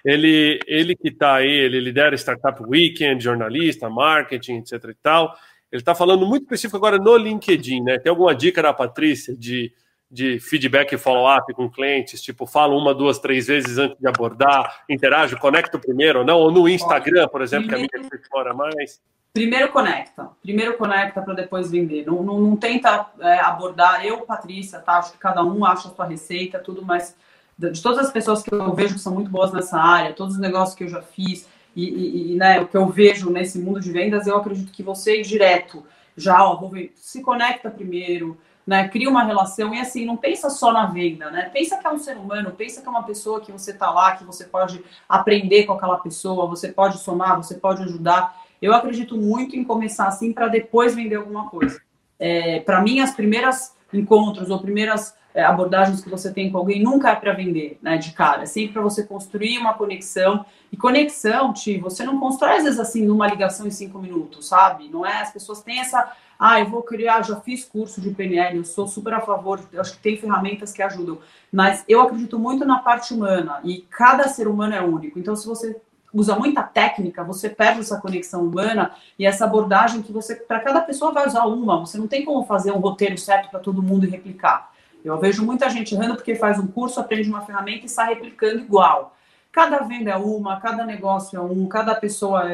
Ele, 0.04 0.58
ele 0.66 0.96
que 0.96 1.08
está 1.08 1.34
aí, 1.34 1.48
ele 1.48 1.78
lidera 1.78 2.16
Startup 2.16 2.60
Weekend, 2.62 3.22
jornalista, 3.22 3.88
marketing, 3.88 4.58
etc 4.58 4.84
e 4.90 4.94
tal. 4.94 5.36
Ele 5.70 5.80
está 5.80 5.94
falando 5.94 6.26
muito 6.26 6.42
específico 6.42 6.76
agora 6.76 6.98
no 6.98 7.16
LinkedIn, 7.16 7.82
né? 7.82 7.98
Tem 7.98 8.10
alguma 8.10 8.34
dica 8.34 8.60
da 8.60 8.72
Patrícia 8.72 9.36
de, 9.36 9.72
de 10.10 10.40
feedback 10.40 10.92
e 10.92 10.98
follow-up 10.98 11.52
com 11.54 11.70
clientes? 11.70 12.20
Tipo, 12.20 12.46
fala 12.46 12.74
uma, 12.74 12.94
duas, 12.94 13.18
três 13.18 13.46
vezes 13.46 13.78
antes 13.78 13.98
de 13.98 14.08
abordar, 14.08 14.82
interage, 14.88 15.36
conecta 15.36 15.78
primeiro 15.78 16.20
ou 16.20 16.24
não? 16.24 16.38
Ou 16.38 16.50
no 16.50 16.68
Instagram, 16.68 17.28
por 17.28 17.42
exemplo, 17.42 17.68
que 17.68 17.74
a 17.74 17.78
mídia 17.78 18.00
explora 18.12 18.52
mais? 18.52 19.00
Primeiro 19.32 19.68
conecta, 19.70 20.28
primeiro 20.42 20.76
conecta 20.76 21.22
para 21.22 21.34
depois 21.34 21.70
vender. 21.70 22.04
Não, 22.04 22.20
não, 22.22 22.40
não 22.40 22.56
tenta 22.56 23.06
é, 23.20 23.38
abordar, 23.38 24.04
eu, 24.04 24.22
Patrícia, 24.22 24.80
tá? 24.80 24.98
Acho 24.98 25.12
que 25.12 25.18
cada 25.18 25.44
um 25.44 25.64
acha 25.64 25.86
a 25.86 25.92
sua 25.92 26.04
receita, 26.04 26.58
tudo, 26.58 26.84
mas 26.84 27.14
de 27.56 27.80
todas 27.80 28.06
as 28.06 28.12
pessoas 28.12 28.42
que 28.42 28.52
eu 28.52 28.74
vejo 28.74 28.94
que 28.94 29.00
são 29.00 29.14
muito 29.14 29.30
boas 29.30 29.52
nessa 29.52 29.78
área, 29.78 30.14
todos 30.14 30.34
os 30.34 30.40
negócios 30.40 30.74
que 30.74 30.84
eu 30.84 30.88
já 30.88 31.02
fiz 31.02 31.46
e, 31.76 31.84
e, 31.84 32.32
e 32.32 32.36
né, 32.36 32.60
o 32.60 32.66
que 32.66 32.76
eu 32.76 32.88
vejo 32.88 33.30
nesse 33.30 33.58
mundo 33.58 33.80
de 33.80 33.92
vendas, 33.92 34.26
eu 34.26 34.36
acredito 34.36 34.72
que 34.72 34.82
você 34.82 35.20
direto, 35.22 35.84
já, 36.16 36.42
ó, 36.44 36.56
vou 36.56 36.70
ver, 36.70 36.92
se 36.96 37.22
conecta 37.22 37.70
primeiro, 37.70 38.36
né, 38.66 38.88
cria 38.88 39.08
uma 39.08 39.24
relação 39.24 39.74
e 39.74 39.80
assim, 39.80 40.04
não 40.04 40.16
pensa 40.16 40.50
só 40.50 40.72
na 40.72 40.86
venda, 40.86 41.30
né? 41.30 41.50
Pensa 41.52 41.76
que 41.76 41.86
é 41.86 41.90
um 41.90 41.98
ser 41.98 42.16
humano, 42.16 42.52
pensa 42.52 42.80
que 42.80 42.86
é 42.86 42.90
uma 42.90 43.02
pessoa 43.02 43.40
que 43.40 43.50
você 43.50 43.72
tá 43.72 43.90
lá, 43.90 44.16
que 44.16 44.24
você 44.24 44.44
pode 44.44 44.84
aprender 45.08 45.64
com 45.64 45.72
aquela 45.72 45.98
pessoa, 45.98 46.46
você 46.46 46.68
pode 46.68 46.98
somar, 46.98 47.36
você 47.36 47.54
pode 47.54 47.82
ajudar. 47.82 48.36
Eu 48.60 48.74
acredito 48.74 49.16
muito 49.16 49.56
em 49.56 49.64
começar 49.64 50.06
assim 50.06 50.32
para 50.32 50.48
depois 50.48 50.94
vender 50.94 51.16
alguma 51.16 51.48
coisa. 51.48 51.80
É, 52.18 52.60
para 52.60 52.82
mim, 52.82 53.00
as 53.00 53.14
primeiras 53.14 53.74
encontros 53.92 54.50
ou 54.50 54.60
primeiras 54.60 55.14
é, 55.34 55.42
abordagens 55.42 56.02
que 56.02 56.10
você 56.10 56.32
tem 56.32 56.50
com 56.50 56.58
alguém 56.58 56.82
nunca 56.82 57.10
é 57.10 57.14
para 57.14 57.32
vender, 57.32 57.78
né, 57.80 57.96
de 57.96 58.12
cara. 58.12 58.42
É 58.42 58.46
sempre 58.46 58.74
para 58.74 58.82
você 58.82 59.04
construir 59.04 59.58
uma 59.58 59.74
conexão. 59.74 60.44
E 60.72 60.76
conexão, 60.76 61.52
Ti, 61.52 61.78
você 61.78 62.04
não 62.04 62.18
constrói 62.18 62.56
às 62.56 62.64
vezes 62.64 62.80
assim 62.80 63.04
numa 63.04 63.26
ligação 63.26 63.66
em 63.66 63.70
cinco 63.70 63.98
minutos, 63.98 64.48
sabe? 64.48 64.88
Não 64.88 65.06
é? 65.06 65.22
As 65.22 65.32
pessoas 65.32 65.62
têm 65.62 65.80
essa. 65.80 66.12
Ah, 66.42 66.58
eu 66.58 66.70
vou 66.70 66.82
criar, 66.82 67.20
já 67.20 67.38
fiz 67.38 67.66
curso 67.66 68.00
de 68.00 68.08
PNL, 68.12 68.56
eu 68.56 68.64
sou 68.64 68.86
super 68.86 69.12
a 69.12 69.20
favor, 69.20 69.60
acho 69.76 69.92
que 69.92 69.98
tem 69.98 70.16
ferramentas 70.16 70.72
que 70.72 70.82
ajudam. 70.82 71.18
Mas 71.52 71.84
eu 71.86 72.00
acredito 72.00 72.38
muito 72.38 72.64
na 72.64 72.78
parte 72.78 73.12
humana 73.12 73.60
e 73.62 73.82
cada 73.90 74.26
ser 74.26 74.48
humano 74.48 74.74
é 74.74 74.80
único. 74.80 75.18
Então, 75.18 75.36
se 75.36 75.46
você 75.46 75.78
usa 76.14 76.34
muita 76.36 76.62
técnica, 76.62 77.22
você 77.22 77.50
perde 77.50 77.80
essa 77.80 78.00
conexão 78.00 78.42
humana 78.42 78.92
e 79.18 79.26
essa 79.26 79.44
abordagem 79.44 80.00
que 80.00 80.12
você, 80.12 80.34
para 80.34 80.60
cada 80.60 80.80
pessoa, 80.80 81.12
vai 81.12 81.26
usar 81.26 81.44
uma. 81.44 81.78
Você 81.80 81.98
não 81.98 82.08
tem 82.08 82.24
como 82.24 82.46
fazer 82.46 82.72
um 82.72 82.78
roteiro 82.78 83.18
certo 83.18 83.50
para 83.50 83.60
todo 83.60 83.82
mundo 83.82 84.06
e 84.06 84.08
replicar. 84.08 84.72
Eu 85.04 85.18
vejo 85.18 85.44
muita 85.44 85.68
gente 85.68 85.94
errando 85.94 86.14
porque 86.14 86.34
faz 86.34 86.58
um 86.58 86.66
curso, 86.66 86.98
aprende 86.98 87.28
uma 87.28 87.42
ferramenta 87.42 87.84
e 87.84 87.88
sai 87.88 88.14
replicando 88.14 88.60
igual. 88.60 89.14
Cada 89.52 89.78
venda 89.78 90.10
é 90.10 90.16
uma, 90.16 90.60
cada 90.60 90.84
negócio 90.84 91.36
é 91.36 91.40
um, 91.40 91.66
cada 91.66 91.94
pessoa 91.94 92.44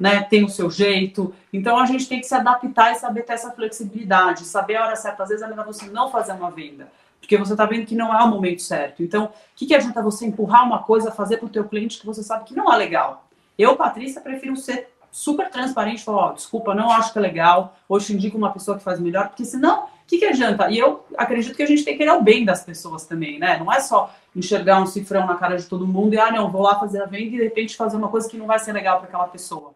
né, 0.00 0.22
tem 0.22 0.42
o 0.42 0.48
seu 0.48 0.70
jeito. 0.70 1.34
Então 1.52 1.78
a 1.78 1.84
gente 1.84 2.08
tem 2.08 2.18
que 2.18 2.26
se 2.26 2.34
adaptar 2.34 2.92
e 2.92 2.94
saber 2.94 3.22
ter 3.22 3.34
essa 3.34 3.50
flexibilidade, 3.50 4.44
saber 4.44 4.76
a 4.76 4.86
hora 4.86 4.96
certa. 4.96 5.22
Às 5.22 5.28
vezes 5.28 5.44
é 5.44 5.48
melhor 5.48 5.66
você 5.66 5.86
não 5.90 6.10
fazer 6.10 6.32
uma 6.32 6.50
venda, 6.50 6.88
porque 7.20 7.36
você 7.36 7.52
está 7.52 7.66
vendo 7.66 7.84
que 7.84 7.94
não 7.94 8.18
é 8.18 8.24
o 8.24 8.28
momento 8.28 8.62
certo. 8.62 9.02
Então, 9.02 9.26
o 9.26 9.30
que, 9.54 9.66
que 9.66 9.74
adianta 9.74 10.00
você 10.02 10.24
empurrar 10.24 10.64
uma 10.64 10.82
coisa, 10.82 11.10
fazer 11.10 11.36
para 11.36 11.46
o 11.46 11.50
teu 11.50 11.64
cliente 11.64 12.00
que 12.00 12.06
você 12.06 12.22
sabe 12.22 12.44
que 12.44 12.56
não 12.56 12.72
é 12.72 12.76
legal? 12.76 13.26
Eu, 13.58 13.76
Patrícia, 13.76 14.20
prefiro 14.22 14.56
ser 14.56 14.88
super 15.10 15.50
transparente, 15.50 16.04
falar, 16.04 16.30
oh, 16.30 16.32
desculpa, 16.34 16.74
não 16.74 16.90
acho 16.90 17.12
que 17.12 17.18
é 17.18 17.22
legal, 17.22 17.74
hoje 17.88 18.14
indico 18.14 18.36
uma 18.36 18.52
pessoa 18.52 18.76
que 18.76 18.84
faz 18.84 19.00
melhor, 19.00 19.28
porque 19.28 19.44
senão 19.46 19.88
o 20.06 20.08
que, 20.08 20.18
que 20.18 20.24
adianta? 20.24 20.70
E 20.70 20.78
eu 20.78 21.04
acredito 21.16 21.56
que 21.56 21.64
a 21.64 21.66
gente 21.66 21.84
tem 21.84 21.94
que 21.94 21.98
querer 21.98 22.12
o 22.12 22.22
bem 22.22 22.44
das 22.44 22.62
pessoas 22.62 23.04
também, 23.04 23.40
né? 23.40 23.58
Não 23.58 23.72
é 23.72 23.80
só 23.80 24.14
enxergar 24.36 24.80
um 24.80 24.86
cifrão 24.86 25.26
na 25.26 25.34
cara 25.34 25.56
de 25.56 25.66
todo 25.66 25.84
mundo 25.84 26.14
e, 26.14 26.18
ah, 26.18 26.30
não, 26.30 26.48
vou 26.48 26.62
lá 26.62 26.78
fazer 26.78 27.02
a 27.02 27.06
venda 27.06 27.24
e 27.24 27.30
de 27.30 27.42
repente 27.42 27.76
fazer 27.76 27.96
uma 27.96 28.08
coisa 28.08 28.28
que 28.30 28.36
não 28.36 28.46
vai 28.46 28.60
ser 28.60 28.72
legal 28.72 28.98
para 28.98 29.08
aquela 29.08 29.26
pessoa. 29.26 29.74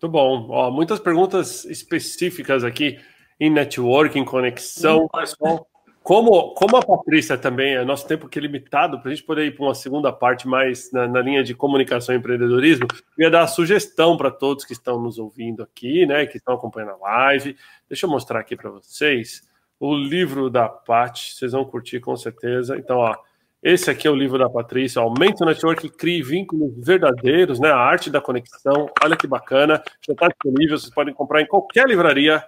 Muito 0.00 0.10
bom. 0.10 0.46
Ó, 0.48 0.70
muitas 0.70 0.98
perguntas 0.98 1.66
específicas 1.66 2.64
aqui 2.64 2.98
em 3.38 3.50
networking, 3.50 4.24
conexão. 4.24 5.06
Pessoal, 5.08 5.68
como, 6.06 6.54
como 6.54 6.76
a 6.76 6.82
Patrícia 6.82 7.36
também, 7.36 7.74
é 7.74 7.84
nosso 7.84 8.06
tempo 8.06 8.28
aqui 8.28 8.38
é 8.38 8.42
limitado, 8.42 9.00
para 9.00 9.10
a 9.10 9.12
gente 9.12 9.26
poder 9.26 9.44
ir 9.44 9.56
para 9.56 9.64
uma 9.64 9.74
segunda 9.74 10.12
parte 10.12 10.46
mais 10.46 10.92
na, 10.92 11.08
na, 11.08 11.20
linha 11.20 11.42
de 11.42 11.52
comunicação 11.52 12.14
e 12.14 12.18
empreendedorismo, 12.18 12.86
eu 13.18 13.24
ia 13.24 13.30
dar 13.30 13.42
a 13.42 13.46
sugestão 13.48 14.16
para 14.16 14.30
todos 14.30 14.64
que 14.64 14.72
estão 14.72 15.00
nos 15.00 15.18
ouvindo 15.18 15.64
aqui, 15.64 16.06
né, 16.06 16.24
que 16.24 16.36
estão 16.36 16.54
acompanhando 16.54 16.92
a 16.92 17.08
live. 17.08 17.56
Deixa 17.88 18.06
eu 18.06 18.10
mostrar 18.10 18.38
aqui 18.38 18.54
para 18.54 18.70
vocês 18.70 19.42
o 19.80 19.96
livro 19.96 20.48
da 20.48 20.68
Pat, 20.68 21.32
vocês 21.34 21.50
vão 21.50 21.64
curtir 21.64 21.98
com 21.98 22.14
certeza. 22.14 22.76
Então, 22.78 22.98
ó, 22.98 23.12
esse 23.60 23.90
aqui 23.90 24.06
é 24.06 24.10
o 24.10 24.14
livro 24.14 24.38
da 24.38 24.48
Patrícia, 24.48 25.02
Aumenta 25.02 25.42
o 25.42 25.48
Network, 25.48 25.88
crie 25.88 26.22
vínculos 26.22 26.72
verdadeiros, 26.86 27.58
né, 27.58 27.72
a 27.72 27.78
arte 27.78 28.10
da 28.10 28.20
conexão. 28.20 28.88
Olha 29.02 29.16
que 29.16 29.26
bacana, 29.26 29.82
já 30.06 30.12
está 30.12 30.28
disponível, 30.28 30.78
vocês 30.78 30.94
podem 30.94 31.12
comprar 31.12 31.42
em 31.42 31.46
qualquer 31.48 31.88
livraria 31.88 32.44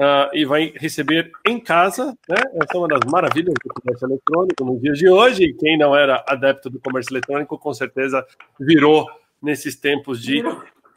Uh, 0.00 0.32
e 0.32 0.46
vai 0.46 0.72
receber 0.76 1.30
em 1.46 1.60
casa, 1.60 2.16
né? 2.26 2.36
Essa 2.54 2.74
é 2.74 2.78
uma 2.78 2.88
das 2.88 3.00
maravilhas 3.12 3.52
do 3.62 3.68
comércio 3.68 4.06
eletrônico 4.06 4.64
nos 4.64 4.80
dias 4.80 4.96
de 4.96 5.06
hoje. 5.06 5.44
E 5.44 5.52
quem 5.52 5.76
não 5.76 5.94
era 5.94 6.24
adepto 6.26 6.70
do 6.70 6.80
comércio 6.80 7.12
eletrônico, 7.12 7.58
com 7.58 7.74
certeza 7.74 8.24
virou 8.58 9.06
nesses 9.42 9.76
tempos 9.76 10.22
de 10.22 10.42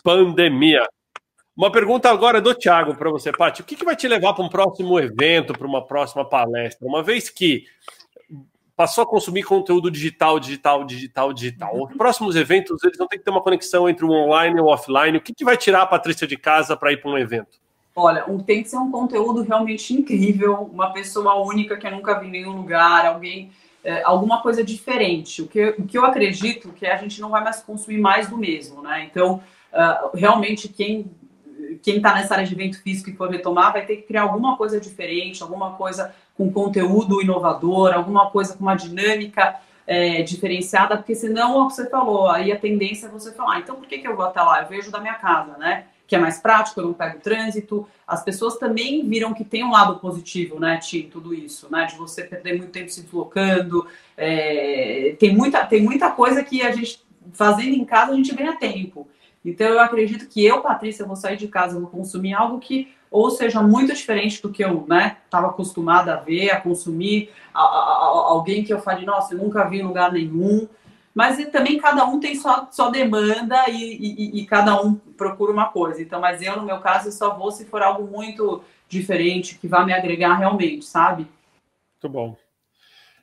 pandemia. 0.02 0.88
Uma 1.54 1.70
pergunta 1.70 2.10
agora 2.10 2.40
do 2.40 2.56
Thiago 2.56 2.96
para 2.96 3.10
você, 3.10 3.34
Paty. 3.34 3.62
O 3.62 3.66
que, 3.66 3.76
que 3.76 3.84
vai 3.84 3.98
te 3.98 4.08
levar 4.08 4.34
para 4.34 4.46
um 4.46 4.50
próximo 4.50 4.98
evento, 4.98 5.52
para 5.52 5.68
uma 5.68 5.86
próxima 5.86 6.24
palestra? 6.24 6.88
Uma 6.88 7.04
vez 7.04 7.30
que 7.30 7.66
passou 8.74 9.04
a 9.04 9.08
consumir 9.08 9.44
conteúdo 9.44 9.92
digital, 9.92 10.40
digital, 10.40 10.86
digital, 10.86 11.34
digital. 11.34 11.84
Os 11.84 11.98
próximos 11.98 12.38
eventos, 12.38 12.82
eles 12.86 12.98
vão 12.98 13.08
ter 13.08 13.18
que 13.18 13.26
ter 13.26 13.32
uma 13.32 13.44
conexão 13.44 13.90
entre 13.90 14.06
o 14.06 14.12
online 14.12 14.58
e 14.58 14.62
o 14.62 14.68
offline. 14.68 15.18
O 15.18 15.22
que, 15.22 15.34
que 15.34 15.44
vai 15.44 15.58
tirar 15.58 15.82
a 15.82 15.86
Patrícia 15.86 16.26
de 16.26 16.38
casa 16.38 16.78
para 16.78 16.94
ir 16.94 17.02
para 17.02 17.12
um 17.12 17.18
evento? 17.18 17.63
Olha, 17.96 18.26
tem 18.46 18.64
que 18.64 18.70
ser 18.70 18.78
um 18.78 18.90
conteúdo 18.90 19.44
realmente 19.44 19.94
incrível, 19.94 20.70
uma 20.74 20.92
pessoa 20.92 21.36
única 21.36 21.78
que 21.78 21.86
eu 21.86 21.92
nunca 21.92 22.20
vi 22.20 22.28
em 22.28 22.32
nenhum 22.32 22.54
lugar, 22.54 23.06
alguém, 23.06 23.52
é, 23.84 24.02
alguma 24.04 24.42
coisa 24.42 24.64
diferente. 24.64 25.44
O 25.44 25.48
que, 25.48 25.76
o 25.78 25.86
que 25.86 25.98
eu 25.98 26.04
acredito 26.04 26.70
que 26.74 26.88
a 26.88 26.98
gente 26.98 27.22
não 27.22 27.30
vai 27.30 27.44
mais 27.44 27.62
consumir 27.62 28.00
mais 28.00 28.28
do 28.28 28.38
mesmo, 28.38 28.82
né? 28.82 29.08
Então, 29.10 29.44
uh, 29.72 30.18
realmente, 30.18 30.68
quem 30.68 31.12
quem 31.82 31.98
está 31.98 32.14
nessa 32.14 32.36
área 32.36 32.46
de 32.46 32.54
evento 32.54 32.82
físico 32.82 33.10
e 33.10 33.16
for 33.16 33.30
retomar 33.30 33.74
vai 33.74 33.86
ter 33.86 33.98
que 33.98 34.04
criar 34.04 34.24
alguma 34.24 34.58
coisa 34.58 34.80
diferente, 34.80 35.42
alguma 35.42 35.72
coisa 35.72 36.14
com 36.36 36.52
conteúdo 36.52 37.22
inovador, 37.22 37.94
alguma 37.94 38.30
coisa 38.30 38.56
com 38.56 38.62
uma 38.62 38.76
dinâmica 38.76 39.60
é, 39.86 40.22
diferenciada, 40.22 40.98
porque 40.98 41.16
senão, 41.16 41.70
você 41.70 41.90
falou, 41.90 42.30
aí 42.30 42.52
a 42.52 42.60
tendência 42.60 43.08
é 43.08 43.10
você 43.10 43.32
falar, 43.32 43.56
ah, 43.56 43.60
então 43.60 43.76
por 43.76 43.88
que, 43.88 43.98
que 43.98 44.08
eu 44.08 44.16
vou 44.16 44.26
até 44.26 44.42
lá? 44.42 44.62
Eu 44.62 44.68
vejo 44.68 44.92
da 44.92 45.00
minha 45.00 45.16
casa, 45.16 45.58
né? 45.58 45.86
Que 46.14 46.18
é 46.18 46.20
mais 46.20 46.38
prático, 46.38 46.80
eu 46.80 46.86
não 46.86 46.94
pego 46.94 47.20
trânsito. 47.20 47.88
As 48.08 48.24
pessoas 48.24 48.58
também 48.58 49.04
viram 49.10 49.34
que 49.34 49.44
tem 49.44 49.64
um 49.64 49.72
lado 49.72 49.98
positivo, 49.98 50.60
né, 50.60 50.78
Tim, 50.78 51.10
tudo 51.12 51.34
isso, 51.34 51.68
né, 51.72 51.88
de 51.88 51.96
você 51.96 52.24
perder 52.24 52.56
muito 52.56 52.70
tempo 52.70 52.92
se 52.92 53.02
deslocando. 53.02 53.88
É, 54.16 55.16
tem, 55.18 55.36
muita, 55.36 55.66
tem 55.66 55.82
muita 55.82 56.12
coisa 56.12 56.44
que 56.44 56.62
a 56.62 56.72
gente, 56.72 57.04
fazendo 57.32 57.76
em 57.76 57.84
casa, 57.84 58.12
a 58.12 58.16
gente 58.16 58.32
ganha 58.36 58.56
tempo. 58.56 59.08
Então, 59.44 59.66
eu 59.66 59.80
acredito 59.80 60.28
que 60.28 60.46
eu, 60.46 60.62
Patrícia, 60.62 61.04
vou 61.04 61.16
sair 61.16 61.36
de 61.36 61.48
casa, 61.48 61.80
vou 61.80 61.90
consumir 61.90 62.36
algo 62.36 62.60
que 62.60 62.94
ou 63.10 63.32
seja 63.32 63.62
muito 63.62 63.94
diferente 63.94 64.40
do 64.40 64.52
que 64.52 64.64
eu 64.64 64.86
né, 64.88 65.18
estava 65.26 65.48
acostumada 65.48 66.14
a 66.14 66.18
ver, 66.18 66.52
a 66.52 66.62
consumir, 66.62 67.32
a, 67.52 67.60
a, 67.60 67.64
a, 67.64 68.06
alguém 68.30 68.64
que 68.64 68.72
eu 68.72 68.80
fale, 68.80 69.04
nossa, 69.04 69.34
eu 69.34 69.40
nunca 69.40 69.68
vi 69.68 69.80
em 69.80 69.84
lugar 69.84 70.12
nenhum 70.12 70.68
mas 71.14 71.38
também 71.50 71.78
cada 71.78 72.06
um 72.06 72.20
tem 72.20 72.36
sua, 72.36 72.68
sua 72.72 72.90
demanda 72.90 73.70
e, 73.70 73.96
e, 73.96 74.42
e, 74.42 74.46
cada 74.46 74.82
um 74.82 74.96
procura 74.96 75.52
uma 75.52 75.70
coisa. 75.70 76.02
Então, 76.02 76.20
mas 76.20 76.42
eu, 76.42 76.58
no 76.58 76.66
meu 76.66 76.80
caso, 76.80 77.12
só 77.12 77.36
vou 77.36 77.52
se 77.52 77.66
for 77.66 77.84
algo 77.84 78.10
muito 78.10 78.64
diferente, 78.90 79.58
que 79.60 79.68
vá 79.68 79.86
me 79.86 79.94
agregar 79.94 80.36
realmente, 80.36 80.86
sabe? 80.86 81.28
Muito 81.94 82.10
bom. 82.10 82.36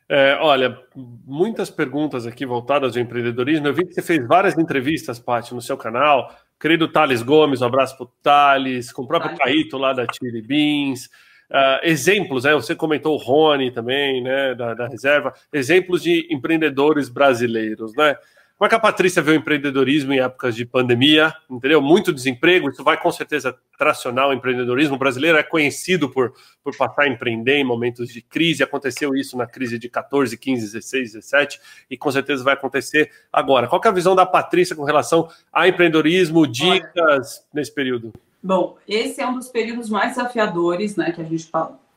É, 0.08 0.36
olha, 0.40 0.76
muitas 0.94 1.70
perguntas 1.70 2.26
aqui 2.26 2.44
voltadas 2.44 2.96
ao 2.96 3.02
empreendedorismo. 3.02 3.66
Eu 3.66 3.74
vi 3.74 3.86
que 3.86 3.94
você 3.94 4.02
fez 4.02 4.26
várias 4.26 4.56
entrevistas, 4.58 5.18
Paty, 5.18 5.54
no 5.54 5.62
seu 5.62 5.76
canal. 5.76 6.34
Querido 6.58 6.88
Thales 6.88 7.22
Gomes, 7.22 7.62
um 7.62 7.66
abraço 7.66 7.96
para 7.96 8.04
o 8.04 8.12
Thales, 8.22 8.92
com 8.92 9.02
o 9.02 9.06
próprio 9.06 9.36
Caíto 9.36 9.78
lá 9.78 9.92
da 9.92 10.06
Chili 10.12 10.42
Beans. 10.42 11.08
Uh, 11.50 11.82
exemplos, 11.82 12.44
né? 12.44 12.54
Você 12.54 12.76
comentou 12.76 13.14
o 13.14 13.18
Rony 13.18 13.72
também, 13.72 14.22
né? 14.22 14.54
Da, 14.54 14.72
da, 14.72 14.86
reserva, 14.86 15.34
exemplos 15.52 16.00
de 16.00 16.28
empreendedores 16.30 17.08
brasileiros, 17.08 17.92
né? 17.96 18.16
Como 18.56 18.66
é 18.66 18.68
que 18.68 18.74
a 18.74 18.78
Patrícia 18.78 19.22
vê 19.22 19.32
o 19.32 19.34
empreendedorismo 19.34 20.12
em 20.12 20.20
épocas 20.20 20.54
de 20.54 20.66
pandemia? 20.66 21.32
Entendeu? 21.50 21.80
Muito 21.80 22.12
desemprego, 22.12 22.68
isso 22.68 22.84
vai 22.84 23.00
com 23.00 23.10
certeza 23.10 23.56
tracionar 23.78 24.28
o 24.28 24.34
empreendedorismo. 24.34 24.96
O 24.96 24.98
brasileiro 24.98 25.38
é 25.38 25.42
conhecido 25.42 26.10
por, 26.10 26.34
por 26.62 26.76
passar 26.76 27.04
a 27.04 27.08
empreender 27.08 27.54
em 27.54 27.64
momentos 27.64 28.10
de 28.12 28.20
crise. 28.20 28.62
Aconteceu 28.62 29.14
isso 29.16 29.34
na 29.34 29.46
crise 29.46 29.78
de 29.78 29.88
14, 29.88 30.36
15, 30.36 30.72
16, 30.72 31.12
17 31.14 31.60
e 31.90 31.96
com 31.96 32.12
certeza 32.12 32.44
vai 32.44 32.52
acontecer 32.52 33.10
agora. 33.32 33.66
Qual 33.66 33.80
é 33.82 33.88
a 33.88 33.92
visão 33.92 34.14
da 34.14 34.26
Patrícia 34.26 34.76
com 34.76 34.84
relação 34.84 35.26
a 35.50 35.66
empreendedorismo, 35.66 36.46
dicas 36.46 37.42
nesse 37.54 37.74
período? 37.74 38.12
Bom, 38.42 38.76
esse 38.88 39.20
é 39.20 39.26
um 39.26 39.34
dos 39.34 39.48
períodos 39.48 39.90
mais 39.90 40.16
desafiadores 40.16 40.96
né, 40.96 41.12
que 41.12 41.20
a 41.20 41.24
gente 41.24 41.50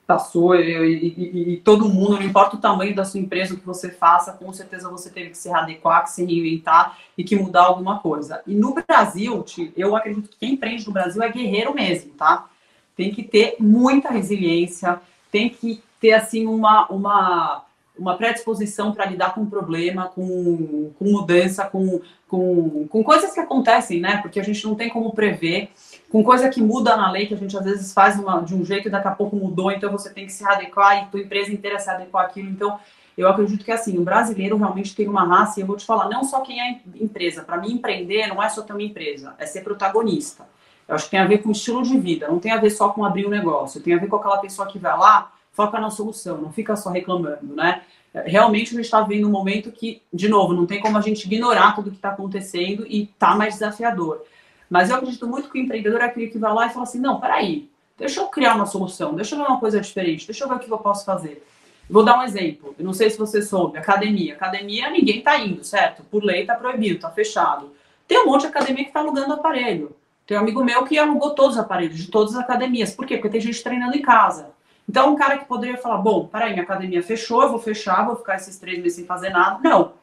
passou 0.05 0.55
e, 0.55 1.07
e, 1.07 1.53
e, 1.53 1.57
todo 1.57 1.87
mundo, 1.87 2.17
não 2.17 2.23
importa 2.23 2.57
o 2.57 2.59
tamanho 2.59 2.93
da 2.93 3.05
sua 3.05 3.19
empresa, 3.19 3.53
o 3.53 3.57
que 3.57 3.65
você 3.65 3.89
faça, 3.89 4.33
com 4.33 4.51
certeza 4.51 4.89
você 4.89 5.09
teve 5.09 5.29
que 5.29 5.37
se 5.37 5.49
adequar, 5.49 6.03
que 6.03 6.11
se 6.11 6.25
reinventar 6.25 6.97
e 7.17 7.23
que 7.23 7.35
mudar 7.35 7.63
alguma 7.63 7.99
coisa. 7.99 8.41
E 8.45 8.53
no 8.53 8.73
Brasil, 8.73 9.45
eu 9.77 9.95
acredito 9.95 10.29
que 10.29 10.37
quem 10.37 10.53
empreende 10.53 10.85
no 10.85 10.91
Brasil 10.93 11.21
é 11.23 11.31
guerreiro 11.31 11.73
mesmo, 11.73 12.11
tá? 12.13 12.49
Tem 12.95 13.11
que 13.11 13.23
ter 13.23 13.55
muita 13.59 14.09
resiliência, 14.09 14.99
tem 15.31 15.49
que 15.49 15.81
ter 15.99 16.11
assim 16.11 16.45
uma, 16.45 16.85
uma 16.87 17.63
uma 17.97 18.17
predisposição 18.17 18.91
para 18.91 19.05
lidar 19.05 19.35
com 19.35 19.45
problema, 19.45 20.07
com, 20.07 20.91
com 20.97 21.05
mudança, 21.05 21.65
com, 21.65 22.01
com, 22.27 22.87
com 22.87 23.03
coisas 23.03 23.31
que 23.33 23.39
acontecem, 23.39 23.99
né? 23.99 24.17
Porque 24.17 24.39
a 24.39 24.43
gente 24.43 24.65
não 24.65 24.75
tem 24.75 24.89
como 24.89 25.13
prever, 25.13 25.69
com 26.13 26.23
coisa 26.23 26.47
que 26.47 26.61
muda 26.61 26.95
na 26.95 27.09
lei, 27.09 27.25
que 27.25 27.33
a 27.33 27.37
gente 27.37 27.57
às 27.57 27.63
vezes 27.63 27.91
faz 27.91 28.19
uma, 28.19 28.39
de 28.41 28.53
um 28.53 28.63
jeito 28.63 28.87
e 28.87 28.91
daqui 28.91 29.07
a 29.07 29.11
pouco 29.11 29.35
mudou, 29.35 29.71
então 29.71 29.91
você 29.91 30.11
tem 30.11 30.27
que 30.27 30.31
se 30.31 30.45
adequar 30.45 31.01
e 31.01 31.07
tua 31.07 31.19
empresa 31.19 31.51
inteira 31.51 31.79
se 31.79 31.89
adequar 31.89 32.25
àquilo. 32.25 32.51
Então, 32.51 32.79
eu 33.17 33.27
acredito 33.27 33.65
que 33.65 33.71
assim, 33.71 33.97
o 33.97 34.03
brasileiro 34.03 34.55
realmente 34.55 34.95
tem 34.95 35.07
uma 35.07 35.25
raça, 35.25 35.59
e 35.59 35.63
eu 35.63 35.67
vou 35.67 35.75
te 35.75 35.87
falar, 35.87 36.07
não 36.09 36.23
só 36.23 36.41
quem 36.41 36.61
é 36.61 36.79
empresa. 37.01 37.41
Para 37.41 37.57
mim, 37.57 37.73
empreender 37.73 38.27
não 38.27 38.43
é 38.43 38.47
só 38.47 38.61
ter 38.61 38.73
uma 38.73 38.83
empresa, 38.83 39.33
é 39.39 39.47
ser 39.47 39.61
protagonista. 39.61 40.45
Eu 40.87 40.93
acho 40.93 41.05
que 41.05 41.11
tem 41.11 41.19
a 41.19 41.25
ver 41.25 41.39
com 41.39 41.49
estilo 41.49 41.81
de 41.81 41.97
vida, 41.97 42.27
não 42.27 42.37
tem 42.37 42.51
a 42.51 42.57
ver 42.57 42.69
só 42.69 42.89
com 42.89 43.03
abrir 43.03 43.25
um 43.25 43.31
negócio, 43.31 43.81
tem 43.81 43.95
a 43.95 43.97
ver 43.97 44.05
com 44.05 44.17
aquela 44.17 44.37
pessoa 44.37 44.67
que 44.67 44.77
vai 44.77 44.95
lá 44.95 45.31
foca 45.51 45.79
na 45.79 45.89
solução, 45.89 46.37
não 46.37 46.51
fica 46.53 46.75
só 46.75 46.91
reclamando, 46.91 47.55
né? 47.55 47.81
Realmente 48.13 48.73
a 48.73 48.75
gente 48.75 48.85
está 48.85 49.01
vendo 49.01 49.27
um 49.27 49.31
momento 49.31 49.71
que, 49.71 49.99
de 50.13 50.29
novo, 50.29 50.53
não 50.53 50.67
tem 50.67 50.79
como 50.79 50.95
a 50.95 51.01
gente 51.01 51.25
ignorar 51.25 51.73
tudo 51.73 51.89
que 51.89 51.95
está 51.95 52.09
acontecendo 52.09 52.85
e 52.87 53.03
está 53.03 53.33
mais 53.33 53.55
desafiador. 53.55 54.21
Mas 54.69 54.89
eu 54.89 54.95
acredito 54.95 55.27
muito 55.27 55.49
que 55.49 55.59
o 55.59 55.61
empreendedor 55.61 56.01
é 56.01 56.05
aquele 56.05 56.27
que 56.27 56.37
vai 56.37 56.53
lá 56.53 56.67
e 56.67 56.69
fala 56.69 56.83
assim, 56.83 56.99
não, 56.99 57.19
peraí, 57.19 57.69
Deixa 57.97 58.19
eu 58.19 58.27
criar 58.27 58.55
uma 58.55 58.65
solução, 58.65 59.13
deixa 59.13 59.35
eu 59.35 59.39
ver 59.39 59.47
uma 59.47 59.59
coisa 59.59 59.79
diferente, 59.79 60.25
deixa 60.25 60.43
eu 60.43 60.49
ver 60.49 60.55
o 60.55 60.59
que 60.59 60.69
eu 60.69 60.77
posso 60.77 61.05
fazer. 61.05 61.45
Vou 61.89 62.03
dar 62.03 62.17
um 62.17 62.23
exemplo. 62.23 62.73
Eu 62.77 62.85
não 62.85 62.93
sei 62.93 63.09
se 63.09 63.17
você 63.17 63.41
soube, 63.41 63.77
academia. 63.77 64.33
Academia, 64.33 64.89
ninguém 64.89 65.19
está 65.19 65.37
indo, 65.37 65.63
certo? 65.63 66.03
Por 66.03 66.23
lei 66.23 66.41
está 66.41 66.55
proibido, 66.55 66.95
está 66.95 67.09
fechado. 67.09 67.71
Tem 68.07 68.19
um 68.19 68.25
monte 68.25 68.41
de 68.41 68.47
academia 68.47 68.83
que 68.83 68.89
está 68.89 68.99
alugando 68.99 69.33
aparelho. 69.33 69.95
Tem 70.25 70.37
um 70.37 70.39
amigo 70.39 70.63
meu 70.63 70.83
que 70.85 70.97
alugou 70.97 71.31
todos 71.31 71.55
os 71.55 71.61
aparelhos 71.61 71.97
de 71.97 72.09
todas 72.09 72.33
as 72.35 72.41
academias. 72.41 72.91
Por 72.91 73.05
quê? 73.05 73.17
Porque 73.17 73.29
tem 73.29 73.41
gente 73.41 73.61
treinando 73.61 73.95
em 73.95 74.01
casa. 74.01 74.49
Então, 74.89 75.13
um 75.13 75.15
cara 75.15 75.37
que 75.37 75.45
poderia 75.45 75.77
falar: 75.77 75.97
bom, 75.97 76.27
peraí, 76.27 76.51
minha 76.51 76.63
academia 76.63 77.03
fechou, 77.03 77.43
eu 77.43 77.49
vou 77.49 77.59
fechar, 77.59 78.05
vou 78.05 78.15
ficar 78.15 78.35
esses 78.35 78.57
três 78.57 78.79
meses 78.79 78.95
sem 78.95 79.05
fazer 79.05 79.29
nada. 79.29 79.59
Não. 79.61 79.93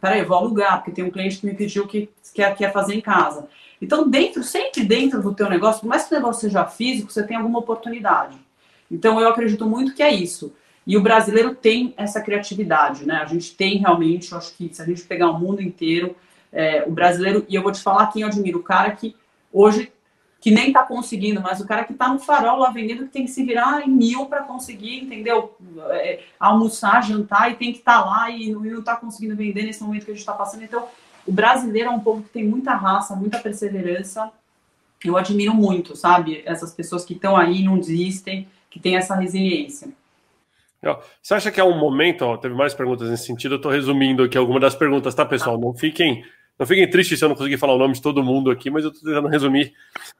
Peraí, 0.00 0.20
eu 0.20 0.26
vou 0.26 0.36
alugar, 0.36 0.78
porque 0.78 0.90
tem 0.90 1.04
um 1.04 1.10
cliente 1.10 1.38
que 1.38 1.46
me 1.46 1.54
pediu 1.54 1.86
que 1.86 2.10
quer, 2.34 2.54
quer 2.56 2.72
fazer 2.72 2.94
em 2.94 3.00
casa. 3.00 3.48
Então, 3.80 4.08
dentro, 4.08 4.42
sempre 4.42 4.84
dentro 4.84 5.22
do 5.22 5.34
teu 5.34 5.48
negócio, 5.48 5.80
por 5.80 5.88
mais 5.88 6.04
que 6.04 6.14
o 6.14 6.16
negócio 6.16 6.42
seja 6.42 6.64
físico, 6.66 7.12
você 7.12 7.22
tem 7.22 7.36
alguma 7.36 7.60
oportunidade. 7.60 8.36
Então, 8.90 9.20
eu 9.20 9.28
acredito 9.28 9.66
muito 9.66 9.94
que 9.94 10.02
é 10.02 10.12
isso. 10.12 10.52
E 10.86 10.96
o 10.96 11.02
brasileiro 11.02 11.54
tem 11.54 11.92
essa 11.98 12.20
criatividade, 12.20 13.06
né? 13.06 13.16
A 13.16 13.26
gente 13.26 13.54
tem 13.54 13.76
realmente, 13.76 14.32
eu 14.32 14.38
acho 14.38 14.56
que 14.56 14.72
se 14.72 14.80
a 14.80 14.86
gente 14.86 15.02
pegar 15.02 15.30
o 15.30 15.38
mundo 15.38 15.60
inteiro, 15.60 16.16
é, 16.50 16.82
o 16.86 16.90
brasileiro, 16.90 17.44
e 17.46 17.54
eu 17.54 17.62
vou 17.62 17.70
te 17.70 17.80
falar 17.82 18.06
quem 18.06 18.22
eu 18.22 18.28
admiro, 18.28 18.60
o 18.60 18.62
cara 18.62 18.92
que 18.92 19.14
hoje, 19.52 19.92
que 20.40 20.50
nem 20.50 20.72
tá 20.72 20.82
conseguindo, 20.82 21.42
mas 21.42 21.60
o 21.60 21.66
cara 21.66 21.84
que 21.84 21.92
tá 21.92 22.08
no 22.08 22.18
farol 22.18 22.58
lá 22.58 22.70
vendendo, 22.70 23.04
que 23.04 23.10
tem 23.10 23.24
que 23.26 23.30
se 23.30 23.44
virar 23.44 23.86
em 23.86 23.90
mil 23.90 24.26
para 24.26 24.44
conseguir, 24.44 25.00
entendeu? 25.00 25.54
É, 25.90 26.20
almoçar, 26.40 27.02
jantar 27.02 27.50
e 27.50 27.56
tem 27.56 27.70
que 27.70 27.80
estar 27.80 28.00
tá 28.00 28.04
lá 28.06 28.30
e 28.30 28.50
não, 28.50 28.60
não 28.60 28.82
tá 28.82 28.96
conseguindo 28.96 29.36
vender 29.36 29.64
nesse 29.64 29.82
momento 29.82 30.06
que 30.06 30.10
a 30.10 30.14
gente 30.14 30.20
está 30.20 30.32
passando. 30.32 30.64
Então, 30.64 30.86
o 31.28 31.32
brasileiro 31.32 31.90
é 31.90 31.92
um 31.92 32.00
povo 32.00 32.22
que 32.22 32.30
tem 32.30 32.42
muita 32.42 32.74
raça, 32.74 33.14
muita 33.14 33.38
perseverança. 33.38 34.32
Eu 35.04 35.14
admiro 35.14 35.54
muito, 35.54 35.94
sabe? 35.94 36.42
Essas 36.46 36.72
pessoas 36.72 37.04
que 37.04 37.12
estão 37.12 37.36
aí, 37.36 37.62
não 37.62 37.78
desistem, 37.78 38.48
que 38.70 38.80
têm 38.80 38.96
essa 38.96 39.14
resiliência. 39.14 39.88
Você 41.22 41.34
acha 41.34 41.50
que 41.50 41.60
é 41.60 41.64
um 41.64 41.78
momento, 41.78 42.22
ó, 42.22 42.38
teve 42.38 42.54
mais 42.54 42.72
perguntas 42.72 43.10
nesse 43.10 43.26
sentido, 43.26 43.54
eu 43.54 43.56
estou 43.56 43.70
resumindo 43.70 44.22
aqui 44.22 44.38
algumas 44.38 44.62
das 44.62 44.74
perguntas, 44.74 45.14
tá, 45.14 45.26
pessoal? 45.26 45.58
Não 45.58 45.74
fiquem, 45.74 46.24
não 46.58 46.66
fiquem 46.66 46.88
tristes 46.88 47.18
se 47.18 47.24
eu 47.24 47.28
não 47.28 47.36
conseguir 47.36 47.58
falar 47.58 47.74
o 47.74 47.78
nome 47.78 47.92
de 47.92 48.00
todo 48.00 48.24
mundo 48.24 48.50
aqui, 48.50 48.70
mas 48.70 48.84
eu 48.84 48.90
estou 48.90 49.10
tentando 49.10 49.28
resumir. 49.28 49.74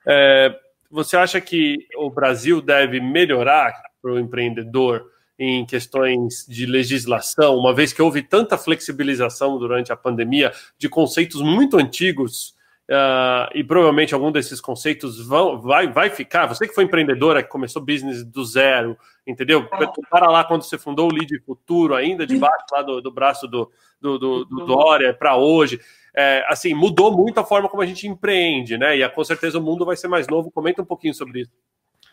É, 0.07 0.55
você 0.91 1.17
acha 1.17 1.41
que 1.41 1.79
o 1.97 2.11
Brasil 2.11 2.61
deve 2.61 3.01
melhorar 3.01 3.73
para 4.03 4.13
o 4.13 4.19
empreendedor 4.19 5.11
em 5.39 5.65
questões 5.65 6.45
de 6.49 6.67
legislação, 6.67 7.57
uma 7.57 7.73
vez 7.73 7.93
que 7.93 8.03
houve 8.03 8.23
tanta 8.23 8.59
flexibilização 8.59 9.59
durante 9.59 9.93
a 9.93 9.97
pandemia 9.97 10.53
de 10.77 10.89
conceitos 10.89 11.41
muito 11.41 11.77
antigos 11.77 12.57
Uh, 12.91 13.45
e 13.55 13.63
provavelmente 13.63 14.15
algum 14.15 14.33
desses 14.33 14.63
conceitos 14.63 15.21
vão, 15.21 15.61
vai, 15.61 15.93
vai 15.93 16.09
ficar. 16.09 16.47
Você 16.47 16.67
que 16.67 16.75
foi 16.75 16.85
empreendedora, 16.85 17.43
que 17.43 17.51
começou 17.51 17.85
business 17.85 18.25
do 18.25 18.43
zero, 18.43 18.97
entendeu? 19.27 19.69
Para 20.09 20.31
lá 20.31 20.43
quando 20.43 20.63
você 20.63 20.79
fundou 20.79 21.07
o 21.07 21.15
Lead 21.15 21.39
Futuro, 21.41 21.95
ainda 21.95 22.27
debaixo 22.27 22.65
lá 22.73 22.81
do, 22.81 23.03
do 23.03 23.11
braço 23.13 23.47
do, 23.47 23.71
do, 24.01 24.19
do, 24.19 24.45
do 24.47 24.65
Dória 24.65 25.13
para 25.13 25.37
hoje. 25.37 25.79
É, 26.17 26.43
assim, 26.49 26.73
mudou 26.73 27.15
muito 27.15 27.39
a 27.39 27.45
forma 27.45 27.69
como 27.69 27.83
a 27.83 27.87
gente 27.87 28.09
empreende, 28.09 28.79
né? 28.79 28.97
E 28.97 29.07
com 29.11 29.23
certeza 29.23 29.59
o 29.59 29.63
mundo 29.63 29.85
vai 29.85 29.95
ser 29.95 30.09
mais 30.09 30.27
novo. 30.27 30.51
Comenta 30.51 30.81
um 30.81 30.87
pouquinho 30.87 31.13
sobre 31.13 31.43
isso. 31.43 31.53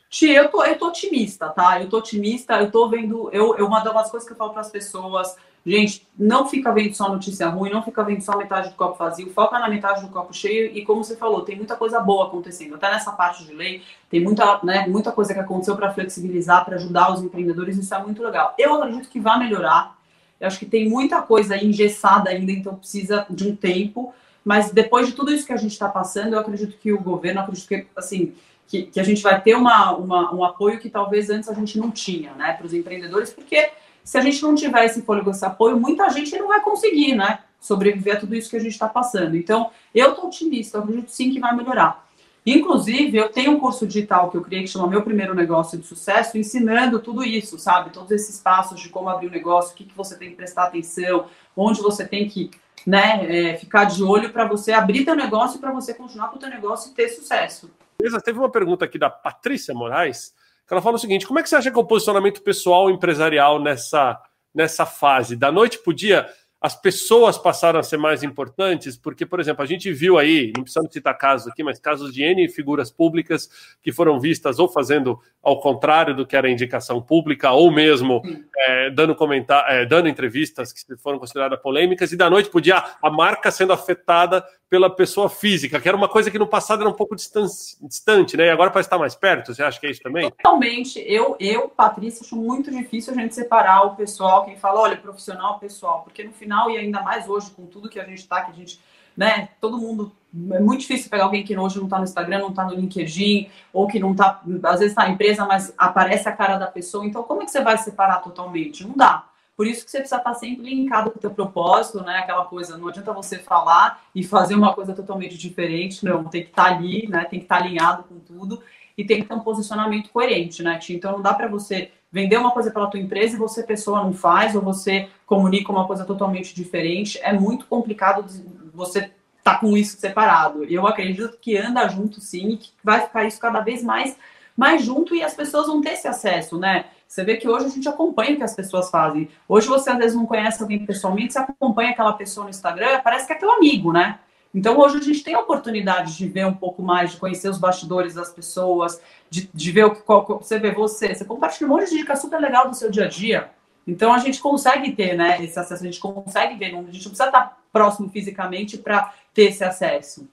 Tia, 0.10 0.38
eu 0.38 0.50
tô, 0.50 0.64
eu 0.64 0.78
tô 0.78 0.88
otimista, 0.88 1.50
tá? 1.50 1.82
Eu 1.82 1.90
tô 1.90 1.98
otimista, 1.98 2.54
eu 2.60 2.72
tô 2.72 2.88
vendo. 2.90 3.30
Eu, 3.32 3.58
eu 3.58 3.68
uma 3.68 3.82
das 3.82 4.10
coisas 4.10 4.28
que 4.28 4.34
eu 4.34 4.38
falo 4.38 4.52
para 4.52 4.62
as 4.62 4.72
pessoas 4.72 5.36
Gente, 5.66 6.08
não 6.18 6.48
fica 6.48 6.72
vendo 6.72 6.94
só 6.94 7.10
notícia 7.10 7.50
ruim, 7.50 7.72
não 7.72 7.82
fica 7.82 8.04
vendo 8.04 8.22
só 8.22 8.38
metade 8.38 8.70
do 8.70 8.76
copo 8.76 9.00
vazio, 9.00 9.32
foca 9.34 9.58
na 9.58 9.68
metade 9.68 10.02
do 10.02 10.10
copo 10.10 10.32
cheio 10.32 10.72
e 10.78 10.86
como 10.86 11.04
você 11.04 11.16
falou, 11.16 11.42
tem 11.42 11.56
muita 11.56 11.76
coisa 11.76 12.00
boa 12.00 12.28
acontecendo. 12.28 12.76
Até 12.76 12.92
nessa 12.92 13.12
parte 13.12 13.44
de 13.44 13.52
lei, 13.52 13.82
tem 14.08 14.24
muita, 14.24 14.60
né, 14.64 14.86
muita 14.88 15.12
coisa 15.12 15.34
que 15.34 15.40
aconteceu 15.40 15.76
para 15.76 15.92
flexibilizar, 15.92 16.64
para 16.64 16.76
ajudar 16.76 17.12
os 17.12 17.24
empreendedores, 17.24 17.78
isso 17.80 17.96
é 17.96 18.00
muito 18.00 18.22
legal. 18.22 18.54
Eu 18.60 18.76
acredito 18.76 19.10
que 19.10 19.20
vai 19.20 19.40
melhorar. 19.40 19.98
Eu 20.40 20.46
acho 20.46 20.60
que 20.60 20.68
tem 20.68 20.88
muita 20.88 21.24
coisa 21.24 21.58
engessada 21.58 22.30
ainda, 22.30 22.52
então 22.52 22.76
precisa 22.76 23.26
de 23.28 23.48
um 23.48 23.56
tempo. 23.56 24.14
Mas 24.44 24.72
depois 24.72 25.08
de 25.08 25.14
tudo 25.14 25.34
isso 25.34 25.48
que 25.48 25.54
a 25.54 25.58
gente 25.58 25.72
está 25.72 25.90
passando, 25.90 26.34
eu 26.34 26.40
acredito 26.40 26.78
que 26.78 26.94
o 26.94 27.02
governo, 27.02 27.42
acredito 27.42 27.68
que, 27.68 27.88
assim, 27.96 28.36
que, 28.68 28.84
que 28.84 29.00
a 29.00 29.04
gente 29.04 29.22
vai 29.22 29.42
ter 29.42 29.56
uma, 29.56 29.92
uma, 29.96 30.34
um 30.34 30.44
apoio 30.44 30.80
que 30.80 30.90
talvez 30.90 31.30
antes 31.30 31.50
a 31.50 31.54
gente 31.54 31.78
não 31.78 31.92
tinha, 31.92 32.34
né, 32.34 32.54
para 32.54 32.66
os 32.66 32.74
empreendedores, 32.74 33.32
porque 33.32 33.70
se 34.04 34.18
a 34.18 34.22
gente 34.22 34.42
não 34.44 34.54
tiver 34.54 34.86
esse 34.86 35.02
fôlego, 35.02 35.32
esse 35.32 35.44
apoio, 35.44 35.80
muita 35.80 36.08
gente 36.10 36.38
não 36.38 36.48
vai 36.48 36.62
conseguir, 36.62 37.16
né? 37.16 37.40
Sobreviver 37.60 38.18
a 38.18 38.20
tudo 38.20 38.36
isso 38.36 38.50
que 38.50 38.56
a 38.56 38.60
gente 38.60 38.74
está 38.74 38.88
passando. 38.88 39.36
Então, 39.36 39.72
eu 39.94 40.12
estou 40.12 40.28
otimista, 40.28 40.78
eu 40.78 40.84
acredito 40.84 41.10
sim 41.10 41.32
que 41.32 41.40
vai 41.40 41.56
melhorar. 41.56 42.06
Inclusive, 42.46 43.18
eu 43.18 43.30
tenho 43.30 43.54
um 43.54 43.60
curso 43.60 43.88
digital 43.88 44.30
que 44.30 44.38
eu 44.38 44.42
criei 44.44 44.62
que 44.62 44.70
chama 44.70 44.88
Meu 44.88 45.02
Primeiro 45.02 45.34
Negócio 45.34 45.80
de 45.80 45.88
Sucesso, 45.88 46.38
ensinando 46.38 47.00
tudo 47.00 47.24
isso, 47.24 47.58
sabe? 47.58 47.90
Todos 47.90 48.12
esses 48.12 48.40
passos 48.40 48.80
de 48.80 48.90
como 48.90 49.10
abrir 49.10 49.28
um 49.28 49.32
negócio, 49.32 49.74
o 49.74 49.76
que, 49.76 49.86
que 49.86 49.98
você 49.98 50.16
tem 50.16 50.30
que 50.30 50.36
prestar 50.36 50.66
atenção, 50.66 51.26
onde 51.58 51.82
você 51.82 52.06
tem 52.06 52.30
que 52.30 52.52
né, 52.86 53.26
é, 53.28 53.58
ficar 53.58 53.86
de 53.86 54.04
olho 54.04 54.32
para 54.32 54.46
você 54.46 54.72
abrir 54.72 55.04
teu 55.04 55.16
negócio 55.16 55.58
e 55.58 55.60
para 55.60 55.72
você 55.72 55.92
continuar 55.96 56.28
com 56.28 56.36
o 56.36 56.40
teu 56.40 56.50
negócio 56.50 56.92
e 56.92 56.94
ter 56.94 57.10
sucesso. 57.10 57.72
Beleza, 58.06 58.22
teve 58.22 58.38
uma 58.38 58.52
pergunta 58.52 58.86
aqui 58.86 59.00
da 59.00 59.10
Patrícia 59.10 59.74
Moraes 59.74 60.32
ela 60.72 60.82
fala 60.82 60.96
o 60.96 61.00
seguinte: 61.00 61.28
como 61.28 61.40
é 61.40 61.44
que 61.44 61.50
você 61.50 61.56
acha 61.56 61.72
que 61.72 61.78
é 61.78 61.82
o 61.82 61.86
posicionamento 61.86 62.42
pessoal 62.42 62.90
empresarial 62.90 63.62
nessa, 63.62 64.20
nessa 64.54 64.86
fase? 64.86 65.36
Da 65.36 65.52
noite 65.52 65.78
para 65.80 65.92
o 65.92 65.94
dia, 65.94 66.28
as 66.66 66.74
pessoas 66.74 67.38
passaram 67.38 67.80
a 67.80 67.84
ser 67.84 67.98
mais 67.98 68.24
importantes, 68.24 68.98
porque, 68.98 69.24
por 69.24 69.40
exemplo, 69.40 69.62
a 69.62 69.68
gente 69.68 69.94
viu 69.94 70.18
aí, 70.18 70.52
não 70.56 70.64
precisamos 70.64 70.92
citar 70.92 71.16
casos 71.16 71.48
aqui, 71.48 71.62
mas 71.62 71.78
casos 71.78 72.12
de 72.12 72.24
N 72.24 72.50
figuras 72.50 72.90
públicas 72.90 73.48
que 73.84 73.92
foram 73.92 74.20
vistas 74.20 74.58
ou 74.58 74.68
fazendo 74.68 75.20
ao 75.44 75.60
contrário 75.60 76.16
do 76.16 76.26
que 76.26 76.36
era 76.36 76.50
indicação 76.50 77.00
pública, 77.00 77.52
ou 77.52 77.70
mesmo 77.70 78.20
é, 78.58 78.90
dando, 78.90 79.14
comentar, 79.14 79.64
é, 79.72 79.86
dando 79.86 80.10
entrevistas 80.10 80.74
que 80.74 80.98
foram 80.98 81.20
consideradas 81.20 81.62
polêmicas, 81.62 82.12
e 82.12 82.18
da 82.18 82.32
noite 82.32 82.50
podia 82.50 82.84
a 83.00 83.12
marca 83.12 83.52
sendo 83.52 83.72
afetada 83.72 84.44
pela 84.68 84.90
pessoa 84.90 85.30
física, 85.30 85.80
que 85.80 85.88
era 85.88 85.96
uma 85.96 86.10
coisa 86.10 86.32
que 86.32 86.40
no 86.40 86.48
passado 86.48 86.82
era 86.82 86.90
um 86.90 86.94
pouco 86.94 87.16
distante, 87.16 88.36
né? 88.36 88.48
E 88.48 88.50
agora 88.50 88.72
parece 88.72 88.88
estar 88.88 88.98
mais 88.98 89.16
perto. 89.16 89.54
Você 89.54 89.62
acha 89.62 89.80
que 89.80 89.86
é 89.86 89.92
isso 89.92 90.02
também? 90.02 90.30
Totalmente. 90.32 91.00
Eu, 91.06 91.38
eu, 91.40 91.70
Patrícia, 91.70 92.26
acho 92.26 92.36
muito 92.36 92.72
difícil 92.72 93.14
a 93.14 93.16
gente 93.16 93.36
separar 93.36 93.84
o 93.84 93.96
pessoal, 93.96 94.44
quem 94.44 94.58
fala, 94.58 94.82
olha, 94.82 94.98
profissional, 94.98 95.60
pessoal, 95.60 96.02
porque 96.04 96.24
no 96.24 96.34
final, 96.34 96.55
e 96.70 96.78
ainda 96.78 97.02
mais 97.02 97.28
hoje, 97.28 97.52
com 97.52 97.66
tudo 97.66 97.90
que 97.90 98.00
a 98.00 98.06
gente 98.06 98.20
está, 98.20 98.42
que 98.42 98.52
a 98.52 98.54
gente, 98.54 98.80
né, 99.16 99.50
todo 99.60 99.78
mundo. 99.78 100.12
É 100.52 100.60
muito 100.60 100.82
difícil 100.82 101.10
pegar 101.10 101.24
alguém 101.24 101.44
que 101.44 101.58
hoje 101.58 101.78
não 101.78 101.86
está 101.86 101.98
no 101.98 102.04
Instagram, 102.04 102.40
não 102.40 102.50
está 102.50 102.66
no 102.66 102.74
LinkedIn, 102.74 103.50
ou 103.72 103.88
que 103.88 104.00
não 104.00 104.12
está, 104.12 104.42
às 104.64 104.80
vezes 104.80 104.92
está 104.92 105.04
na 105.04 105.10
empresa, 105.10 105.46
mas 105.46 105.74
aparece 105.78 106.28
a 106.28 106.32
cara 106.32 106.58
da 106.58 106.68
pessoa. 106.68 107.06
Então, 107.06 107.24
como 107.24 107.42
é 107.42 107.46
que 107.46 107.52
você 107.52 107.62
vai 107.62 107.78
separar 107.78 108.18
totalmente? 108.18 108.86
Não 108.86 108.96
dá. 108.96 109.26
Por 109.56 109.66
isso 109.66 109.86
que 109.86 109.92
você 109.92 110.00
precisa 110.00 110.18
estar 110.18 110.34
sempre 110.34 110.66
linkado 110.66 111.12
com 111.12 111.18
o 111.18 111.22
teu 111.22 111.32
propósito, 111.32 112.04
né? 112.04 112.18
Aquela 112.18 112.44
coisa, 112.44 112.78
não 112.78 112.90
adianta 112.90 113.14
você 113.14 113.40
falar 113.40 114.04
e 114.14 114.22
fazer 114.22 114.56
uma 114.56 114.74
coisa 114.74 114.94
totalmente 114.94 115.38
diferente, 115.38 116.04
não, 116.04 116.26
tem 116.26 116.44
que 116.44 116.50
estar 116.50 116.66
ali, 116.66 117.08
né? 117.08 117.24
Tem 117.24 117.40
que 117.40 117.46
estar 117.46 117.58
alinhado 117.58 118.04
com 118.04 118.20
tudo 118.20 118.62
e 118.98 119.04
tem 119.04 119.22
que 119.22 119.28
ter 119.28 119.34
um 119.34 119.40
posicionamento 119.40 120.10
coerente, 120.10 120.64
né, 120.64 120.80
Então 120.90 121.14
não 121.14 121.22
dá 121.22 121.34
para 121.34 121.48
você 121.48 121.92
vender 122.16 122.38
uma 122.38 122.52
coisa 122.52 122.72
pela 122.72 122.88
tua 122.88 122.98
empresa 122.98 123.36
e 123.36 123.38
você 123.38 123.62
pessoa 123.62 124.02
não 124.02 124.14
faz 124.14 124.56
ou 124.56 124.62
você 124.62 125.10
comunica 125.26 125.70
uma 125.70 125.86
coisa 125.86 126.06
totalmente 126.06 126.56
diferente. 126.56 127.20
É 127.22 127.34
muito 127.34 127.66
complicado 127.66 128.26
você 128.74 129.12
tá 129.44 129.58
com 129.58 129.76
isso 129.76 130.00
separado. 130.00 130.64
E 130.64 130.74
eu 130.74 130.88
acredito 130.88 131.38
que 131.42 131.58
anda 131.58 131.86
junto 131.90 132.22
sim 132.22 132.52
e 132.52 132.58
que 132.58 132.72
vai 132.82 133.02
ficar 133.02 133.26
isso 133.26 133.38
cada 133.38 133.60
vez 133.60 133.84
mais 133.84 134.16
mais 134.56 134.86
junto 134.86 135.14
e 135.14 135.22
as 135.22 135.34
pessoas 135.34 135.68
vão 135.68 135.82
ter 135.82 135.90
esse 135.90 136.08
acesso, 136.08 136.58
né? 136.58 136.86
Você 137.06 137.22
vê 137.26 137.36
que 137.36 137.50
hoje 137.50 137.66
a 137.66 137.70
gente 137.70 137.90
acompanha 137.90 138.36
o 138.36 138.38
que 138.38 138.44
as 138.44 138.56
pessoas 138.56 138.90
fazem. 138.90 139.28
Hoje 139.50 139.68
você 139.68 139.90
às 139.90 139.98
vezes 139.98 140.16
não 140.16 140.26
conhece 140.26 140.64
alguém 140.64 140.86
pessoalmente, 140.86 141.34
você 141.34 141.40
acompanha 141.40 141.90
aquela 141.90 142.14
pessoa 142.14 142.46
no 142.46 142.50
Instagram, 142.50 143.02
parece 143.04 143.28
que 143.28 143.34
é 143.34 143.36
teu 143.36 143.52
amigo, 143.52 143.92
né? 143.92 144.20
Então 144.56 144.80
hoje 144.80 145.00
a 145.00 145.02
gente 145.02 145.22
tem 145.22 145.36
a 145.36 145.42
oportunidade 145.42 146.16
de 146.16 146.30
ver 146.30 146.46
um 146.46 146.54
pouco 146.54 146.82
mais, 146.82 147.12
de 147.12 147.18
conhecer 147.18 147.50
os 147.50 147.58
bastidores 147.58 148.14
das 148.14 148.32
pessoas, 148.32 149.02
de, 149.36 149.50
de 149.54 149.72
ver 149.72 149.84
o 149.84 149.92
que 149.92 150.02
qual, 150.02 150.26
você 150.26 150.58
vê 150.58 150.72
você, 150.72 151.14
você 151.14 151.26
compartilha 151.26 151.68
um 151.68 151.72
monte 151.72 151.90
de 151.90 151.98
dica 151.98 152.16
super 152.16 152.40
legal 152.40 152.70
do 152.70 152.76
seu 152.76 152.90
dia 152.90 153.06
a 153.06 153.10
dia. 153.10 153.50
Então 153.86 154.14
a 154.14 154.18
gente 154.18 154.40
consegue 154.40 154.94
ter, 154.94 155.16
né, 155.16 155.44
esse 155.44 155.60
acesso, 155.60 155.84
a 155.84 155.86
gente 155.86 156.00
consegue 156.00 156.56
ver, 156.56 156.66
a 156.66 156.70
gente 156.70 156.78
não 156.78 156.92
precisa 156.92 157.26
estar 157.26 157.58
próximo 157.72 158.10
fisicamente 158.10 158.78
para 158.78 159.14
ter 159.34 159.50
esse 159.50 159.64
acesso. 159.64 160.28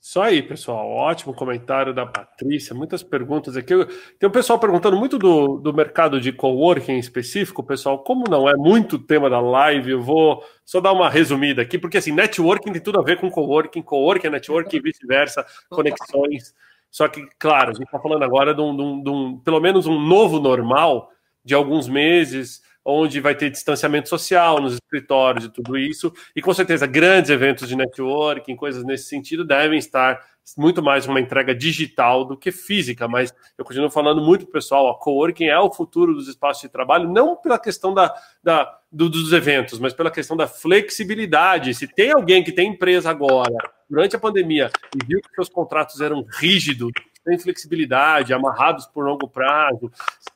Isso 0.00 0.20
aí, 0.20 0.42
pessoal. 0.42 0.88
Ótimo 0.88 1.34
comentário 1.34 1.92
da 1.92 2.06
Patrícia. 2.06 2.74
Muitas 2.74 3.02
perguntas 3.02 3.56
aqui. 3.58 3.74
Tem 4.18 4.26
um 4.26 4.32
pessoal 4.32 4.58
perguntando 4.58 4.96
muito 4.96 5.18
do, 5.18 5.58
do 5.58 5.74
mercado 5.74 6.18
de 6.18 6.32
coworking 6.32 6.92
em 6.92 6.98
específico, 6.98 7.62
pessoal. 7.62 7.98
Como 7.98 8.24
não 8.28 8.48
é 8.48 8.54
muito 8.54 8.98
tema 8.98 9.28
da 9.28 9.38
live, 9.38 9.90
eu 9.90 10.00
vou 10.00 10.42
só 10.64 10.80
dar 10.80 10.92
uma 10.92 11.10
resumida 11.10 11.60
aqui, 11.60 11.78
porque 11.78 11.98
assim, 11.98 12.12
networking 12.12 12.72
tem 12.72 12.80
tudo 12.80 12.98
a 12.98 13.02
ver 13.02 13.20
com 13.20 13.30
coworking, 13.30 13.82
coworking 13.82 14.28
é 14.28 14.30
networking 14.30 14.76
e 14.76 14.80
vice-versa, 14.80 15.44
conexões. 15.68 16.54
Só 16.90 17.08
que, 17.08 17.26
claro, 17.38 17.70
a 17.70 17.74
gente 17.74 17.84
está 17.84 17.98
falando 17.98 18.22
agora 18.22 18.54
de 18.54 18.60
um, 18.60 18.76
de, 18.76 18.82
um, 18.82 19.02
de 19.02 19.10
um, 19.10 19.38
pelo 19.38 19.60
menos 19.60 19.86
um 19.86 20.00
novo 20.00 20.40
normal 20.40 21.10
de 21.44 21.54
alguns 21.54 21.88
meses, 21.88 22.62
onde 22.84 23.20
vai 23.20 23.34
ter 23.34 23.50
distanciamento 23.50 24.08
social 24.08 24.60
nos 24.60 24.74
escritórios 24.74 25.44
e 25.44 25.50
tudo 25.50 25.76
isso, 25.76 26.12
e 26.34 26.40
com 26.40 26.52
certeza 26.54 26.86
grandes 26.86 27.30
eventos 27.30 27.68
de 27.68 27.76
networking, 27.76 28.56
coisas 28.56 28.84
nesse 28.84 29.08
sentido, 29.08 29.44
devem 29.44 29.78
estar 29.78 30.18
muito 30.56 30.82
mais 30.82 31.06
uma 31.06 31.20
entrega 31.20 31.54
digital 31.54 32.24
do 32.24 32.36
que 32.36 32.50
física, 32.50 33.06
mas 33.06 33.34
eu 33.56 33.64
continuo 33.64 33.90
falando 33.90 34.22
muito 34.22 34.46
para 34.46 34.50
o 34.50 34.52
pessoal, 34.52 34.88
a 34.88 34.98
coworking 34.98 35.44
é 35.46 35.58
o 35.58 35.70
futuro 35.70 36.14
dos 36.14 36.28
espaços 36.28 36.62
de 36.62 36.68
trabalho, 36.70 37.12
não 37.12 37.36
pela 37.36 37.58
questão 37.58 37.92
da, 37.92 38.14
da 38.42 38.77
do, 38.90 39.08
dos 39.08 39.32
eventos, 39.32 39.78
mas 39.78 39.92
pela 39.92 40.10
questão 40.10 40.36
da 40.36 40.46
flexibilidade. 40.46 41.74
Se 41.74 41.86
tem 41.86 42.10
alguém 42.10 42.42
que 42.42 42.52
tem 42.52 42.70
empresa 42.70 43.10
agora, 43.10 43.56
durante 43.88 44.16
a 44.16 44.18
pandemia, 44.18 44.70
e 44.94 45.04
viu 45.04 45.20
que 45.20 45.34
seus 45.34 45.48
contratos 45.48 46.00
eram 46.00 46.26
rígidos, 46.38 46.90
sem 47.24 47.38
flexibilidade, 47.38 48.32
amarrados 48.32 48.86
por 48.86 49.04
longo 49.04 49.28
prazo, 49.28 49.90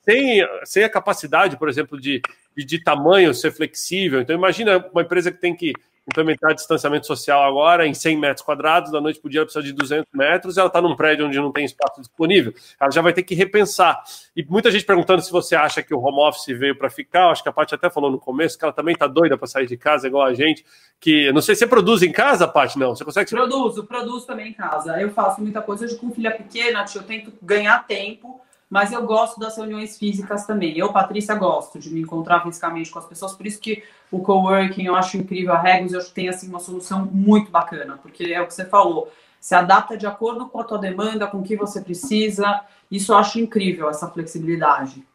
sem, 0.04 0.46
sem 0.64 0.84
a 0.84 0.90
capacidade, 0.90 1.56
por 1.56 1.68
exemplo, 1.68 1.98
de, 1.98 2.20
de, 2.56 2.64
de 2.64 2.82
tamanho 2.82 3.32
ser 3.32 3.50
flexível. 3.50 4.20
Então, 4.20 4.36
imagina 4.36 4.84
uma 4.92 5.02
empresa 5.02 5.32
que 5.32 5.40
tem 5.40 5.54
que 5.54 5.72
implementar 6.06 6.54
distanciamento 6.54 7.06
social 7.06 7.42
agora 7.44 7.86
em 7.86 7.94
100 7.94 8.18
metros 8.18 8.44
quadrados, 8.44 8.90
da 8.90 9.00
noite 9.00 9.20
para 9.20 9.28
o 9.28 9.30
dia 9.30 9.40
ela 9.40 9.46
precisa 9.46 9.64
de 9.64 9.72
200 9.72 10.06
metros, 10.12 10.58
ela 10.58 10.66
está 10.66 10.80
num 10.80 10.96
prédio 10.96 11.26
onde 11.26 11.38
não 11.38 11.52
tem 11.52 11.64
espaço 11.64 12.00
disponível, 12.00 12.52
ela 12.80 12.90
já 12.90 13.00
vai 13.00 13.12
ter 13.12 13.22
que 13.22 13.34
repensar. 13.34 14.02
E 14.36 14.44
muita 14.44 14.70
gente 14.70 14.84
perguntando 14.84 15.22
se 15.22 15.30
você 15.30 15.54
acha 15.54 15.82
que 15.82 15.94
o 15.94 16.00
home 16.00 16.20
office 16.20 16.58
veio 16.58 16.76
para 16.76 16.90
ficar, 16.90 17.30
acho 17.30 17.42
que 17.42 17.48
a 17.48 17.52
Paty 17.52 17.74
até 17.74 17.88
falou 17.88 18.10
no 18.10 18.18
começo 18.18 18.58
que 18.58 18.64
ela 18.64 18.72
também 18.72 18.94
está 18.94 19.06
doida 19.06 19.36
para 19.38 19.46
sair 19.46 19.66
de 19.66 19.76
casa, 19.76 20.06
igual 20.06 20.26
a 20.26 20.34
gente, 20.34 20.64
que 20.98 21.30
não 21.32 21.40
sei 21.40 21.54
se 21.54 21.60
você 21.60 21.66
produz 21.66 22.02
em 22.02 22.12
casa, 22.12 22.48
Paty, 22.48 22.78
não, 22.78 22.94
você 22.94 23.04
consegue... 23.04 23.30
Produzo, 23.30 23.84
produzo 23.84 24.26
também 24.26 24.48
em 24.48 24.52
casa, 24.52 25.00
eu 25.00 25.10
faço 25.10 25.40
muita 25.40 25.62
coisa 25.62 25.84
hoje 25.84 25.96
com 25.96 26.10
filha 26.10 26.30
pequena, 26.30 26.84
eu 26.94 27.02
tento 27.02 27.32
ganhar 27.40 27.86
tempo, 27.86 28.31
mas 28.72 28.90
eu 28.90 29.04
gosto 29.04 29.38
das 29.38 29.54
reuniões 29.54 29.98
físicas 29.98 30.46
também. 30.46 30.78
Eu, 30.78 30.90
Patrícia, 30.90 31.34
gosto 31.34 31.78
de 31.78 31.90
me 31.90 32.00
encontrar 32.00 32.42
fisicamente 32.42 32.90
com 32.90 32.98
as 32.98 33.04
pessoas, 33.04 33.34
por 33.34 33.46
isso 33.46 33.60
que 33.60 33.84
o 34.10 34.20
coworking 34.20 34.86
eu 34.86 34.96
acho 34.96 35.18
incrível, 35.18 35.52
a 35.52 35.60
Regos 35.60 35.92
eu 35.92 35.98
acho 35.98 36.08
que 36.08 36.14
tem 36.14 36.30
assim, 36.30 36.48
uma 36.48 36.58
solução 36.58 37.04
muito 37.04 37.50
bacana, 37.50 37.98
porque 38.00 38.32
é 38.32 38.40
o 38.40 38.46
que 38.46 38.54
você 38.54 38.64
falou, 38.64 39.12
se 39.38 39.54
adapta 39.54 39.94
de 39.94 40.06
acordo 40.06 40.48
com 40.48 40.58
a 40.58 40.64
tua 40.64 40.78
demanda, 40.78 41.26
com 41.26 41.40
o 41.40 41.42
que 41.42 41.54
você 41.54 41.82
precisa, 41.82 42.64
isso 42.90 43.12
eu 43.12 43.18
acho 43.18 43.38
incrível, 43.38 43.90
essa 43.90 44.08
flexibilidade. 44.08 45.06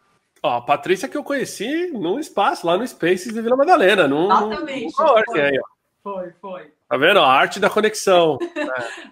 Ó, 0.44 0.58
a 0.58 0.62
Patrícia 0.62 1.10
que 1.10 1.18
eu 1.18 1.24
conheci 1.24 1.88
num 1.88 2.20
espaço, 2.20 2.68
lá 2.68 2.78
no 2.78 2.88
Spaces 2.88 3.34
de 3.34 3.42
Vila 3.42 3.58
Madalena, 3.58 4.08
num, 4.08 4.26
Exatamente. 4.26 4.86
Num 4.86 4.92
coworking 4.92 5.32
foi, 5.32 5.42
aí, 5.42 5.60
ó. 5.60 5.68
Foi, 6.04 6.32
foi. 6.40 6.72
Tá 6.88 6.96
vendo? 6.96 7.20
A 7.22 7.28
arte 7.28 7.60
da 7.60 7.72
conexão. 7.72 8.38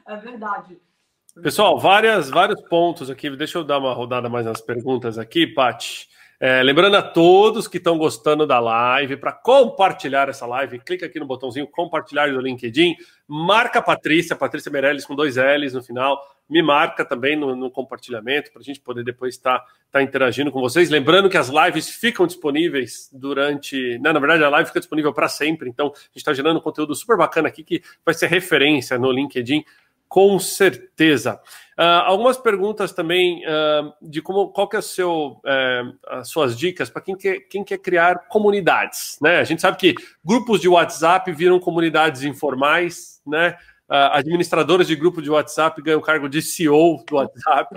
é. 0.08 0.14
é 0.14 0.18
verdade. 0.18 0.78
Pessoal, 1.44 1.78
várias, 1.78 2.30
vários 2.30 2.62
pontos 2.62 3.10
aqui. 3.10 3.30
Deixa 3.30 3.58
eu 3.58 3.64
dar 3.64 3.78
uma 3.78 3.94
rodada 3.94 4.30
mais 4.30 4.46
nas 4.46 4.62
perguntas 4.62 5.18
aqui, 5.18 5.46
Pati. 5.46 6.08
É, 6.40 6.64
lembrando 6.64 6.96
a 6.96 7.02
todos 7.02 7.68
que 7.68 7.78
estão 7.78 7.98
gostando 7.98 8.48
da 8.48 8.60
live, 8.60 9.18
para 9.18 9.34
compartilhar 9.34 10.30
essa 10.30 10.46
live, 10.46 10.80
clica 10.80 11.06
aqui 11.06 11.20
no 11.20 11.26
botãozinho 11.26 11.68
compartilhar 11.68 12.32
do 12.32 12.40
LinkedIn, 12.40 12.96
marca 13.28 13.80
a 13.80 13.82
Patrícia, 13.82 14.36
Patrícia 14.36 14.72
Meirelles 14.72 15.06
com 15.06 15.16
dois 15.16 15.36
L's 15.38 15.74
no 15.74 15.82
final, 15.82 16.22
me 16.50 16.62
marca 16.62 17.06
também 17.06 17.38
no, 17.38 17.56
no 17.56 17.72
compartilhamento, 17.72 18.52
para 18.52 18.62
a 18.62 18.64
gente 18.64 18.80
poder 18.82 19.04
depois 19.04 19.36
estar 19.36 19.60
tá, 19.60 19.66
tá 19.92 20.04
interagindo 20.04 20.52
com 20.52 20.60
vocês. 20.62 20.90
Lembrando 20.90 21.30
que 21.30 21.38
as 21.38 21.50
lives 21.50 21.90
ficam 21.90 22.28
disponíveis 22.28 23.10
durante. 23.12 23.98
Não, 24.00 24.14
na 24.14 24.20
verdade, 24.20 24.44
a 24.44 24.50
live 24.50 24.68
fica 24.68 24.80
disponível 24.80 25.14
para 25.14 25.28
sempre, 25.28 25.70
então 25.70 25.88
a 25.88 25.90
gente 25.90 26.18
está 26.18 26.34
gerando 26.34 26.62
conteúdo 26.62 26.94
super 26.96 27.18
bacana 27.18 27.48
aqui 27.48 27.64
que 27.64 27.82
vai 28.06 28.14
ser 28.14 28.28
referência 28.28 28.98
no 28.98 29.12
LinkedIn 29.12 29.64
com 30.08 30.40
certeza. 30.40 31.40
Uh, 31.78 32.06
algumas 32.06 32.38
perguntas 32.38 32.94
também 32.94 33.44
uh, 33.46 33.94
de 34.02 34.22
como, 34.22 34.48
qual 34.50 34.68
que 34.70 34.78
é 34.78 34.80
o 34.80 34.82
seu, 34.82 35.42
uh, 35.44 35.98
as 36.08 36.30
suas 36.30 36.58
dicas 36.58 36.90
para 36.90 37.02
quem 37.02 37.18
quer, 37.18 37.40
quem 37.42 37.66
quer 37.66 37.78
criar 37.80 38.28
comunidades, 38.30 39.18
né? 39.22 39.40
A 39.40 39.44
gente 39.44 39.62
sabe 39.62 39.78
que 39.78 39.94
grupos 40.24 40.62
de 40.62 40.70
WhatsApp 40.70 41.30
viram 41.34 41.60
comunidades 41.60 42.24
informais, 42.24 43.22
né? 43.26 43.58
administradores 43.88 44.88
de 44.88 44.96
grupo 44.96 45.22
de 45.22 45.30
WhatsApp 45.30 45.80
ganham 45.80 46.00
o 46.00 46.04
cargo 46.04 46.28
de 46.28 46.42
CEO 46.42 47.04
do 47.08 47.18
WhatsApp. 47.18 47.70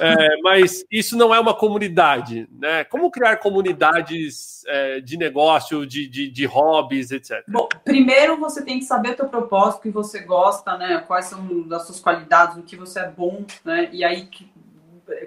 É, 0.00 0.40
mas 0.42 0.84
isso 0.90 1.16
não 1.16 1.34
é 1.34 1.40
uma 1.40 1.54
comunidade, 1.54 2.48
né? 2.52 2.84
Como 2.84 3.10
criar 3.10 3.36
comunidades 3.36 4.64
é, 4.66 5.00
de 5.00 5.16
negócio, 5.16 5.86
de, 5.86 6.08
de, 6.08 6.28
de, 6.28 6.44
hobbies, 6.44 7.10
etc. 7.10 7.44
Bom, 7.48 7.68
primeiro 7.84 8.38
você 8.38 8.62
tem 8.64 8.78
que 8.78 8.84
saber 8.84 9.12
o 9.12 9.16
teu 9.16 9.28
propósito, 9.28 9.78
o 9.78 9.82
que 9.82 9.90
você 9.90 10.20
gosta, 10.20 10.76
né? 10.76 11.02
Quais 11.06 11.26
são 11.26 11.66
as 11.72 11.86
suas 11.86 12.00
qualidades, 12.00 12.56
o 12.56 12.62
que 12.62 12.76
você 12.76 13.00
é 13.00 13.08
bom, 13.08 13.44
né? 13.64 13.88
E 13.92 14.04
aí 14.04 14.28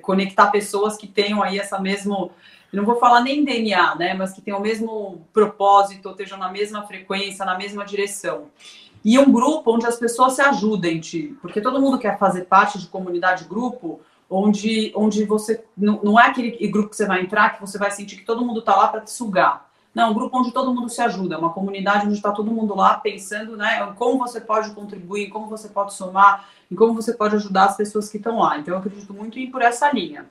conectar 0.02 0.48
pessoas 0.48 0.98
que 0.98 1.08
tenham 1.08 1.42
aí 1.42 1.58
essa 1.58 1.80
mesmo, 1.80 2.32
não 2.72 2.86
vou 2.86 2.98
falar 2.98 3.22
nem 3.22 3.44
DNA, 3.44 3.96
né? 3.96 4.14
Mas 4.14 4.34
que 4.34 4.42
tenham 4.42 4.60
o 4.60 4.64
mesmo 4.64 5.26
propósito, 5.34 6.10
estejam 6.10 6.38
na 6.38 6.52
mesma 6.52 6.86
frequência, 6.86 7.46
na 7.46 7.58
mesma 7.58 7.86
direção. 7.86 8.48
E 9.04 9.18
um 9.18 9.32
grupo 9.32 9.74
onde 9.74 9.86
as 9.86 9.98
pessoas 9.98 10.34
se 10.34 10.42
ajudem, 10.42 11.00
porque 11.42 11.62
todo 11.62 11.80
mundo 11.80 11.98
quer 11.98 12.20
fazer 12.20 12.46
parte 12.46 12.78
de 12.78 12.88
comunidade 12.88 13.46
grupo 13.46 14.02
onde, 14.30 14.92
onde 14.96 15.24
você 15.26 15.64
não, 15.76 16.00
não 16.04 16.20
é 16.20 16.28
aquele 16.28 16.68
grupo 16.68 16.90
que 16.90 16.96
você 16.96 17.06
vai 17.06 17.22
entrar 17.22 17.56
que 17.56 17.62
você 17.62 17.78
vai 17.78 17.90
sentir 17.92 18.18
que 18.18 18.26
todo 18.26 18.46
mundo 18.46 18.60
está 18.60 18.76
lá 18.76 18.88
para 18.88 19.02
te 19.02 19.12
sugar. 19.12 19.70
Não, 19.94 20.12
um 20.12 20.14
grupo 20.14 20.38
onde 20.38 20.52
todo 20.52 20.74
mundo 20.74 20.88
se 20.88 21.02
ajuda, 21.02 21.40
uma 21.40 21.52
comunidade 21.52 22.06
onde 22.06 22.16
está 22.16 22.32
todo 22.32 22.52
mundo 22.52 22.76
lá 22.76 22.96
pensando 22.96 23.58
né, 23.58 23.84
em 23.84 23.94
como 23.96 24.20
você 24.20 24.40
pode 24.40 24.72
contribuir, 24.72 25.30
como 25.30 25.48
você 25.48 25.68
pode 25.68 25.94
somar, 25.94 26.48
em 26.72 26.76
como 26.76 26.94
você 26.94 27.14
pode 27.14 27.36
ajudar 27.36 27.66
as 27.66 27.78
pessoas 27.78 28.08
que 28.08 28.18
estão 28.18 28.38
lá. 28.38 28.60
Então, 28.60 28.76
eu 28.76 28.80
acredito 28.80 29.14
muito 29.14 29.40
em 29.40 29.44
ir 29.44 29.48
por 29.48 29.64
essa 29.64 29.92
linha. 29.92 30.28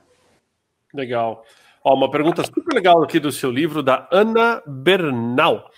Legal. 0.93 1.43
Ó, 1.83 1.93
uma 1.93 2.09
pergunta 2.09 2.43
super 2.43 2.73
legal 2.73 3.03
aqui 3.03 3.19
do 3.19 3.31
seu 3.31 3.51
livro, 3.51 3.83
da 3.83 4.07
Ana 4.11 4.61
Bernal. 4.65 5.69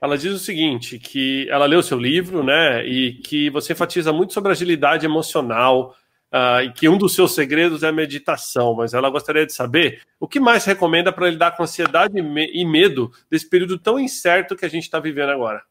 Ela 0.00 0.18
diz 0.18 0.32
o 0.32 0.38
seguinte, 0.38 0.98
que 0.98 1.48
ela 1.48 1.66
leu 1.66 1.78
o 1.78 1.82
seu 1.82 1.98
livro, 1.98 2.42
né, 2.42 2.84
e 2.86 3.14
que 3.14 3.50
você 3.50 3.72
enfatiza 3.72 4.12
muito 4.12 4.32
sobre 4.32 4.50
agilidade 4.50 5.06
emocional, 5.06 5.94
uh, 6.32 6.62
e 6.62 6.72
que 6.72 6.88
um 6.88 6.98
dos 6.98 7.14
seus 7.14 7.34
segredos 7.34 7.82
é 7.82 7.88
a 7.88 7.92
meditação, 7.92 8.74
mas 8.74 8.94
ela 8.94 9.10
gostaria 9.10 9.46
de 9.46 9.52
saber 9.52 10.02
o 10.18 10.28
que 10.28 10.40
mais 10.40 10.64
recomenda 10.64 11.12
para 11.12 11.30
lidar 11.30 11.56
com 11.56 11.62
ansiedade 11.62 12.14
e 12.18 12.64
medo 12.64 13.10
desse 13.30 13.48
período 13.48 13.78
tão 13.78 13.98
incerto 13.98 14.56
que 14.56 14.64
a 14.64 14.70
gente 14.70 14.84
está 14.84 14.98
vivendo 15.00 15.30
agora. 15.30 15.62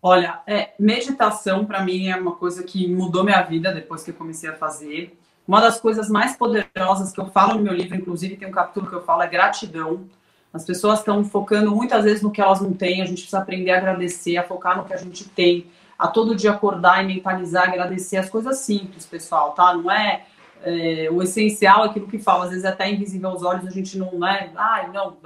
Olha, 0.00 0.40
é, 0.46 0.72
meditação 0.78 1.64
para 1.64 1.84
mim 1.84 2.08
é 2.08 2.16
uma 2.16 2.34
coisa 2.34 2.64
que 2.64 2.88
mudou 2.88 3.22
minha 3.22 3.40
vida 3.42 3.72
depois 3.72 4.02
que 4.02 4.10
eu 4.10 4.14
comecei 4.14 4.50
a 4.50 4.56
fazer. 4.56 5.16
Uma 5.46 5.60
das 5.60 5.80
coisas 5.80 6.08
mais 6.08 6.36
poderosas 6.36 7.12
que 7.12 7.20
eu 7.20 7.26
falo 7.26 7.54
no 7.54 7.62
meu 7.62 7.72
livro, 7.72 7.96
inclusive 7.96 8.36
tem 8.36 8.48
um 8.48 8.52
capítulo 8.52 8.88
que 8.88 8.94
eu 8.94 9.04
falo, 9.04 9.22
é 9.22 9.28
gratidão. 9.28 10.04
As 10.52 10.64
pessoas 10.64 10.98
estão 10.98 11.24
focando 11.24 11.70
muitas 11.70 12.04
vezes 12.04 12.20
no 12.20 12.30
que 12.30 12.40
elas 12.40 12.60
não 12.60 12.72
têm, 12.72 13.00
a 13.00 13.06
gente 13.06 13.18
precisa 13.18 13.38
aprender 13.38 13.70
a 13.70 13.78
agradecer, 13.78 14.36
a 14.36 14.42
focar 14.42 14.76
no 14.76 14.84
que 14.84 14.92
a 14.92 14.96
gente 14.96 15.28
tem 15.28 15.66
a 16.02 16.08
todo 16.08 16.34
dia 16.34 16.50
acordar 16.50 17.04
e 17.04 17.06
mentalizar, 17.06 17.68
agradecer 17.68 18.16
as 18.16 18.28
coisas 18.28 18.58
simples, 18.58 19.06
pessoal, 19.06 19.52
tá? 19.52 19.72
Não 19.72 19.88
é, 19.88 20.24
é 20.64 21.08
o 21.12 21.22
essencial, 21.22 21.84
é 21.84 21.90
aquilo 21.90 22.08
que 22.08 22.18
fala, 22.18 22.42
às 22.42 22.50
vezes 22.50 22.64
é 22.64 22.68
até 22.70 22.90
invisível 22.90 23.30
aos 23.30 23.44
olhos, 23.44 23.64
a 23.64 23.70
gente 23.70 23.96
não, 23.96 24.18
né? 24.18 24.50
Ai, 24.56 24.90
não, 24.90 25.16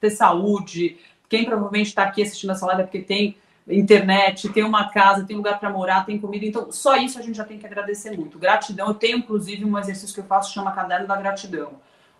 ter 0.00 0.10
saúde. 0.10 0.98
Quem 1.28 1.44
provavelmente 1.44 1.86
está 1.86 2.02
aqui 2.02 2.22
assistindo 2.22 2.50
essa 2.50 2.66
live 2.66 2.82
é 2.82 2.84
porque 2.84 3.02
tem 3.02 3.36
internet, 3.68 4.48
tem 4.48 4.64
uma 4.64 4.88
casa, 4.90 5.24
tem 5.24 5.36
lugar 5.36 5.60
para 5.60 5.70
morar, 5.70 6.04
tem 6.04 6.18
comida. 6.18 6.44
Então, 6.44 6.72
só 6.72 6.96
isso 6.96 7.20
a 7.20 7.22
gente 7.22 7.36
já 7.36 7.44
tem 7.44 7.56
que 7.56 7.66
agradecer 7.66 8.10
muito. 8.10 8.36
Gratidão, 8.36 8.88
eu 8.88 8.94
tenho 8.94 9.18
inclusive 9.18 9.64
um 9.64 9.78
exercício 9.78 10.12
que 10.12 10.20
eu 10.20 10.24
faço 10.24 10.52
chama 10.52 10.72
Caderno 10.72 11.06
da 11.06 11.14
Gratidão, 11.14 11.74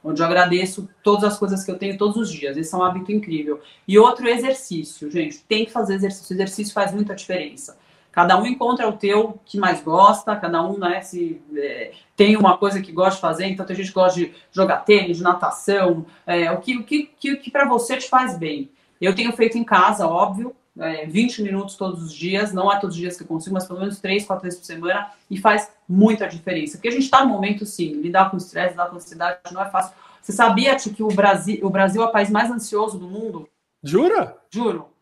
onde 0.05 0.23
eu 0.23 0.27
agradeço 0.27 0.89
todas 1.03 1.25
as 1.25 1.37
coisas 1.37 1.65
que 1.65 1.73
eu 1.73 1.77
tenho 1.77 1.99
todos 1.99 2.17
os 2.17 2.31
dias. 2.31 2.57
Esse 2.57 2.73
é 2.73 2.79
um 2.79 2.85
hábito 2.85 3.11
incrível. 3.11 3.61
E 3.89 3.99
outro 3.99 4.29
exercício, 4.29 5.11
gente, 5.11 5.41
tem 5.41 5.65
que 5.65 5.73
fazer 5.73 5.95
exercício. 5.95 6.33
O 6.33 6.37
exercício 6.37 6.73
faz 6.73 6.93
muita 6.93 7.13
diferença. 7.13 7.77
Cada 8.17 8.39
um 8.39 8.47
encontra 8.47 8.89
o 8.89 8.95
teu 8.95 9.39
que 9.45 9.59
mais 9.59 9.83
gosta, 9.83 10.35
cada 10.37 10.67
um 10.67 10.79
né, 10.79 11.03
se, 11.03 11.39
é, 11.55 11.93
tem 12.17 12.35
uma 12.35 12.57
coisa 12.57 12.81
que 12.81 12.91
gosta 12.91 13.17
de 13.17 13.21
fazer, 13.21 13.45
então 13.45 13.67
tem 13.67 13.77
gente 13.77 13.89
que 13.89 13.95
gosta 13.95 14.19
de 14.19 14.33
jogar 14.51 14.87
tênis, 14.87 15.19
de 15.19 15.23
natação, 15.23 16.07
é, 16.27 16.51
o 16.51 16.59
que, 16.59 16.79
o 16.79 16.83
que, 16.83 17.11
que, 17.21 17.37
que 17.37 17.51
para 17.51 17.69
você 17.69 17.99
te 17.99 18.09
faz 18.09 18.39
bem. 18.39 18.71
Eu 18.99 19.15
tenho 19.15 19.31
feito 19.35 19.59
em 19.59 19.65
casa, 19.65 20.09
óbvio, 20.09 20.57
é, 20.79 21.05
20 21.05 21.43
minutos 21.43 21.77
todos 21.77 22.03
os 22.05 22.11
dias, 22.15 22.55
não 22.55 22.73
é 22.73 22.81
todos 22.81 22.97
os 22.97 23.03
dias 23.03 23.19
que 23.19 23.23
eu 23.23 23.27
consigo, 23.27 23.53
mas 23.53 23.67
pelo 23.67 23.81
menos 23.81 24.01
3, 24.01 24.25
4 24.25 24.43
vezes 24.43 24.59
por 24.61 24.65
semana, 24.65 25.11
e 25.31 25.37
faz 25.37 25.71
muita 25.87 26.27
diferença. 26.27 26.79
Porque 26.79 26.89
a 26.89 26.93
gente 26.93 27.05
está 27.05 27.23
no 27.23 27.31
momento, 27.31 27.67
sim, 27.67 28.01
lidar 28.01 28.31
com 28.31 28.39
estresse, 28.39 28.71
lidar 28.71 28.89
com 28.89 28.97
ansiedade 28.97 29.41
não 29.53 29.61
é 29.61 29.69
fácil. 29.69 29.95
Você 30.23 30.33
sabia, 30.33 30.75
Ti, 30.75 30.89
que 30.89 31.03
o 31.03 31.09
Brasil, 31.09 31.59
o 31.63 31.69
Brasil 31.69 32.03
é 32.03 32.07
o 32.07 32.11
país 32.11 32.31
mais 32.31 32.51
ansioso 32.51 32.99
do 32.99 33.07
mundo? 33.07 33.47
Jura? 33.83 34.39
Juro. 34.51 34.96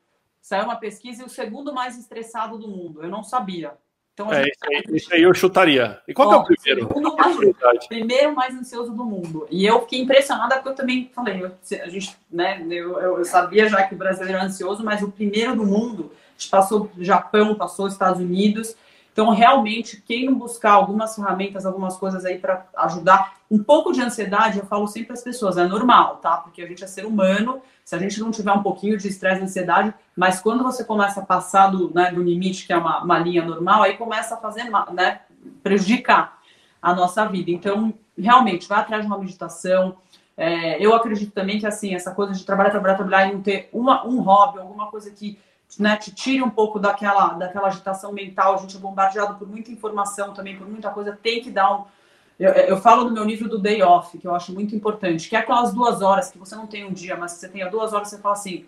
Saiu 0.44 0.64
uma 0.64 0.76
pesquisa 0.76 1.22
e 1.22 1.24
o 1.24 1.28
segundo 1.30 1.72
mais 1.72 1.96
estressado 1.96 2.58
do 2.58 2.68
mundo. 2.68 3.02
Eu 3.02 3.08
não 3.08 3.24
sabia. 3.24 3.72
Então, 4.12 4.30
é, 4.30 4.42
isso, 4.42 4.58
aí, 4.62 4.84
isso 4.94 5.14
aí 5.14 5.22
eu 5.22 5.32
chutaria. 5.32 6.02
E 6.06 6.12
qual 6.12 6.28
Ó, 6.28 6.32
é 6.34 6.36
o 6.36 6.44
primeiro? 6.44 6.88
O 6.94 7.16
mais, 7.16 7.86
primeiro 7.86 8.34
mais 8.34 8.54
ansioso 8.54 8.92
do 8.92 9.06
mundo. 9.06 9.48
E 9.50 9.64
eu 9.64 9.80
fiquei 9.80 10.02
impressionada 10.02 10.56
porque 10.56 10.68
eu 10.68 10.74
também 10.74 11.10
falei, 11.14 11.42
eu, 11.42 11.50
a 11.82 11.88
gente, 11.88 12.14
né, 12.30 12.62
eu, 12.68 13.00
eu, 13.00 13.24
sabia 13.24 13.70
já 13.70 13.84
que 13.84 13.94
o 13.94 13.98
brasileiro 13.98 14.38
é 14.38 14.42
ansioso, 14.42 14.84
mas 14.84 15.02
o 15.02 15.10
primeiro 15.10 15.56
do 15.56 15.64
mundo, 15.64 16.12
a 16.12 16.38
gente 16.38 16.50
passou 16.50 16.90
Japão, 16.98 17.54
passou 17.54 17.88
Estados 17.88 18.20
Unidos, 18.20 18.76
Então, 19.14 19.30
realmente, 19.30 20.02
quem 20.04 20.26
não 20.26 20.34
buscar 20.34 20.72
algumas 20.72 21.14
ferramentas, 21.14 21.64
algumas 21.64 21.96
coisas 21.96 22.24
aí 22.24 22.36
para 22.36 22.66
ajudar, 22.78 23.36
um 23.48 23.62
pouco 23.62 23.92
de 23.92 24.02
ansiedade, 24.02 24.58
eu 24.58 24.66
falo 24.66 24.88
sempre 24.88 25.12
as 25.12 25.22
pessoas, 25.22 25.56
é 25.56 25.64
normal, 25.64 26.16
tá? 26.16 26.38
Porque 26.38 26.60
a 26.60 26.66
gente 26.66 26.82
é 26.82 26.88
ser 26.88 27.06
humano, 27.06 27.62
se 27.84 27.94
a 27.94 27.98
gente 27.98 28.18
não 28.18 28.32
tiver 28.32 28.50
um 28.50 28.60
pouquinho 28.60 28.98
de 28.98 29.06
estresse 29.06 29.40
e 29.40 29.44
ansiedade, 29.44 29.94
mas 30.16 30.40
quando 30.40 30.64
você 30.64 30.82
começa 30.82 31.20
a 31.20 31.24
passar 31.24 31.68
do, 31.68 31.94
né, 31.94 32.10
do 32.10 32.24
limite, 32.24 32.66
que 32.66 32.72
é 32.72 32.76
uma, 32.76 33.04
uma 33.04 33.16
linha 33.20 33.44
normal, 33.44 33.84
aí 33.84 33.96
começa 33.96 34.34
a 34.34 34.38
fazer, 34.38 34.64
né, 34.92 35.20
prejudicar 35.62 36.40
a 36.82 36.92
nossa 36.92 37.24
vida. 37.26 37.52
Então, 37.52 37.94
realmente, 38.18 38.66
vai 38.66 38.80
atrás 38.80 39.02
de 39.02 39.06
uma 39.06 39.18
meditação. 39.18 39.96
É, 40.36 40.84
eu 40.84 40.92
acredito 40.92 41.30
também 41.30 41.60
que, 41.60 41.66
assim, 41.68 41.94
essa 41.94 42.10
coisa 42.10 42.32
de 42.32 42.44
trabalhar, 42.44 42.70
trabalhar, 42.70 42.96
trabalhar 42.96 43.28
e 43.28 43.34
não 43.34 43.42
ter 43.42 43.68
uma, 43.72 44.04
um 44.04 44.20
hobby, 44.22 44.58
alguma 44.58 44.90
coisa 44.90 45.08
que 45.12 45.38
né, 45.78 45.96
te 45.96 46.12
tire 46.12 46.42
um 46.42 46.50
pouco 46.50 46.78
daquela, 46.78 47.34
daquela 47.34 47.68
agitação 47.68 48.12
mental, 48.12 48.54
a 48.54 48.58
gente 48.58 48.76
é 48.76 48.80
bombardeado 48.80 49.34
por 49.34 49.48
muita 49.48 49.70
informação 49.70 50.32
também, 50.32 50.56
por 50.56 50.68
muita 50.68 50.90
coisa, 50.90 51.18
tem 51.22 51.42
que 51.42 51.50
dar 51.50 51.74
um. 51.74 51.84
Eu, 52.38 52.50
eu 52.50 52.76
falo 52.78 53.04
do 53.04 53.12
meu 53.12 53.24
livro 53.24 53.48
do 53.48 53.58
day 53.58 53.82
off, 53.82 54.18
que 54.18 54.26
eu 54.26 54.34
acho 54.34 54.52
muito 54.52 54.74
importante, 54.74 55.28
que 55.28 55.36
é 55.36 55.38
aquelas 55.38 55.72
duas 55.72 56.02
horas 56.02 56.30
que 56.30 56.38
você 56.38 56.56
não 56.56 56.66
tem 56.66 56.84
um 56.84 56.92
dia, 56.92 57.16
mas 57.16 57.32
você 57.32 57.48
tenha 57.48 57.70
duas 57.70 57.92
horas, 57.92 58.08
você 58.08 58.18
fala 58.18 58.34
assim: 58.34 58.64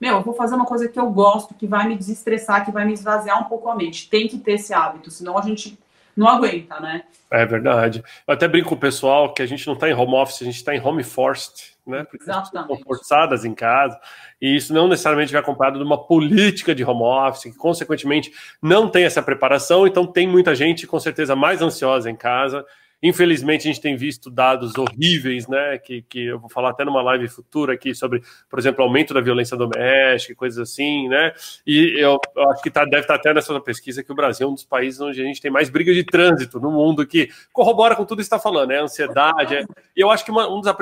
meu, 0.00 0.16
eu 0.16 0.22
vou 0.22 0.34
fazer 0.34 0.54
uma 0.54 0.66
coisa 0.66 0.88
que 0.88 0.98
eu 0.98 1.08
gosto, 1.10 1.54
que 1.54 1.66
vai 1.66 1.86
me 1.88 1.96
desestressar, 1.96 2.64
que 2.64 2.72
vai 2.72 2.84
me 2.84 2.92
esvaziar 2.92 3.40
um 3.40 3.44
pouco 3.44 3.68
a 3.70 3.74
mente. 3.74 4.08
Tem 4.08 4.26
que 4.26 4.38
ter 4.38 4.54
esse 4.54 4.74
hábito, 4.74 5.10
senão 5.10 5.38
a 5.38 5.42
gente 5.42 5.78
não 6.16 6.28
aguenta, 6.28 6.80
né? 6.80 7.02
É 7.30 7.44
verdade. 7.44 8.02
Eu 8.26 8.34
até 8.34 8.46
brinco 8.46 8.68
com 8.70 8.74
o 8.74 8.78
pessoal 8.78 9.32
que 9.32 9.42
a 9.42 9.46
gente 9.46 9.66
não 9.66 9.74
está 9.74 9.88
em 9.88 9.94
home 9.94 10.14
office, 10.14 10.42
a 10.42 10.44
gente 10.44 10.56
está 10.56 10.74
em 10.74 10.80
home 10.80 11.02
forced, 11.02 11.74
né? 11.86 12.04
Porque 12.04 12.30
estão 12.30 12.78
forçadas 12.84 13.44
em 13.44 13.54
casa, 13.54 13.98
e 14.40 14.56
isso 14.56 14.72
não 14.72 14.88
necessariamente 14.88 15.32
vai 15.32 15.40
acompanhado 15.40 15.78
de 15.78 15.84
uma 15.84 15.98
política 15.98 16.74
de 16.74 16.84
home 16.84 17.02
office, 17.02 17.44
que 17.44 17.58
consequentemente 17.58 18.32
não 18.62 18.88
tem 18.88 19.04
essa 19.04 19.22
preparação, 19.22 19.86
então 19.86 20.06
tem 20.06 20.26
muita 20.26 20.54
gente 20.54 20.86
com 20.86 21.00
certeza 21.00 21.34
mais 21.34 21.60
ansiosa 21.60 22.10
em 22.10 22.16
casa 22.16 22.64
Infelizmente, 23.04 23.68
a 23.68 23.70
gente 23.70 23.82
tem 23.82 23.94
visto 23.96 24.30
dados 24.30 24.72
horríveis, 24.78 25.46
né? 25.46 25.76
Que, 25.76 26.00
que 26.00 26.24
eu 26.24 26.38
vou 26.38 26.48
falar 26.48 26.70
até 26.70 26.86
numa 26.86 27.02
live 27.02 27.28
futura 27.28 27.74
aqui 27.74 27.94
sobre, 27.94 28.22
por 28.48 28.58
exemplo, 28.58 28.82
aumento 28.82 29.12
da 29.12 29.20
violência 29.20 29.58
doméstica, 29.58 30.34
coisas 30.34 30.58
assim, 30.58 31.06
né? 31.06 31.34
E 31.66 32.00
eu, 32.00 32.18
eu 32.34 32.50
acho 32.50 32.62
que 32.62 32.70
tá, 32.70 32.82
deve 32.86 33.02
estar 33.02 33.12
tá 33.12 33.20
até 33.20 33.34
nessa 33.34 33.60
pesquisa 33.60 34.02
que 34.02 34.10
o 34.10 34.14
Brasil 34.14 34.46
é 34.46 34.50
um 34.50 34.54
dos 34.54 34.64
países 34.64 35.02
onde 35.02 35.20
a 35.20 35.24
gente 35.24 35.38
tem 35.38 35.50
mais 35.50 35.68
briga 35.68 35.92
de 35.92 36.02
trânsito 36.02 36.58
no 36.58 36.70
mundo, 36.70 37.06
que 37.06 37.28
corrobora 37.52 37.94
com 37.94 38.06
tudo 38.06 38.20
que 38.20 38.22
está 38.22 38.38
falando, 38.38 38.70
né? 38.70 38.80
Ansiedade. 38.80 39.54
É, 39.54 39.66
e 39.94 40.00
eu 40.00 40.10
acho 40.10 40.24
que 40.24 40.30
uma, 40.30 40.48
um 40.48 40.62
dos 40.62 40.74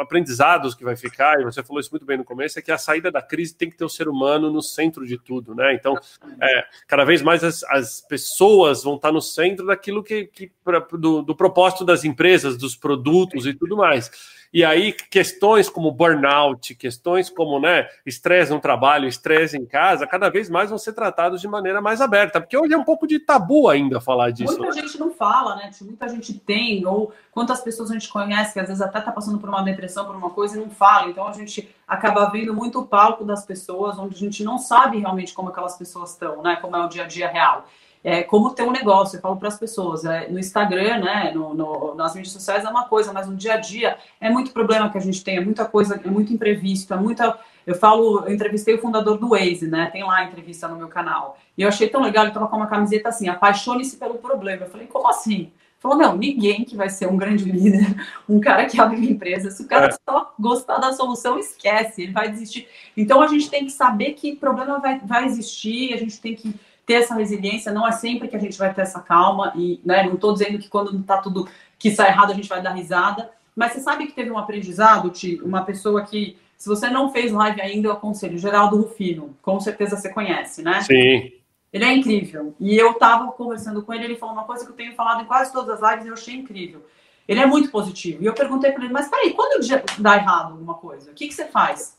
aprendizados 0.00 0.74
que 0.74 0.82
vai 0.82 0.96
ficar, 0.96 1.40
e 1.40 1.44
você 1.44 1.62
falou 1.62 1.78
isso 1.78 1.92
muito 1.92 2.04
bem 2.04 2.18
no 2.18 2.24
começo, 2.24 2.58
é 2.58 2.62
que 2.62 2.72
a 2.72 2.78
saída 2.78 3.12
da 3.12 3.22
crise 3.22 3.54
tem 3.54 3.70
que 3.70 3.76
ter 3.76 3.84
o 3.84 3.88
ser 3.88 4.08
humano 4.08 4.50
no 4.50 4.60
centro 4.60 5.06
de 5.06 5.16
tudo, 5.16 5.54
né? 5.54 5.72
Então, 5.72 5.96
é, 6.42 6.64
cada 6.88 7.04
vez 7.04 7.22
mais 7.22 7.44
as, 7.44 7.62
as 7.62 8.00
pessoas 8.00 8.82
vão 8.82 8.96
estar 8.96 9.12
no 9.12 9.22
centro 9.22 9.66
daquilo 9.66 10.02
que, 10.02 10.24
que 10.24 10.50
pra, 10.64 10.80
do, 10.80 11.22
do 11.22 11.36
propósito 11.36 11.59
propósito 11.60 11.84
das 11.84 12.04
empresas, 12.04 12.56
dos 12.56 12.74
produtos 12.74 13.46
e 13.46 13.52
tudo 13.52 13.76
mais. 13.76 14.10
E 14.52 14.64
aí, 14.64 14.92
questões 14.92 15.68
como 15.68 15.92
burnout, 15.92 16.74
questões 16.74 17.30
como 17.30 17.60
né, 17.60 17.86
estresse 18.04 18.50
no 18.50 18.58
trabalho, 18.58 19.06
estresse 19.06 19.56
em 19.56 19.64
casa, 19.64 20.08
cada 20.08 20.28
vez 20.28 20.50
mais 20.50 20.70
vão 20.70 20.78
ser 20.78 20.92
tratados 20.92 21.40
de 21.40 21.46
maneira 21.46 21.80
mais 21.80 22.00
aberta, 22.00 22.40
porque 22.40 22.56
hoje 22.56 22.74
é 22.74 22.76
um 22.76 22.82
pouco 22.82 23.06
de 23.06 23.20
tabu 23.20 23.68
ainda 23.68 24.00
falar 24.00 24.32
disso. 24.32 24.58
Muita 24.58 24.74
né? 24.74 24.82
gente 24.82 24.98
não 24.98 25.12
fala, 25.12 25.54
né? 25.54 25.70
Muita 25.82 26.08
gente 26.08 26.34
tem, 26.34 26.84
ou 26.84 27.12
quantas 27.30 27.60
pessoas 27.60 27.90
a 27.90 27.94
gente 27.94 28.08
conhece 28.08 28.52
que 28.52 28.58
às 28.58 28.66
vezes 28.66 28.82
até 28.82 28.98
está 28.98 29.12
passando 29.12 29.38
por 29.38 29.48
uma 29.48 29.62
depressão, 29.62 30.04
por 30.04 30.16
uma 30.16 30.30
coisa 30.30 30.56
e 30.56 30.60
não 30.60 30.70
fala. 30.70 31.10
Então 31.10 31.28
a 31.28 31.32
gente 31.32 31.68
acaba 31.86 32.28
vendo 32.30 32.52
muito 32.52 32.80
o 32.80 32.86
palco 32.86 33.24
das 33.24 33.46
pessoas, 33.46 34.00
onde 34.00 34.16
a 34.16 34.18
gente 34.18 34.42
não 34.42 34.58
sabe 34.58 34.98
realmente 34.98 35.32
como 35.32 35.50
aquelas 35.50 35.76
pessoas 35.76 36.10
estão, 36.10 36.42
né? 36.42 36.56
Como 36.56 36.74
é 36.74 36.84
o 36.84 36.88
dia 36.88 37.04
a 37.04 37.06
dia 37.06 37.28
real 37.28 37.66
é, 38.02 38.22
como 38.22 38.50
ter 38.50 38.62
um 38.62 38.70
negócio. 38.70 39.16
Eu 39.16 39.20
falo 39.20 39.36
para 39.36 39.48
as 39.48 39.58
pessoas, 39.58 40.04
é, 40.04 40.28
no 40.28 40.38
Instagram, 40.38 40.98
né, 40.98 41.32
no, 41.34 41.54
no, 41.54 41.94
nas 41.94 42.14
mídias 42.14 42.32
sociais 42.32 42.64
é 42.64 42.68
uma 42.68 42.84
coisa, 42.86 43.12
mas 43.12 43.28
no 43.28 43.36
dia 43.36 43.54
a 43.54 43.56
dia 43.56 43.96
é 44.20 44.30
muito 44.30 44.52
problema 44.52 44.90
que 44.90 44.98
a 44.98 45.00
gente 45.00 45.22
tem, 45.22 45.36
é 45.36 45.40
muita 45.40 45.64
coisa, 45.64 46.00
é 46.02 46.08
muito 46.08 46.32
imprevisto, 46.32 46.92
é 46.94 46.96
muita. 46.96 47.38
Eu 47.66 47.74
falo, 47.74 48.24
eu 48.26 48.32
entrevistei 48.32 48.74
o 48.74 48.80
fundador 48.80 49.18
do 49.18 49.30
Waze, 49.30 49.66
né? 49.66 49.90
Tem 49.92 50.02
lá 50.02 50.16
a 50.16 50.24
entrevista 50.24 50.66
no 50.66 50.76
meu 50.76 50.88
canal. 50.88 51.38
E 51.56 51.62
eu 51.62 51.68
achei 51.68 51.88
tão 51.88 52.00
legal, 52.00 52.24
ele 52.24 52.30
estava 52.30 52.48
com 52.48 52.56
uma 52.56 52.66
camiseta 52.66 53.10
assim, 53.10 53.28
apaixone-se 53.28 53.96
pelo 53.96 54.14
problema. 54.14 54.64
Eu 54.64 54.70
falei, 54.70 54.86
como 54.86 55.08
assim? 55.08 55.52
Falou, 55.80 55.96
não, 55.96 56.14
ninguém 56.14 56.62
que 56.62 56.76
vai 56.76 56.90
ser 56.90 57.08
um 57.08 57.16
grande 57.16 57.50
líder, 57.50 57.96
um 58.28 58.38
cara 58.38 58.66
que 58.66 58.78
abre 58.78 58.98
uma 58.98 59.06
empresa, 59.06 59.50
se 59.50 59.62
o 59.62 59.66
cara 59.66 59.86
é. 59.86 59.90
só 59.90 60.34
gostar 60.38 60.76
da 60.76 60.92
solução, 60.92 61.38
esquece, 61.38 62.02
ele 62.02 62.12
vai 62.12 62.30
desistir. 62.30 62.68
Então 62.94 63.22
a 63.22 63.26
gente 63.26 63.48
tem 63.48 63.64
que 63.64 63.72
saber 63.72 64.12
que 64.12 64.36
problema 64.36 64.78
vai, 64.78 64.98
vai 64.98 65.24
existir, 65.24 65.94
a 65.94 65.96
gente 65.96 66.20
tem 66.20 66.34
que 66.34 66.54
ter 66.90 66.94
essa 66.94 67.14
resiliência, 67.14 67.70
não 67.70 67.86
é 67.86 67.92
sempre 67.92 68.26
que 68.26 68.34
a 68.34 68.38
gente 68.40 68.58
vai 68.58 68.74
ter 68.74 68.80
essa 68.80 68.98
calma, 68.98 69.52
e 69.54 69.80
né, 69.84 70.02
não 70.02 70.14
estou 70.14 70.32
dizendo 70.32 70.58
que 70.58 70.68
quando 70.68 70.98
está 70.98 71.18
tudo 71.18 71.48
que 71.78 71.88
sai 71.88 72.08
errado 72.08 72.32
a 72.32 72.34
gente 72.34 72.48
vai 72.48 72.60
dar 72.60 72.72
risada, 72.72 73.30
mas 73.54 73.72
você 73.72 73.78
sabe 73.78 74.08
que 74.08 74.12
teve 74.12 74.28
um 74.28 74.36
aprendizado, 74.36 75.08
Ti, 75.10 75.40
uma 75.40 75.62
pessoa 75.62 76.02
que, 76.02 76.36
se 76.56 76.68
você 76.68 76.90
não 76.90 77.12
fez 77.12 77.30
live 77.30 77.60
ainda, 77.60 77.86
eu 77.86 77.92
aconselho, 77.92 78.36
Geraldo 78.38 78.76
Rufino, 78.76 79.36
com 79.40 79.60
certeza 79.60 79.96
você 79.96 80.08
conhece, 80.08 80.62
né? 80.62 80.80
Sim. 80.80 81.32
Ele 81.72 81.84
é 81.84 81.92
incrível. 81.92 82.56
E 82.58 82.76
eu 82.76 82.90
estava 82.90 83.30
conversando 83.30 83.82
com 83.82 83.94
ele, 83.94 84.06
ele 84.06 84.16
falou 84.16 84.34
uma 84.34 84.44
coisa 84.44 84.64
que 84.64 84.72
eu 84.72 84.76
tenho 84.76 84.96
falado 84.96 85.22
em 85.22 85.26
quase 85.26 85.52
todas 85.52 85.80
as 85.80 85.90
lives 85.90 86.06
e 86.06 86.08
eu 86.08 86.14
achei 86.14 86.34
incrível. 86.34 86.84
Ele 87.28 87.38
é 87.38 87.46
muito 87.46 87.70
positivo. 87.70 88.20
E 88.20 88.26
eu 88.26 88.34
perguntei 88.34 88.72
para 88.72 88.82
ele, 88.82 88.92
mas 88.92 89.08
peraí, 89.08 89.32
quando 89.32 89.64
dá 90.00 90.16
errado 90.16 90.54
alguma 90.54 90.74
coisa, 90.74 91.12
o 91.12 91.14
que, 91.14 91.28
que 91.28 91.34
você 91.34 91.46
faz? 91.46 91.96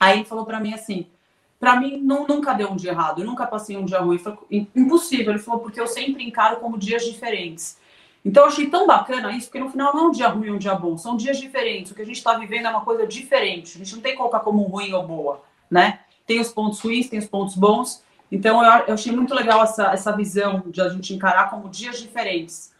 Aí 0.00 0.16
ele 0.16 0.24
falou 0.24 0.46
para 0.46 0.60
mim 0.60 0.72
assim, 0.72 1.08
para 1.62 1.78
mim 1.78 1.98
não, 2.02 2.26
nunca 2.26 2.54
deu 2.54 2.72
um 2.72 2.74
dia 2.74 2.90
errado, 2.90 3.20
eu 3.20 3.24
nunca 3.24 3.46
passei 3.46 3.76
um 3.76 3.84
dia 3.84 4.00
ruim. 4.00 4.18
Foi 4.18 4.36
impossível. 4.74 5.30
Ele 5.30 5.38
falou, 5.38 5.60
porque 5.60 5.80
eu 5.80 5.86
sempre 5.86 6.24
encaro 6.24 6.56
como 6.56 6.76
dias 6.76 7.04
diferentes. 7.04 7.78
Então 8.24 8.42
eu 8.42 8.48
achei 8.48 8.68
tão 8.68 8.84
bacana 8.84 9.30
isso, 9.30 9.46
porque 9.46 9.60
no 9.60 9.70
final 9.70 9.94
não 9.94 10.06
é 10.06 10.08
um 10.08 10.10
dia 10.10 10.26
ruim 10.26 10.48
ou 10.48 10.56
um 10.56 10.58
dia 10.58 10.74
bom, 10.74 10.98
são 10.98 11.16
dias 11.16 11.38
diferentes. 11.38 11.92
O 11.92 11.94
que 11.94 12.02
a 12.02 12.04
gente 12.04 12.16
está 12.16 12.36
vivendo 12.36 12.66
é 12.66 12.70
uma 12.70 12.80
coisa 12.80 13.06
diferente. 13.06 13.76
A 13.76 13.78
gente 13.78 13.94
não 13.94 14.02
tem 14.02 14.10
que 14.10 14.18
colocar 14.18 14.40
como 14.40 14.60
ruim 14.64 14.92
ou 14.92 15.06
boa, 15.06 15.40
né? 15.70 16.00
Tem 16.26 16.40
os 16.40 16.52
pontos 16.52 16.80
ruins, 16.80 17.08
tem 17.08 17.20
os 17.20 17.28
pontos 17.28 17.54
bons. 17.54 18.02
Então 18.30 18.60
eu, 18.60 18.86
eu 18.88 18.94
achei 18.94 19.12
muito 19.12 19.32
legal 19.32 19.62
essa, 19.62 19.92
essa 19.92 20.10
visão 20.10 20.64
de 20.66 20.80
a 20.80 20.88
gente 20.88 21.14
encarar 21.14 21.48
como 21.48 21.68
dias 21.68 22.00
diferentes. 22.00 22.72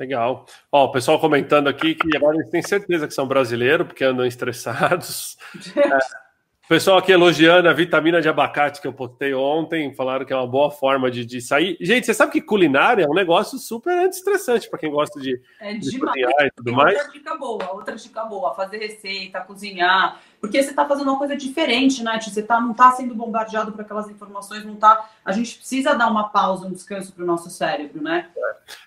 Legal. 0.00 0.46
Ó, 0.72 0.86
o 0.86 0.92
pessoal 0.92 1.20
comentando 1.20 1.68
aqui 1.68 1.94
que 1.94 2.16
agora 2.16 2.36
eles 2.36 2.48
têm 2.48 2.62
certeza 2.62 3.06
que 3.06 3.12
são 3.12 3.28
brasileiros, 3.28 3.86
porque 3.86 4.02
andam 4.02 4.24
estressados. 4.24 5.36
é, 5.76 6.23
Pessoal 6.66 6.96
aqui 6.96 7.12
elogiando 7.12 7.68
a 7.68 7.74
vitamina 7.74 8.22
de 8.22 8.28
abacate 8.28 8.80
que 8.80 8.86
eu 8.86 8.92
postei 8.92 9.34
ontem, 9.34 9.94
falaram 9.94 10.24
que 10.24 10.32
é 10.32 10.36
uma 10.36 10.46
boa 10.46 10.70
forma 10.70 11.10
de, 11.10 11.22
de 11.22 11.38
sair. 11.38 11.76
Gente, 11.78 12.06
você 12.06 12.14
sabe 12.14 12.32
que 12.32 12.40
culinária 12.40 13.04
é 13.04 13.06
um 13.08 13.12
negócio 13.12 13.58
super 13.58 14.08
estressante 14.08 14.70
para 14.70 14.78
quem 14.78 14.90
gosta 14.90 15.20
de, 15.20 15.38
é 15.60 15.74
de 15.74 15.98
cozinhar 15.98 16.32
e 16.40 16.50
tudo 16.50 16.64
Tem 16.64 16.74
mais. 16.74 16.96
Outra 16.96 17.12
dica 17.12 17.36
boa, 17.36 17.72
outra 17.72 17.96
dica 17.96 18.24
boa, 18.24 18.54
fazer 18.54 18.78
receita, 18.78 19.42
cozinhar, 19.42 20.18
porque 20.40 20.62
você 20.62 20.70
está 20.70 20.88
fazendo 20.88 21.10
uma 21.10 21.18
coisa 21.18 21.36
diferente, 21.36 22.02
né? 22.02 22.18
Você 22.18 22.42
tá, 22.42 22.58
não 22.58 22.70
está 22.70 22.92
sendo 22.92 23.14
bombardeado 23.14 23.70
por 23.70 23.82
aquelas 23.82 24.08
informações, 24.08 24.64
não 24.64 24.76
tá. 24.76 25.10
A 25.22 25.32
gente 25.32 25.58
precisa 25.58 25.92
dar 25.92 26.10
uma 26.10 26.30
pausa, 26.30 26.66
um 26.66 26.72
descanso 26.72 27.12
para 27.12 27.24
o 27.24 27.26
nosso 27.26 27.50
cérebro, 27.50 28.02
né? 28.02 28.30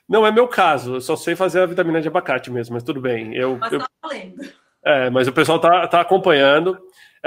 Não 0.10 0.26
é 0.26 0.32
meu 0.32 0.48
caso, 0.48 0.96
eu 0.96 1.02
só 1.02 1.16
sei 1.16 1.36
fazer 1.36 1.62
a 1.62 1.68
vitamina 1.68 2.02
de 2.02 2.08
abacate 2.08 2.50
mesmo, 2.50 2.74
mas 2.74 2.82
tudo 2.82 3.00
bem. 3.00 3.36
Eu, 3.36 3.56
mas 3.60 3.72
eu... 3.72 3.80
tá 3.80 3.88
valendo. 4.02 4.50
É, 4.84 5.10
mas 5.12 5.28
o 5.28 5.34
pessoal 5.34 5.60
tá, 5.60 5.86
tá 5.88 6.02
acompanhando. 6.02 6.80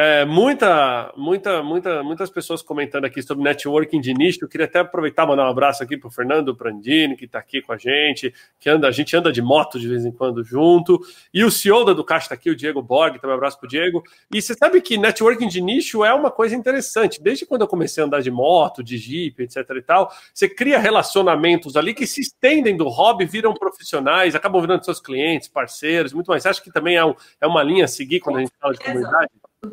É, 0.03 0.24
muita, 0.24 1.12
muita, 1.14 1.62
muita, 1.62 2.03
muitas 2.03 2.30
pessoas 2.30 2.62
comentando 2.62 3.05
aqui 3.05 3.20
sobre 3.20 3.44
networking 3.44 4.01
de 4.01 4.14
nicho. 4.14 4.38
Eu 4.40 4.48
queria 4.48 4.64
até 4.64 4.78
aproveitar 4.78 5.24
e 5.24 5.26
mandar 5.26 5.44
um 5.44 5.51
abraço 5.51 5.82
aqui 5.82 5.94
para 5.94 6.09
o 6.09 6.11
Fernando 6.11 6.57
Prandini, 6.57 7.18
que 7.18 7.26
está 7.26 7.38
aqui 7.38 7.61
com 7.61 7.70
a 7.70 7.76
gente, 7.76 8.32
que 8.59 8.70
anda, 8.70 8.88
a 8.88 8.90
gente 8.90 9.14
anda 9.14 9.30
de 9.30 9.42
moto 9.42 9.78
de 9.78 9.86
vez 9.86 10.07
em 10.07 10.11
quando 10.11 10.42
junto. 10.42 10.98
E 11.34 11.44
o 11.44 11.51
CEO 11.51 11.84
da 11.84 11.92
Ducati 11.92 12.22
está 12.22 12.34
aqui, 12.34 12.48
o 12.48 12.57
Diego 12.57 12.80
Borg, 12.80 13.18
também 13.18 13.34
um 13.34 13.36
abraço 13.36 13.59
para 13.61 13.66
o 13.66 13.68
Diego. 13.68 14.03
E 14.32 14.40
você 14.40 14.55
sabe 14.55 14.80
que 14.80 14.96
networking 14.96 15.48
de 15.48 15.61
nicho 15.61 16.03
é 16.03 16.14
uma 16.14 16.30
coisa 16.30 16.57
interessante. 16.57 17.22
Desde 17.22 17.44
quando 17.44 17.61
eu 17.61 17.68
comecei 17.68 18.03
a 18.03 18.07
andar 18.07 18.22
de 18.22 18.30
moto, 18.30 18.82
de 18.82 18.96
jeep, 18.96 19.42
etc 19.42 19.68
e 19.76 19.82
tal, 19.82 20.11
você 20.32 20.48
cria 20.48 20.78
relacionamentos 20.78 21.76
ali 21.76 21.92
que 21.92 22.07
se 22.07 22.22
estendem 22.22 22.74
do 22.74 22.88
hobby, 22.88 23.26
viram 23.26 23.53
profissionais, 23.53 24.34
acabam 24.34 24.62
virando 24.62 24.82
seus 24.82 24.98
clientes, 24.98 25.46
parceiros, 25.46 26.14
muito 26.14 26.28
mais. 26.28 26.42
Você 26.42 26.48
acha 26.48 26.62
que 26.62 26.72
também 26.72 26.96
é, 26.96 27.05
um, 27.05 27.14
é 27.38 27.46
uma 27.46 27.62
linha 27.62 27.84
a 27.84 27.88
seguir 27.88 28.20
quando 28.20 28.36
a 28.36 28.40
gente 28.40 28.53
fala 28.59 28.72
de 28.72 28.80
comunidade? 28.80 29.28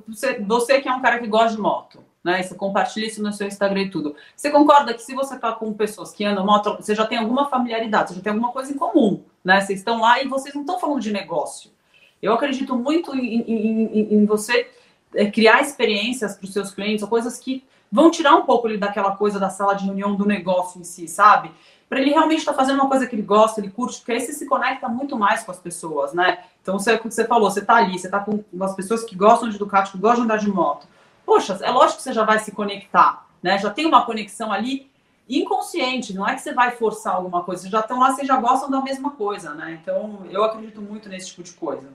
Você, 0.07 0.39
você 0.39 0.81
que 0.81 0.89
é 0.89 0.93
um 0.93 1.01
cara 1.01 1.19
que 1.19 1.27
gosta 1.27 1.55
de 1.55 1.61
moto, 1.61 2.03
né? 2.23 2.43
Você 2.43 2.55
compartilha 2.55 3.07
isso 3.07 3.23
no 3.23 3.31
seu 3.31 3.47
Instagram 3.47 3.83
e 3.83 3.89
tudo. 3.89 4.15
Você 4.35 4.49
concorda 4.49 4.93
que 4.93 5.01
se 5.01 5.15
você 5.15 5.35
está 5.35 5.53
com 5.53 5.71
pessoas 5.73 6.11
que 6.11 6.25
andam 6.25 6.45
moto, 6.45 6.75
você 6.75 6.93
já 6.93 7.05
tem 7.05 7.17
alguma 7.17 7.49
familiaridade, 7.49 8.09
você 8.09 8.15
já 8.15 8.21
tem 8.21 8.33
alguma 8.33 8.51
coisa 8.51 8.71
em 8.71 8.75
comum, 8.75 9.23
né? 9.43 9.61
Vocês 9.61 9.79
estão 9.79 10.01
lá 10.01 10.21
e 10.21 10.27
vocês 10.27 10.53
não 10.53 10.61
estão 10.61 10.79
falando 10.79 10.99
de 10.99 11.11
negócio. 11.11 11.71
Eu 12.21 12.33
acredito 12.33 12.75
muito 12.75 13.15
em, 13.15 13.41
em, 13.41 14.13
em, 14.15 14.25
você 14.25 14.69
é, 15.13 15.29
criar 15.29 15.61
experiências 15.61 16.35
para 16.35 16.45
os 16.45 16.53
seus 16.53 16.71
clientes, 16.71 17.03
ou 17.03 17.07
coisas 17.07 17.37
que 17.37 17.63
vão 17.91 18.11
tirar 18.11 18.35
um 18.35 18.41
pouco 18.41 18.67
ele 18.67 18.77
daquela 18.77 19.15
coisa 19.15 19.39
da 19.39 19.49
sala 19.49 19.75
de 19.75 19.85
reunião 19.85 20.15
do 20.15 20.25
negócio 20.25 20.81
em 20.81 20.83
si, 20.83 21.07
sabe? 21.07 21.51
Para 21.89 21.99
ele 22.01 22.11
realmente 22.11 22.39
estar 22.39 22.51
tá 22.51 22.57
fazendo 22.57 22.79
uma 22.79 22.89
coisa 22.89 23.07
que 23.07 23.15
ele 23.15 23.21
gosta, 23.21 23.61
ele 23.61 23.69
curte, 23.69 23.97
porque 23.99 24.11
aí 24.11 24.19
você 24.19 24.33
se 24.33 24.45
conecta 24.45 24.89
muito 24.89 25.17
mais 25.17 25.43
com 25.43 25.51
as 25.51 25.59
pessoas, 25.59 26.13
né? 26.13 26.43
Então, 26.61 26.77
você, 26.77 26.97
você 26.97 27.25
falou, 27.25 27.49
você 27.49 27.63
tá 27.63 27.75
ali, 27.75 27.97
você 27.97 28.09
tá 28.09 28.19
com 28.19 28.43
as 28.61 28.75
pessoas 28.75 29.03
que 29.03 29.15
gostam 29.15 29.49
de 29.49 29.57
Ducati, 29.57 29.91
que 29.91 29.97
gostam 29.97 30.25
de 30.25 30.31
andar 30.31 30.37
de 30.37 30.49
moto. 30.49 30.87
Poxa, 31.25 31.57
é 31.61 31.71
lógico 31.71 31.97
que 31.97 32.03
você 32.03 32.13
já 32.13 32.23
vai 32.23 32.39
se 32.39 32.51
conectar, 32.51 33.25
né? 33.41 33.57
Já 33.57 33.69
tem 33.69 33.85
uma 33.85 34.05
conexão 34.05 34.51
ali 34.51 34.89
inconsciente, 35.29 36.13
não 36.13 36.27
é 36.27 36.35
que 36.35 36.41
você 36.41 36.53
vai 36.53 36.71
forçar 36.71 37.15
alguma 37.15 37.43
coisa, 37.43 37.61
vocês 37.61 37.71
já 37.71 37.81
estão 37.81 37.99
lá, 37.99 38.13
vocês 38.13 38.27
já 38.27 38.37
gostam 38.37 38.69
da 38.69 38.81
mesma 38.81 39.11
coisa, 39.11 39.53
né? 39.53 39.77
Então, 39.81 40.25
eu 40.29 40.43
acredito 40.43 40.81
muito 40.81 41.09
nesse 41.09 41.27
tipo 41.27 41.43
de 41.43 41.53
coisa. 41.53 41.87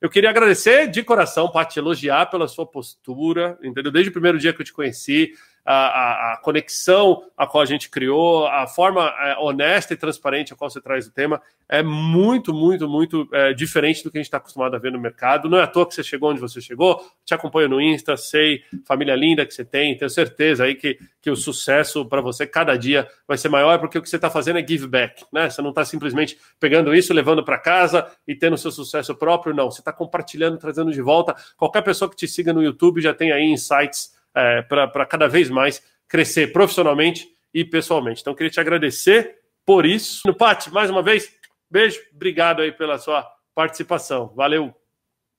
Eu 0.00 0.08
queria 0.08 0.30
agradecer 0.30 0.86
de 0.88 1.02
coração, 1.02 1.48
para 1.48 1.64
te 1.64 1.78
elogiar 1.78 2.26
pela 2.26 2.46
sua 2.46 2.64
postura, 2.64 3.58
entendeu? 3.62 3.90
Desde 3.90 4.10
o 4.10 4.12
primeiro 4.12 4.38
dia 4.38 4.52
que 4.52 4.60
eu 4.60 4.64
te 4.64 4.72
conheci, 4.72 5.32
a, 5.70 6.32
a, 6.32 6.36
conexão 6.38 7.22
a 7.36 7.46
qual 7.46 7.60
a 7.60 7.66
gente 7.66 7.90
criou, 7.90 8.46
a 8.46 8.66
forma 8.66 9.14
é, 9.20 9.36
honesta 9.38 9.92
e 9.92 9.96
transparente 9.98 10.50
a 10.50 10.56
qual 10.56 10.70
você 10.70 10.80
traz 10.80 11.06
o 11.06 11.12
tema, 11.12 11.42
é 11.68 11.82
muito, 11.82 12.54
muito, 12.54 12.88
muito 12.88 13.28
é, 13.34 13.52
diferente 13.52 14.02
do 14.02 14.10
que 14.10 14.16
a 14.16 14.20
gente 14.20 14.28
está 14.28 14.38
acostumado 14.38 14.74
a 14.74 14.78
ver 14.78 14.90
no 14.90 14.98
mercado. 14.98 15.46
Não 15.46 15.58
é 15.58 15.62
à 15.64 15.66
toa 15.66 15.86
que 15.86 15.94
você 15.94 16.02
chegou 16.02 16.30
onde 16.30 16.40
você 16.40 16.58
chegou, 16.58 17.04
te 17.22 17.34
acompanho 17.34 17.68
no 17.68 17.80
Insta, 17.80 18.16
sei, 18.16 18.62
família 18.86 19.14
linda 19.14 19.44
que 19.44 19.52
você 19.52 19.62
tem, 19.62 19.94
tenho 19.94 20.08
certeza 20.08 20.64
aí 20.64 20.74
que, 20.74 20.98
que 21.20 21.30
o 21.30 21.36
sucesso 21.36 22.06
para 22.06 22.22
você 22.22 22.46
cada 22.46 22.74
dia 22.74 23.06
vai 23.26 23.36
ser 23.36 23.50
maior, 23.50 23.78
porque 23.78 23.98
o 23.98 24.02
que 24.02 24.08
você 24.08 24.16
está 24.16 24.30
fazendo 24.30 24.58
é 24.58 24.66
give 24.66 24.86
back, 24.86 25.22
né? 25.30 25.50
Você 25.50 25.60
não 25.60 25.68
está 25.68 25.84
simplesmente 25.84 26.38
pegando 26.58 26.94
isso, 26.94 27.12
levando 27.12 27.44
para 27.44 27.58
casa 27.58 28.10
e 28.26 28.34
tendo 28.34 28.56
seu 28.56 28.70
sucesso 28.70 29.14
próprio, 29.14 29.54
não. 29.54 29.70
Você 29.70 29.82
está 29.82 29.92
compartilhando, 29.92 30.56
trazendo 30.56 30.90
de 30.90 31.02
volta. 31.02 31.36
Qualquer 31.58 31.82
pessoa 31.82 32.08
que 32.08 32.16
te 32.16 32.26
siga 32.26 32.54
no 32.54 32.62
YouTube 32.62 33.02
já 33.02 33.12
tem 33.12 33.32
aí 33.32 33.44
insights 33.44 34.16
é, 34.38 34.62
para 34.62 35.04
cada 35.06 35.28
vez 35.28 35.50
mais 35.50 35.82
crescer 36.08 36.52
profissionalmente 36.52 37.28
e 37.52 37.64
pessoalmente. 37.64 38.20
Então, 38.20 38.34
queria 38.34 38.50
te 38.50 38.60
agradecer 38.60 39.38
por 39.66 39.84
isso. 39.84 40.22
No 40.26 40.34
Pati, 40.34 40.72
mais 40.72 40.90
uma 40.90 41.02
vez, 41.02 41.30
beijo, 41.70 42.00
obrigado 42.14 42.62
aí 42.62 42.72
pela 42.72 42.98
sua 42.98 43.28
participação. 43.54 44.32
Valeu! 44.34 44.74